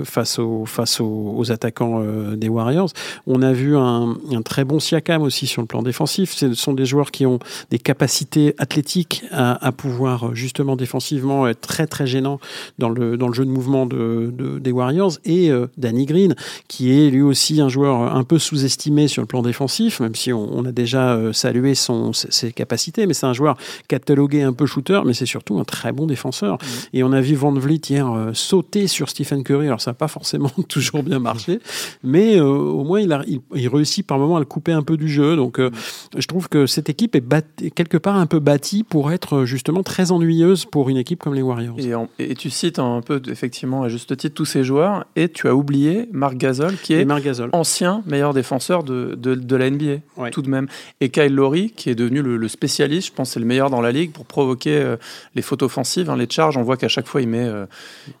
face, 0.03 0.39
aux, 0.39 0.65
face 0.65 0.99
aux, 1.01 1.51
attaquants 1.51 2.03
des 2.35 2.49
Warriors. 2.49 2.89
On 3.27 3.41
a 3.41 3.53
vu 3.53 3.75
un, 3.75 4.15
un, 4.31 4.41
très 4.41 4.63
bon 4.63 4.79
Siakam 4.79 5.21
aussi 5.21 5.47
sur 5.47 5.61
le 5.61 5.67
plan 5.67 5.81
défensif. 5.81 6.33
Ce 6.33 6.53
sont 6.53 6.73
des 6.73 6.85
joueurs 6.85 7.11
qui 7.11 7.25
ont 7.25 7.39
des 7.71 7.79
capacités 7.79 8.55
athlétiques 8.57 9.23
à, 9.31 9.65
à 9.65 9.71
pouvoir 9.71 10.33
justement 10.35 10.75
défensivement 10.75 11.47
être 11.47 11.61
très 11.61 11.87
très 11.87 12.07
gênants 12.07 12.39
dans 12.79 12.89
le, 12.89 13.17
dans 13.17 13.27
le 13.27 13.33
jeu 13.33 13.45
de 13.45 13.49
mouvement 13.49 13.85
de, 13.85 14.31
des 14.59 14.71
Warriors, 14.71 15.13
et 15.25 15.49
euh, 15.51 15.67
Danny 15.77 16.05
Green, 16.05 16.35
qui 16.67 16.91
est 16.91 17.09
lui 17.09 17.21
aussi 17.21 17.61
un 17.61 17.69
joueur 17.69 18.15
un 18.15 18.23
peu 18.23 18.39
sous-estimé 18.39 19.07
sur 19.07 19.21
le 19.21 19.27
plan 19.27 19.41
défensif, 19.41 19.99
même 19.99 20.15
si 20.15 20.33
on, 20.33 20.65
a 20.65 20.71
déjà 20.71 21.13
euh, 21.13 21.33
salué 21.33 21.75
son, 21.75 22.13
ses 22.13 22.51
capacités, 22.51 23.05
mais 23.07 23.13
c'est 23.13 23.25
un 23.25 23.33
joueur 23.33 23.57
catalogué 23.87 24.41
un 24.41 24.53
peu 24.53 24.65
shooter, 24.65 25.01
mais 25.05 25.13
c'est 25.13 25.25
surtout 25.25 25.59
un 25.59 25.63
très 25.63 25.91
bon 25.91 26.05
défenseur. 26.05 26.55
Mmh. 26.55 26.97
Et 26.97 27.03
on 27.05 27.13
a 27.13 27.21
vu 27.21 27.35
Van 27.35 27.51
Vliet 27.51 27.81
hier 27.89 28.11
euh, 28.11 28.31
sauter 28.33 28.87
sur 28.87 29.09
Stephen 29.09 29.43
Curry, 29.43 29.67
alors 29.67 29.81
ça 29.81 29.91
n'a 29.91 29.95
pas 29.95 30.07
forcément 30.07 30.51
toujours 30.69 31.03
bien 31.03 31.19
marché, 31.19 31.59
mais 32.03 32.39
au 32.39 32.83
moins 32.83 32.99
il, 32.99 33.11
a, 33.13 33.23
il, 33.53 33.67
réussit 33.67 34.05
par 34.05 34.17
moment 34.17 34.37
à 34.37 34.39
le 34.39 34.45
couper 34.45 34.71
un 34.71 34.83
peu 34.83 34.97
du 34.97 35.09
jeu. 35.09 35.35
Donc 35.35 35.59
mmh. 35.59 35.71
je 36.17 36.27
trouve 36.27 36.49
que 36.49 36.65
cette 36.65 36.89
équipe 36.89 37.15
est 37.15 37.69
quelque 37.71 37.97
part 37.97 38.15
un 38.15 38.25
peu 38.25 38.39
bâtie 38.39 38.83
pour 38.83 39.11
être 39.11 39.45
justement 39.45 39.83
très 39.83 40.11
ennuyeuse 40.11 40.65
pour 40.65 40.89
une 40.89 40.97
équipe 40.97 41.23
comme 41.23 41.33
les 41.33 41.41
Warriors. 41.41 41.79
Et 41.79 41.93
et 42.19 42.35
tu 42.35 42.49
cites 42.49 42.79
un 42.79 43.01
peu, 43.01 43.21
effectivement, 43.29 43.83
à 43.83 43.89
juste 43.89 44.15
titre, 44.17 44.35
tous 44.35 44.45
ces 44.45 44.63
joueurs, 44.63 45.05
et 45.15 45.29
tu 45.29 45.47
as 45.47 45.55
oublié 45.55 46.09
Marc 46.11 46.35
Gasol, 46.35 46.75
qui 46.77 46.93
est 46.93 47.07
ancien 47.53 48.03
meilleur 48.05 48.33
défenseur 48.33 48.83
de, 48.83 49.15
de, 49.15 49.55
la 49.55 49.69
NBA, 49.69 50.29
tout 50.31 50.41
de 50.41 50.49
même. 50.49 50.67
Et 51.01 51.09
Kyle 51.09 51.33
Lowry, 51.33 51.71
qui 51.71 51.89
est 51.89 51.95
devenu 51.95 52.21
le, 52.21 52.47
spécialiste, 52.47 53.07
je 53.07 53.13
pense 53.13 53.31
c'est 53.31 53.39
le 53.39 53.45
meilleur 53.45 53.69
dans 53.69 53.81
la 53.81 53.91
ligue, 53.91 54.11
pour 54.11 54.25
provoquer 54.25 54.77
euh, 54.77 54.97
les 55.35 55.41
fautes 55.41 55.63
offensives, 55.63 56.09
hein, 56.09 56.17
les 56.17 56.29
charges. 56.29 56.57
On 56.57 56.63
voit 56.63 56.77
qu'à 56.77 56.87
chaque 56.95 57.07
fois, 57.07 57.21
il, 57.21 57.27
met, 57.27 57.45
euh, 57.45 57.65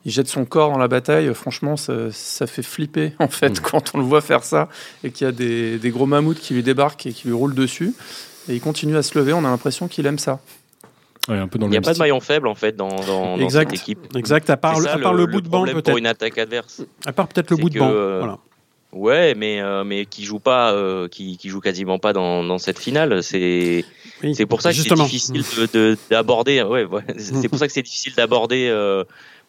il 0.03 0.11
jette 0.11 0.27
son 0.27 0.45
corps 0.45 0.71
dans 0.71 0.77
la 0.77 0.87
bataille. 0.87 1.33
Franchement, 1.33 1.75
ça, 1.77 2.47
fait 2.47 2.63
flipper, 2.63 3.13
en 3.19 3.27
fait, 3.27 3.59
mm. 3.59 3.63
quand 3.63 3.95
on 3.95 3.97
le 3.99 4.03
voit 4.03 4.21
faire 4.21 4.43
ça, 4.43 4.69
et 5.03 5.11
qu'il 5.11 5.25
y 5.25 5.27
a 5.27 5.31
des, 5.31 5.77
des 5.77 5.89
gros 5.89 6.05
mammouths 6.05 6.39
qui 6.39 6.53
lui 6.53 6.63
débarquent 6.63 7.05
et 7.05 7.13
qui 7.13 7.27
lui 7.27 7.33
roulent 7.33 7.55
dessus. 7.55 7.93
Et 8.47 8.53
il 8.53 8.61
continue 8.61 8.95
à 8.95 9.03
se 9.03 9.17
lever, 9.17 9.33
on 9.33 9.39
a 9.39 9.49
l'impression 9.49 9.87
qu'il 9.87 10.05
aime 10.05 10.19
ça 10.19 10.39
il 11.27 11.33
n'y 11.33 11.77
a 11.77 11.81
pas 11.81 11.93
de 11.93 11.99
maillon 11.99 12.19
faible 12.19 12.47
en 12.47 12.55
fait 12.55 12.75
dans, 12.75 12.89
dans, 12.89 13.49
cette 13.49 13.73
équipe. 13.73 13.99
Exact, 14.15 14.49
à 14.49 14.57
part, 14.57 14.77
à 14.87 14.97
part 14.97 15.13
le, 15.13 15.25
bout 15.25 15.41
de 15.41 15.49
banc 15.49 15.63
peut-être. 15.65 15.85
Pour 15.85 15.97
une 15.97 16.07
attaque 16.07 16.37
adverse. 16.37 16.83
À 17.05 17.13
part 17.13 17.27
peut-être 17.27 17.49
le 17.51 17.57
bout 17.57 17.69
de 17.69 17.79
banc. 17.79 17.89
Euh, 17.91 18.19
voilà. 18.19 18.37
Ouais, 18.95 19.35
mais 19.35 19.59
euh, 19.59 19.83
mais 19.83 20.05
qui 20.05 20.23
joue 20.23 20.39
pas, 20.39 20.71
euh, 20.71 21.09
qui, 21.09 21.35
qui 21.37 21.49
joue 21.49 21.59
quasiment 21.59 21.99
pas 21.99 22.13
dans, 22.13 22.45
dans 22.45 22.57
cette 22.57 22.79
finale. 22.79 23.21
C'est 23.23 23.83
c'est 24.33 24.45
pour 24.45 24.61
ça 24.61 24.71
que 24.71 24.77
c'est 24.77 24.95
difficile 24.95 25.43
d'aborder. 26.09 26.59
De, 26.59 26.63
ouais, 26.63 26.85
ouais 26.85 27.03
c'est 27.17 27.49
pour 27.49 27.59
ça 27.59 27.67
que 27.67 27.73
c'est 27.73 27.81
difficile 27.81 28.13
d'aborder 28.15 28.73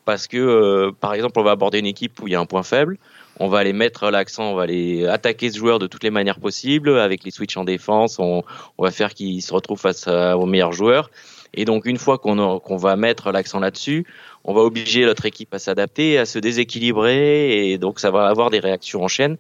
parce 0.05 0.27
que 0.27 0.91
par 1.01 1.15
exemple 1.15 1.39
on 1.39 1.45
va 1.45 1.53
aborder 1.53 1.79
une 1.79 1.87
équipe 1.87 2.21
où 2.21 2.27
il 2.27 2.33
y 2.33 2.35
a 2.35 2.41
un 2.41 2.47
point 2.47 2.65
faible. 2.65 2.99
On 3.39 3.49
va 3.49 3.59
aller 3.59 3.75
mettre 3.75 4.11
l'accent, 4.11 4.51
on 4.51 4.55
va 4.55 4.65
aller 4.65 5.07
attaquer 5.07 5.51
ce 5.51 5.59
joueur 5.59 5.79
de 5.79 5.87
toutes 5.87 6.03
les 6.03 6.11
manières 6.11 6.41
possibles 6.41 6.99
avec 6.99 7.23
les 7.23 7.31
switches 7.31 7.57
en 7.57 7.65
défense. 7.65 8.19
On, 8.19 8.43
on 8.79 8.83
va 8.83 8.91
faire 8.91 9.15
qu'il 9.15 9.43
se 9.43 9.53
retrouve 9.53 9.79
face 9.79 10.09
aux 10.09 10.47
meilleurs 10.47 10.73
joueurs. 10.73 11.11
Et 11.57 11.65
donc, 11.65 11.87
une 11.87 11.97
fois 11.97 12.19
qu'on 12.19 12.77
va 12.77 12.97
mettre 12.97 13.33
l'accent 13.33 13.61
là-dessus, 13.61 14.07
on 14.47 14.55
va 14.55 14.61
obliger 14.61 15.05
notre 15.05 15.27
équipe 15.27 15.53
à 15.53 15.59
s'adapter, 15.59 16.19
à 16.19 16.25
se 16.25 16.39
déséquilibrer, 16.39 17.71
et 17.71 17.79
donc 17.79 17.99
ça 17.99 18.13
va 18.13 18.29
avoir 18.29 18.49
des 18.51 18.61
réactions 18.61 19.03
en 19.03 19.09
chaîne. 19.09 19.39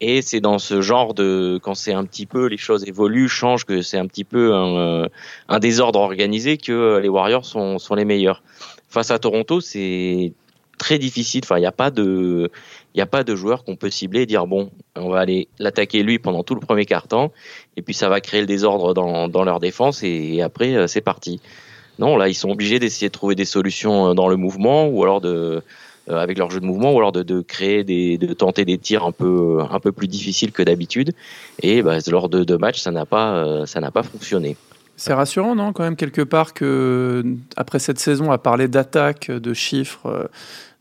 Et 0.00 0.22
c'est 0.22 0.40
dans 0.40 0.58
ce 0.58 0.80
genre 0.80 1.12
de, 1.12 1.60
quand 1.62 1.74
c'est 1.74 1.92
un 1.92 2.06
petit 2.06 2.24
peu, 2.24 2.46
les 2.46 2.56
choses 2.56 2.88
évoluent, 2.88 3.28
changent, 3.28 3.66
que 3.66 3.82
c'est 3.82 3.98
un 3.98 4.06
petit 4.06 4.24
peu 4.24 4.54
un, 4.54 5.04
euh, 5.50 5.58
désordre 5.60 6.00
organisé, 6.00 6.56
que 6.56 6.98
les 6.98 7.08
Warriors 7.08 7.44
sont, 7.44 7.76
les 7.94 8.06
meilleurs. 8.06 8.42
Face 8.88 9.10
à 9.10 9.18
Toronto, 9.18 9.60
c'est 9.60 10.32
très 10.78 10.98
difficile. 10.98 11.42
Enfin, 11.44 11.58
il 11.58 11.60
n'y 11.60 11.66
a 11.66 11.72
pas 11.72 11.90
de, 11.90 12.50
il 12.94 13.00
a 13.02 13.06
pas 13.06 13.24
de 13.24 13.36
joueur 13.36 13.62
qu'on 13.62 13.76
peut 13.76 13.90
cibler 13.90 14.22
et 14.22 14.26
dire 14.26 14.46
bon, 14.46 14.70
on 14.94 15.10
va 15.10 15.20
aller 15.20 15.48
l'attaquer 15.58 16.02
lui 16.02 16.18
pendant 16.18 16.42
tout 16.42 16.54
le 16.54 16.60
premier 16.60 16.86
quart-temps, 16.86 17.30
et 17.76 17.82
puis 17.82 17.92
ça 17.92 18.08
va 18.08 18.22
créer 18.22 18.40
le 18.40 18.46
désordre 18.46 18.94
dans, 18.94 19.28
dans 19.28 19.44
leur 19.44 19.60
défense, 19.60 20.02
et, 20.02 20.40
après 20.40 20.74
euh, 20.74 20.86
c'est 20.86 21.02
parti. 21.02 21.42
Non, 21.98 22.16
là 22.16 22.28
ils 22.28 22.34
sont 22.34 22.50
obligés 22.50 22.78
d'essayer 22.78 23.08
de 23.08 23.12
trouver 23.12 23.34
des 23.34 23.44
solutions 23.44 24.10
euh, 24.10 24.14
dans 24.14 24.28
le 24.28 24.36
mouvement, 24.36 24.86
ou 24.88 25.02
alors 25.02 25.20
de, 25.20 25.62
avec 26.08 26.38
leur 26.38 26.50
jeu 26.50 26.60
de 26.60 26.66
mouvement 26.66 26.92
ou 26.92 26.98
alors 26.98 27.12
de, 27.12 27.22
de, 27.22 27.40
créer 27.40 27.84
des, 27.84 28.18
de 28.18 28.32
tenter 28.32 28.64
des 28.64 28.78
tirs 28.78 29.04
un 29.04 29.12
peu, 29.12 29.58
un 29.70 29.80
peu 29.80 29.92
plus 29.92 30.08
difficiles 30.08 30.52
que 30.52 30.62
d'habitude. 30.62 31.12
Et 31.62 31.82
bah, 31.82 31.98
lors 32.08 32.28
de 32.28 32.44
deux 32.44 32.58
matchs, 32.58 32.80
ça 32.80 32.90
n'a 32.90 33.06
pas, 33.06 33.66
ça 33.66 33.80
n'a 33.80 33.90
pas 33.90 34.02
fonctionné. 34.02 34.56
C'est 34.96 35.12
rassurant, 35.12 35.54
non, 35.54 35.72
quand 35.72 35.82
même, 35.82 35.96
quelque 35.96 36.22
part, 36.22 36.54
que 36.54 37.22
après 37.56 37.78
cette 37.78 37.98
saison, 37.98 38.30
à 38.30 38.38
parler 38.38 38.66
d'attaque, 38.68 39.30
de 39.30 39.52
chiffres, 39.52 40.30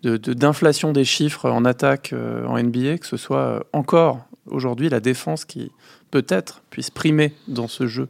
d'inflation 0.03 0.89
de, 0.89 0.93
des 0.93 1.05
chiffres 1.05 1.49
en 1.49 1.65
attaque 1.65 2.13
en 2.47 2.61
NBA, 2.61 2.99
que 2.99 3.07
ce 3.07 3.17
soit 3.17 3.65
encore 3.73 4.19
aujourd'hui 4.47 4.89
la 4.89 4.99
défense 4.99 5.43
qui, 5.43 5.71
peut-être, 6.11 6.61
puisse 6.69 6.89
primer 6.89 7.33
dans 7.47 7.67
ce 7.67 7.87
jeu. 7.87 8.07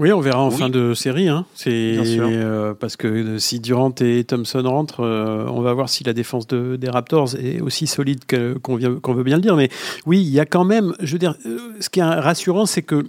Oui, 0.00 0.12
on 0.12 0.20
verra 0.20 0.40
en 0.40 0.50
fin 0.50 0.70
de 0.70 0.94
série. 0.94 1.28
Hein. 1.28 1.44
C'est 1.54 1.70
euh, 1.98 2.72
parce 2.72 2.96
que 2.96 3.36
si 3.36 3.60
Durant 3.60 3.94
et 4.00 4.24
Thompson 4.24 4.62
rentrent, 4.64 5.04
euh, 5.04 5.44
on 5.48 5.60
va 5.60 5.74
voir 5.74 5.90
si 5.90 6.04
la 6.04 6.14
défense 6.14 6.46
de, 6.46 6.76
des 6.76 6.88
Raptors 6.88 7.34
est 7.36 7.60
aussi 7.60 7.86
solide 7.86 8.20
qu'on 8.62 8.76
veut 8.78 9.22
bien 9.22 9.36
le 9.36 9.42
dire. 9.42 9.56
Mais 9.56 9.68
oui, 10.06 10.22
il 10.22 10.30
y 10.30 10.40
a 10.40 10.46
quand 10.46 10.64
même, 10.64 10.94
je 11.00 11.12
veux 11.12 11.18
dire, 11.18 11.34
euh, 11.44 11.58
ce 11.80 11.90
qui 11.90 12.00
est 12.00 12.02
rassurant, 12.02 12.64
c'est 12.64 12.80
que 12.80 13.04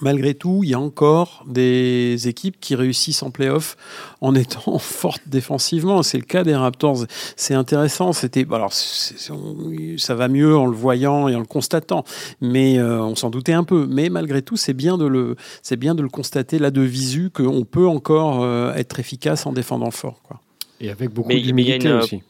malgré 0.00 0.34
tout, 0.34 0.60
il 0.62 0.70
y 0.70 0.74
a 0.74 0.80
encore 0.80 1.44
des 1.46 2.28
équipes 2.28 2.58
qui 2.60 2.74
réussissent 2.74 3.22
en 3.22 3.30
playoff 3.30 3.76
en 4.20 4.34
étant 4.34 4.78
fortes 4.78 5.22
défensivement. 5.26 6.02
C'est 6.02 6.18
le 6.18 6.24
cas 6.24 6.44
des 6.44 6.54
Raptors. 6.54 7.04
C'est 7.36 7.54
intéressant. 7.54 8.12
C'était 8.12 8.46
alors 8.50 8.72
ça 8.72 10.14
va 10.14 10.28
mieux 10.28 10.56
en 10.56 10.66
le 10.66 10.76
voyant 10.76 11.28
et 11.28 11.34
en 11.34 11.40
le 11.40 11.46
constatant, 11.46 12.04
mais 12.40 12.78
euh, 12.78 13.00
on 13.02 13.16
s'en 13.16 13.30
doutait 13.30 13.52
un 13.52 13.64
peu. 13.64 13.86
Mais 13.88 14.08
malgré 14.08 14.42
tout, 14.42 14.56
c'est 14.56 14.74
bien 14.74 14.98
de 14.98 15.06
le 15.06 15.36
c'est 15.62 15.76
bien 15.76 15.94
de 15.94 16.02
le 16.02 16.08
constater 16.08 16.58
là 16.58 16.70
de 16.70 16.82
visu 16.82 17.30
qu'on 17.30 17.64
peut 17.64 17.86
encore 17.86 18.42
euh, 18.42 18.72
être 18.74 19.00
efficace 19.00 19.46
en 19.46 19.52
défendant 19.52 19.90
fort. 19.90 20.20
Quoi. 20.22 20.40
Et 20.80 20.90
avec 20.90 21.10
beaucoup 21.10 21.32
d'humilité 21.32 21.92
aussi. 21.92 22.22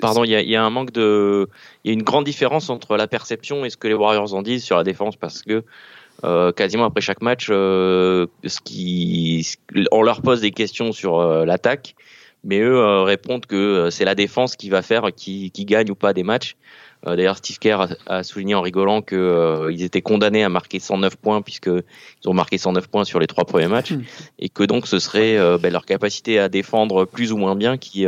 Pardon, 0.00 0.24
il 0.24 0.30
y, 0.30 0.56
a 0.56 0.64
un 0.64 0.70
manque 0.70 0.90
de, 0.90 1.48
il 1.84 1.88
y 1.88 1.90
a 1.90 1.94
une 1.94 2.02
grande 2.02 2.24
différence 2.24 2.68
entre 2.68 2.96
la 2.96 3.06
perception 3.06 3.64
et 3.64 3.70
ce 3.70 3.76
que 3.76 3.86
les 3.86 3.94
Warriors 3.94 4.34
en 4.34 4.42
disent 4.42 4.64
sur 4.64 4.76
la 4.76 4.82
défense 4.82 5.14
parce 5.14 5.42
que 5.42 5.64
euh, 6.24 6.50
quasiment 6.50 6.84
après 6.84 7.00
chaque 7.00 7.22
match, 7.22 7.46
euh, 7.50 8.26
ce 8.44 8.60
qui, 8.60 9.46
on 9.92 10.02
leur 10.02 10.20
pose 10.20 10.40
des 10.40 10.50
questions 10.50 10.90
sur 10.92 11.20
euh, 11.20 11.44
l'attaque, 11.44 11.94
mais 12.42 12.58
eux 12.58 13.02
répondent 13.02 13.46
que 13.46 13.88
c'est 13.90 14.04
la 14.04 14.14
défense 14.14 14.56
qui 14.56 14.68
va 14.68 14.82
faire 14.82 15.10
qui, 15.14 15.50
qui, 15.50 15.64
gagne 15.64 15.90
ou 15.90 15.94
pas 15.94 16.12
des 16.12 16.22
matchs. 16.22 16.56
D'ailleurs, 17.04 17.36
Steve 17.36 17.58
Kerr 17.60 17.96
a, 18.06 18.24
souligné 18.24 18.56
en 18.56 18.60
rigolant 18.60 19.02
qu'ils 19.02 19.68
ils 19.70 19.82
étaient 19.84 20.02
condamnés 20.02 20.42
à 20.42 20.48
marquer 20.48 20.80
109 20.80 21.14
points 21.16 21.42
puisque 21.42 21.68
ils 21.68 22.28
ont 22.28 22.34
marqué 22.34 22.58
109 22.58 22.88
points 22.88 23.04
sur 23.04 23.20
les 23.20 23.28
trois 23.28 23.44
premiers 23.44 23.68
matchs 23.68 23.92
hmm. 23.92 24.02
et 24.40 24.48
que 24.48 24.64
donc 24.64 24.88
ce 24.88 24.98
serait 24.98 25.36
ben, 25.58 25.72
leur 25.72 25.84
capacité 25.84 26.40
à 26.40 26.48
défendre 26.48 27.04
plus 27.04 27.32
ou 27.32 27.36
moins 27.36 27.54
bien 27.54 27.76
qui 27.76 28.06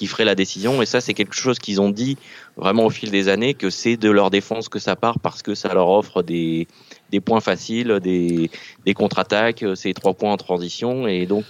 qui 0.00 0.06
ferait 0.06 0.24
la 0.24 0.34
décision. 0.34 0.80
Et 0.80 0.86
ça, 0.86 1.02
c'est 1.02 1.12
quelque 1.12 1.34
chose 1.34 1.58
qu'ils 1.58 1.78
ont 1.78 1.90
dit 1.90 2.16
vraiment 2.56 2.86
au 2.86 2.90
fil 2.90 3.10
des 3.10 3.28
années 3.28 3.52
que 3.52 3.68
c'est 3.68 3.98
de 3.98 4.10
leur 4.10 4.30
défense 4.30 4.70
que 4.70 4.78
ça 4.78 4.96
part 4.96 5.18
parce 5.18 5.42
que 5.42 5.54
ça 5.54 5.74
leur 5.74 5.90
offre 5.90 6.22
des 6.22 6.66
des 7.10 7.20
points 7.20 7.40
faciles, 7.40 7.98
des, 8.02 8.50
des 8.86 8.94
contre-attaques, 8.94 9.62
euh, 9.62 9.74
ces 9.74 9.94
trois 9.94 10.14
points 10.14 10.32
en 10.32 10.36
transition. 10.36 11.06
Et 11.06 11.26
donc, 11.26 11.44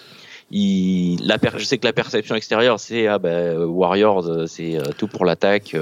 il, 0.50 1.24
la, 1.26 1.36
je 1.56 1.64
sais 1.64 1.78
que 1.78 1.86
la 1.86 1.92
perception 1.92 2.34
extérieure, 2.34 2.80
c'est 2.80 3.06
ah 3.06 3.18
ben, 3.18 3.58
Warriors, 3.58 4.26
euh, 4.26 4.46
c'est 4.46 4.76
euh, 4.76 4.84
tout 4.96 5.06
pour 5.06 5.24
l'attaque 5.24 5.76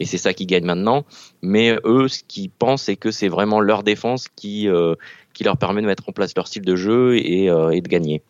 et 0.00 0.04
c'est 0.04 0.18
ça 0.18 0.32
qui 0.32 0.46
gagne 0.46 0.64
maintenant. 0.64 1.04
Mais 1.42 1.76
eux, 1.84 2.08
ce 2.08 2.22
qu'ils 2.26 2.50
pensent, 2.50 2.84
c'est 2.84 2.96
que 2.96 3.10
c'est 3.10 3.28
vraiment 3.28 3.60
leur 3.60 3.82
défense 3.82 4.28
qui, 4.28 4.68
qui 5.34 5.44
leur 5.44 5.56
permet 5.56 5.82
de 5.82 5.86
mettre 5.86 6.08
en 6.08 6.12
place 6.12 6.36
leur 6.36 6.46
style 6.46 6.62
de 6.62 6.76
jeu 6.76 7.16
et, 7.16 7.46
et 7.46 7.80
de 7.80 7.88
gagner. 7.88 8.22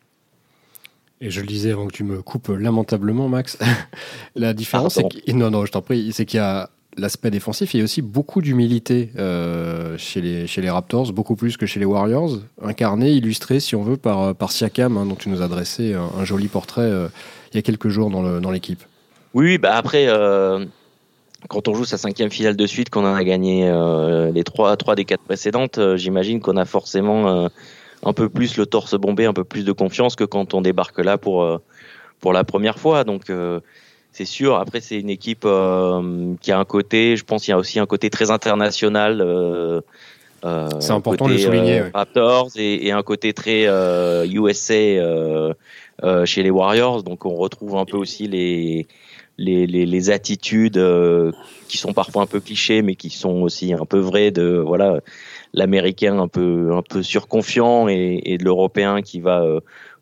Et 1.21 1.29
je 1.29 1.41
le 1.41 1.47
disais 1.47 1.71
avant 1.71 1.85
que 1.85 1.93
tu 1.93 2.03
me 2.03 2.23
coupes 2.23 2.47
lamentablement, 2.47 3.27
Max. 3.27 3.59
la 4.35 4.53
différence, 4.53 4.95
c'est 4.95 5.33
non, 5.33 5.51
non, 5.51 5.65
je 5.67 5.71
t'en 5.71 5.83
prie, 5.83 6.11
c'est 6.11 6.25
qu'il 6.25 6.37
y 6.37 6.41
a 6.41 6.71
l'aspect 6.99 7.31
défensif, 7.31 7.73
il 7.73 7.77
y 7.77 7.81
a 7.81 7.83
aussi 7.83 8.01
beaucoup 8.01 8.41
d'humilité 8.41 9.09
euh, 9.17 9.97
chez, 9.97 10.21
les, 10.21 10.47
chez 10.47 10.61
les 10.61 10.69
Raptors, 10.69 11.11
beaucoup 11.13 11.35
plus 11.35 11.57
que 11.57 11.65
chez 11.65 11.79
les 11.79 11.85
Warriors, 11.85 12.37
incarné, 12.61 13.11
illustré, 13.11 13.59
si 13.59 13.75
on 13.75 13.83
veut, 13.83 13.97
par, 13.97 14.35
par 14.35 14.51
Siakam, 14.51 14.97
hein, 14.97 15.05
dont 15.05 15.15
tu 15.15 15.29
nous 15.29 15.41
as 15.41 15.47
dressé 15.47 15.93
un, 15.93 16.25
joli 16.25 16.47
portrait 16.47 16.81
euh, 16.81 17.07
il 17.53 17.57
y 17.57 17.59
a 17.59 17.61
quelques 17.61 17.89
jours 17.89 18.11
dans 18.11 18.51
l'équipe. 18.51 18.83
oui, 19.33 19.57
bah 19.57 19.75
après, 19.75 20.05
euh, 20.07 20.65
quand 21.47 21.67
on 21.67 21.73
joue 21.73 21.85
sa 21.85 21.97
cinquième 21.97 22.29
finale 22.29 22.55
de 22.55 22.67
suite, 22.67 22.89
qu'on 22.89 23.05
en 23.05 23.15
a 23.15 23.23
gagné 23.23 23.71
les 24.31 24.43
trois, 24.43 24.77
trois 24.77 24.95
des 24.95 25.05
quatre 25.05 25.23
précédentes, 25.23 25.79
j'imagine 25.95 26.41
qu'on 26.41 26.57
a 26.57 26.65
forcément 26.65 27.49
un 28.03 28.13
peu 28.13 28.29
plus 28.29 28.57
le 28.57 28.65
torse 28.67 28.93
bombé, 28.95 29.25
un 29.25 29.33
peu 29.33 29.43
plus 29.43 29.65
de 29.65 29.71
confiance 29.71 30.15
que 30.15 30.25
quand 30.25 30.53
on 30.53 30.61
débarque 30.61 30.99
là 30.99 31.17
pour, 31.17 31.59
pour 32.19 32.33
la 32.33 32.43
première 32.43 32.77
fois. 32.77 33.03
Donc 33.03 33.31
c'est 34.19 34.25
sûr. 34.25 34.57
Après, 34.57 34.81
c'est 34.81 34.99
une 34.99 35.09
équipe 35.09 35.43
euh, 35.45 36.33
qui 36.41 36.51
a 36.51 36.59
un 36.59 36.65
côté, 36.65 37.15
je 37.15 37.23
pense, 37.23 37.45
qu'il 37.45 37.53
y 37.53 37.55
a 37.55 37.57
aussi 37.57 37.79
un 37.79 37.85
côté 37.85 38.09
très 38.09 38.31
international. 38.31 39.21
Euh, 39.21 39.79
euh 40.43 40.67
c'est 40.81 40.91
important 40.91 41.27
de 41.27 41.33
le 41.33 41.37
souligner. 41.37 41.79
Euh, 41.79 41.89
Raptors 41.93 42.49
et, 42.57 42.85
et, 42.87 42.91
un 42.91 43.01
côté 43.01 43.31
très 43.31 43.63
USA 44.25 45.53
chez 46.25 46.43
les 46.43 46.49
Warriors. 46.49 47.03
Donc, 47.03 47.25
on 47.25 47.33
retrouve 47.33 47.77
un 47.77 47.85
peu 47.85 47.95
aussi 47.95 48.27
les 48.27 48.87
les, 49.37 49.65
les, 49.67 49.85
les 49.85 50.09
attitudes 50.09 50.81
qui 51.69 51.77
sont 51.77 51.93
parfois 51.93 52.23
un 52.23 52.25
peu 52.25 52.41
clichés, 52.41 52.81
mais 52.81 52.95
qui 52.95 53.09
sont 53.09 53.41
aussi 53.41 53.71
un 53.71 53.85
peu 53.85 53.99
vraies 53.99 54.31
de 54.31 54.61
voilà 54.71 54.99
l'américain 55.53 56.19
un 56.19 56.27
peu 56.27 56.71
un 56.73 56.81
peu 56.81 57.03
surconfiant 57.03 57.87
et, 57.87 58.19
et 58.25 58.37
de 58.37 58.43
l'européen 58.43 59.01
qui 59.01 59.21
va 59.21 59.45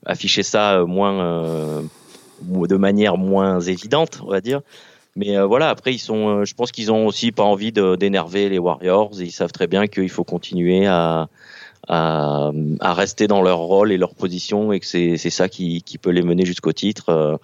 afficher 0.08 0.42
ça 0.42 0.84
moins 0.88 1.84
de 2.42 2.76
manière 2.76 3.18
moins 3.18 3.60
évidente, 3.60 4.22
on 4.24 4.30
va 4.30 4.42
dire. 4.42 4.62
Mais 5.18 5.36
euh, 5.36 5.48
voilà, 5.48 5.70
après, 5.70 5.94
ils 5.94 6.00
sont, 6.00 6.30
euh, 6.30 6.46
je 6.46 6.54
pense 6.54 6.72
qu'ils 6.72 6.92
ont 6.92 7.08
aussi 7.08 7.32
pas 7.32 7.44
envie 7.44 7.72
d'énerver 7.72 8.50
les 8.50 8.60
Warriors. 8.60 9.10
ils 9.20 9.32
savent 9.32 9.52
très 9.52 9.66
bien 9.66 9.88
qu'il 9.88 10.10
faut 10.12 10.24
continuer 10.24 10.86
à, 10.86 11.28
à, 11.88 12.52
à, 12.80 12.94
rester 12.94 13.26
dans 13.26 13.42
leur 13.42 13.58
rôle 13.58 13.92
et 13.92 13.98
leur 13.98 14.14
position 14.14 14.72
et 14.72 14.80
que 14.80 14.86
c'est 14.86 15.18
ça 15.18 15.50
qui, 15.50 15.82
qui, 15.82 15.98
peut 15.98 16.12
les 16.12 16.22
mener 16.22 16.46
jusqu'au 16.46 16.72
titre. 16.72 17.10
Euh, 17.10 17.36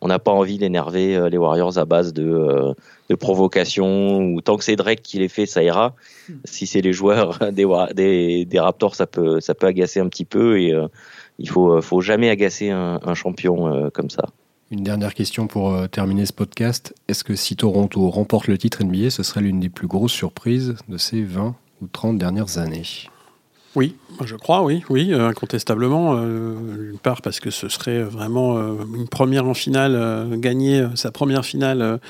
on 0.00 0.08
n'a 0.08 0.18
pas 0.18 0.30
envie 0.30 0.56
d'énerver 0.56 1.28
les 1.28 1.36
Warriors 1.36 1.76
à 1.76 1.84
base 1.84 2.14
de, 2.14 2.72
de 3.10 3.14
provocation 3.14 4.20
ou 4.20 4.40
tant 4.40 4.56
que 4.56 4.64
c'est 4.64 4.76
Drake 4.76 5.02
qui 5.02 5.18
les 5.18 5.28
fait, 5.28 5.44
ça 5.44 5.62
ira. 5.62 5.96
Si 6.44 6.66
c'est 6.66 6.80
les 6.80 6.92
joueurs 6.94 7.38
des, 7.52 7.66
des, 7.94 8.44
des, 8.46 8.60
Raptors, 8.60 8.94
ça 8.94 9.06
peut, 9.06 9.40
ça 9.40 9.54
peut 9.54 9.66
agacer 9.66 10.00
un 10.00 10.08
petit 10.08 10.24
peu 10.24 10.60
et 10.60 10.72
il 11.38 11.48
faut, 11.48 11.80
faut 11.80 12.00
jamais 12.00 12.30
agacer 12.30 12.70
un, 12.70 13.00
un 13.02 13.14
champion 13.14 13.90
comme 13.92 14.10
ça. 14.10 14.26
Une 14.70 14.82
dernière 14.82 15.14
question 15.14 15.46
pour 15.46 15.72
euh, 15.72 15.86
terminer 15.86 16.26
ce 16.26 16.32
podcast. 16.34 16.94
Est-ce 17.08 17.24
que 17.24 17.34
si 17.34 17.56
Toronto 17.56 18.10
remporte 18.10 18.48
le 18.48 18.58
titre 18.58 18.84
NBA, 18.84 19.08
ce 19.08 19.22
serait 19.22 19.40
l'une 19.40 19.60
des 19.60 19.70
plus 19.70 19.86
grosses 19.86 20.12
surprises 20.12 20.74
de 20.88 20.98
ces 20.98 21.22
20 21.22 21.56
ou 21.80 21.86
30 21.86 22.18
dernières 22.18 22.58
années? 22.58 22.82
Oui, 23.76 23.94
je 24.24 24.34
crois, 24.34 24.62
oui, 24.62 24.82
oui, 24.88 25.12
euh, 25.12 25.28
incontestablement. 25.28 26.16
Euh, 26.16 26.54
d'une 26.90 26.98
part 26.98 27.22
parce 27.22 27.38
que 27.38 27.50
ce 27.50 27.68
serait 27.68 28.02
vraiment 28.02 28.56
une 28.94 29.08
première 29.08 29.46
en 29.46 29.54
finale, 29.54 30.28
gagner 30.40 30.86
sa 30.94 31.10
première 31.10 31.44
finale 31.44 32.00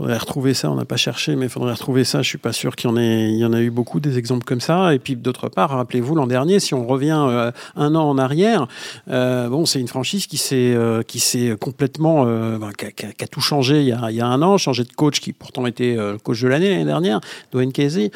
faudrait 0.00 0.16
retrouver 0.16 0.54
ça. 0.54 0.70
On 0.70 0.76
n'a 0.76 0.86
pas 0.86 0.96
cherché, 0.96 1.36
mais 1.36 1.46
il 1.46 1.48
faudrait 1.50 1.74
retrouver 1.74 2.04
ça. 2.04 2.22
Je 2.22 2.28
suis 2.28 2.38
pas 2.38 2.52
sûr 2.52 2.74
qu'il 2.74 2.88
y 2.88 2.92
en 2.92 2.96
ait, 2.96 3.30
il 3.30 3.38
y 3.38 3.44
en 3.44 3.52
a 3.52 3.60
eu 3.60 3.70
beaucoup 3.70 4.00
des 4.00 4.16
exemples 4.16 4.44
comme 4.44 4.60
ça. 4.60 4.94
Et 4.94 4.98
puis 4.98 5.14
d'autre 5.14 5.48
part, 5.50 5.70
rappelez-vous 5.70 6.14
l'an 6.14 6.26
dernier, 6.26 6.58
si 6.58 6.72
on 6.72 6.86
revient 6.86 7.22
euh, 7.28 7.52
un 7.76 7.94
an 7.94 8.08
en 8.08 8.16
arrière, 8.16 8.66
euh, 9.08 9.48
bon, 9.48 9.66
c'est 9.66 9.78
une 9.78 9.88
franchise 9.88 10.26
qui 10.26 10.38
s'est 10.38 10.74
euh, 10.74 11.02
qui 11.02 11.20
s'est 11.20 11.54
complètement, 11.60 12.24
ben, 12.24 12.70
qui, 12.72 13.04
a, 13.04 13.26
tout 13.26 13.40
changé 13.40 13.80
il 13.80 13.88
y 13.88 13.92
a, 13.92 14.10
il 14.10 14.20
un 14.22 14.42
an, 14.42 14.56
changé 14.56 14.84
de 14.84 14.92
coach 14.92 15.20
qui 15.20 15.32
pourtant 15.32 15.66
était 15.66 15.96
coach 16.22 16.40
de 16.40 16.48
l'année 16.48 16.70
l'année 16.70 16.84
dernière, 16.84 17.20
Dwayne 17.52 17.72
Casey, 17.72 18.10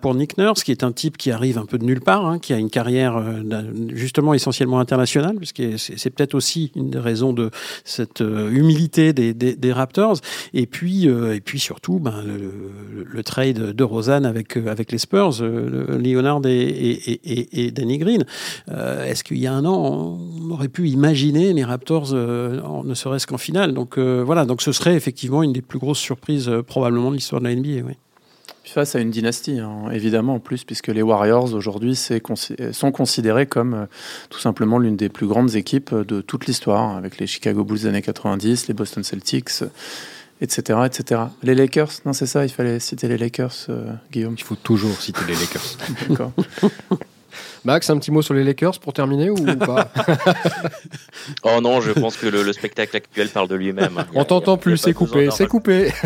pour 0.00 0.14
Nick 0.14 0.38
Nurse, 0.38 0.62
qui 0.62 0.70
est 0.70 0.82
un 0.82 0.92
type 0.92 1.16
qui 1.16 1.30
arrive 1.30 1.58
un 1.58 1.66
peu 1.66 1.78
de 1.78 1.84
nulle 1.84 1.97
part, 2.00 2.26
hein, 2.26 2.38
qui 2.38 2.52
a 2.52 2.58
une 2.58 2.70
carrière 2.70 3.22
justement 3.90 4.34
essentiellement 4.34 4.80
internationale, 4.80 5.36
puisque 5.36 5.62
c'est 5.78 6.10
peut-être 6.10 6.34
aussi 6.34 6.72
une 6.74 6.90
des 6.90 6.98
raisons 6.98 7.32
de 7.32 7.50
cette 7.84 8.20
humilité 8.20 9.12
des, 9.12 9.72
Raptors. 9.72 10.18
Et 10.54 10.66
puis 10.66 11.08
euh, 11.08 11.34
et 11.34 11.40
puis 11.40 11.58
surtout, 11.58 11.98
ben, 11.98 12.22
le, 12.24 13.22
trade 13.22 13.74
de 13.74 13.84
Rosanne 13.84 14.24
avec, 14.24 14.56
euh, 14.56 14.68
avec 14.68 14.92
les 14.92 14.98
Spurs, 14.98 15.40
euh, 15.40 15.98
Leonard 15.98 16.40
et, 16.46 17.70
Danny 17.72 17.98
Green. 17.98 18.24
Est-ce 18.68 19.24
qu'il 19.24 19.38
y 19.38 19.46
a 19.46 19.52
un 19.52 19.64
an, 19.64 20.18
on 20.40 20.50
aurait 20.50 20.68
pu 20.68 20.88
imaginer 20.88 21.52
les 21.52 21.64
Raptors 21.64 22.14
ne 22.14 22.94
serait-ce 22.94 23.26
qu'en 23.26 23.38
finale? 23.38 23.74
Donc 23.74 23.98
voilà, 23.98 24.44
donc 24.44 24.62
ce 24.62 24.72
serait 24.72 24.94
effectivement 24.94 25.42
une 25.42 25.52
des 25.52 25.62
plus 25.62 25.78
grosses 25.78 25.98
surprises 25.98 26.50
probablement 26.66 27.10
de 27.10 27.16
l'histoire 27.16 27.40
de 27.40 27.48
la 27.48 27.54
NBA. 27.54 27.86
Oui 27.86 27.94
face 28.70 28.94
à 28.94 29.00
une 29.00 29.10
dynastie, 29.10 29.58
hein, 29.58 29.90
évidemment, 29.92 30.34
en 30.34 30.40
plus, 30.40 30.64
puisque 30.64 30.88
les 30.88 31.02
Warriors 31.02 31.54
aujourd'hui 31.54 31.96
sont 31.96 32.92
considérés 32.92 33.46
comme 33.46 33.86
tout 34.30 34.38
simplement 34.38 34.78
l'une 34.78 34.96
des 34.96 35.08
plus 35.08 35.26
grandes 35.26 35.54
équipes 35.54 35.94
de 35.94 36.20
toute 36.20 36.46
l'histoire, 36.46 36.96
avec 36.96 37.18
les 37.18 37.26
Chicago 37.26 37.64
Bulls 37.64 37.80
des 37.80 37.86
années 37.86 38.02
90, 38.02 38.68
les 38.68 38.74
Boston 38.74 39.02
Celtics, 39.02 39.62
etc., 40.40 40.80
etc. 40.86 41.22
Les 41.42 41.54
Lakers, 41.54 41.90
non, 42.04 42.12
c'est 42.12 42.26
ça, 42.26 42.44
il 42.44 42.50
fallait 42.50 42.80
citer 42.80 43.08
les 43.08 43.18
Lakers, 43.18 43.66
euh, 43.68 43.92
Guillaume. 44.12 44.34
Il 44.38 44.44
faut 44.44 44.56
toujours 44.56 45.00
citer 45.00 45.20
les 45.26 45.34
Lakers. 45.34 45.76
D'accord. 46.08 46.32
Max, 47.64 47.90
un 47.90 47.98
petit 47.98 48.10
mot 48.10 48.22
sur 48.22 48.34
les 48.34 48.44
Lakers 48.44 48.78
pour 48.80 48.92
terminer 48.92 49.30
ou 49.30 49.36
pas 49.56 49.88
Oh 51.42 51.60
non, 51.60 51.80
je 51.80 51.92
pense 51.92 52.16
que 52.16 52.26
le, 52.26 52.42
le 52.42 52.52
spectacle 52.52 52.96
actuel 52.96 53.28
parle 53.28 53.48
de 53.48 53.54
lui-même. 53.56 54.04
On 54.14 54.24
t'entend 54.24 54.56
plus, 54.56 54.76
c'est 54.76 54.94
coupé, 54.94 55.28
c'est 55.30 55.46
coupé. 55.46 55.92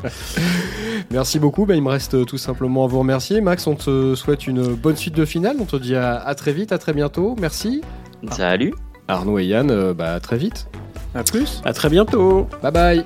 Merci 1.10 1.38
beaucoup. 1.38 1.66
Ben, 1.66 1.74
il 1.74 1.82
me 1.82 1.88
reste 1.88 2.24
tout 2.26 2.38
simplement 2.38 2.84
à 2.84 2.88
vous 2.88 2.98
remercier. 3.00 3.40
Max, 3.40 3.66
on 3.66 3.74
te 3.74 4.14
souhaite 4.14 4.46
une 4.46 4.74
bonne 4.74 4.96
suite 4.96 5.14
de 5.14 5.24
finale. 5.24 5.56
On 5.60 5.64
te 5.64 5.76
dit 5.76 5.96
à, 5.96 6.16
à 6.16 6.34
très 6.34 6.52
vite, 6.52 6.72
à 6.72 6.78
très 6.78 6.92
bientôt. 6.92 7.36
Merci. 7.40 7.82
Salut. 8.30 8.74
Arnaud 9.08 9.38
et 9.38 9.46
Yann, 9.46 9.70
euh, 9.70 9.94
bah, 9.94 10.14
à 10.14 10.20
très 10.20 10.36
vite. 10.36 10.68
À 11.14 11.24
plus. 11.24 11.60
À 11.64 11.72
très 11.72 11.88
bientôt. 11.88 12.46
Bye 12.62 12.72
bye. 12.72 13.04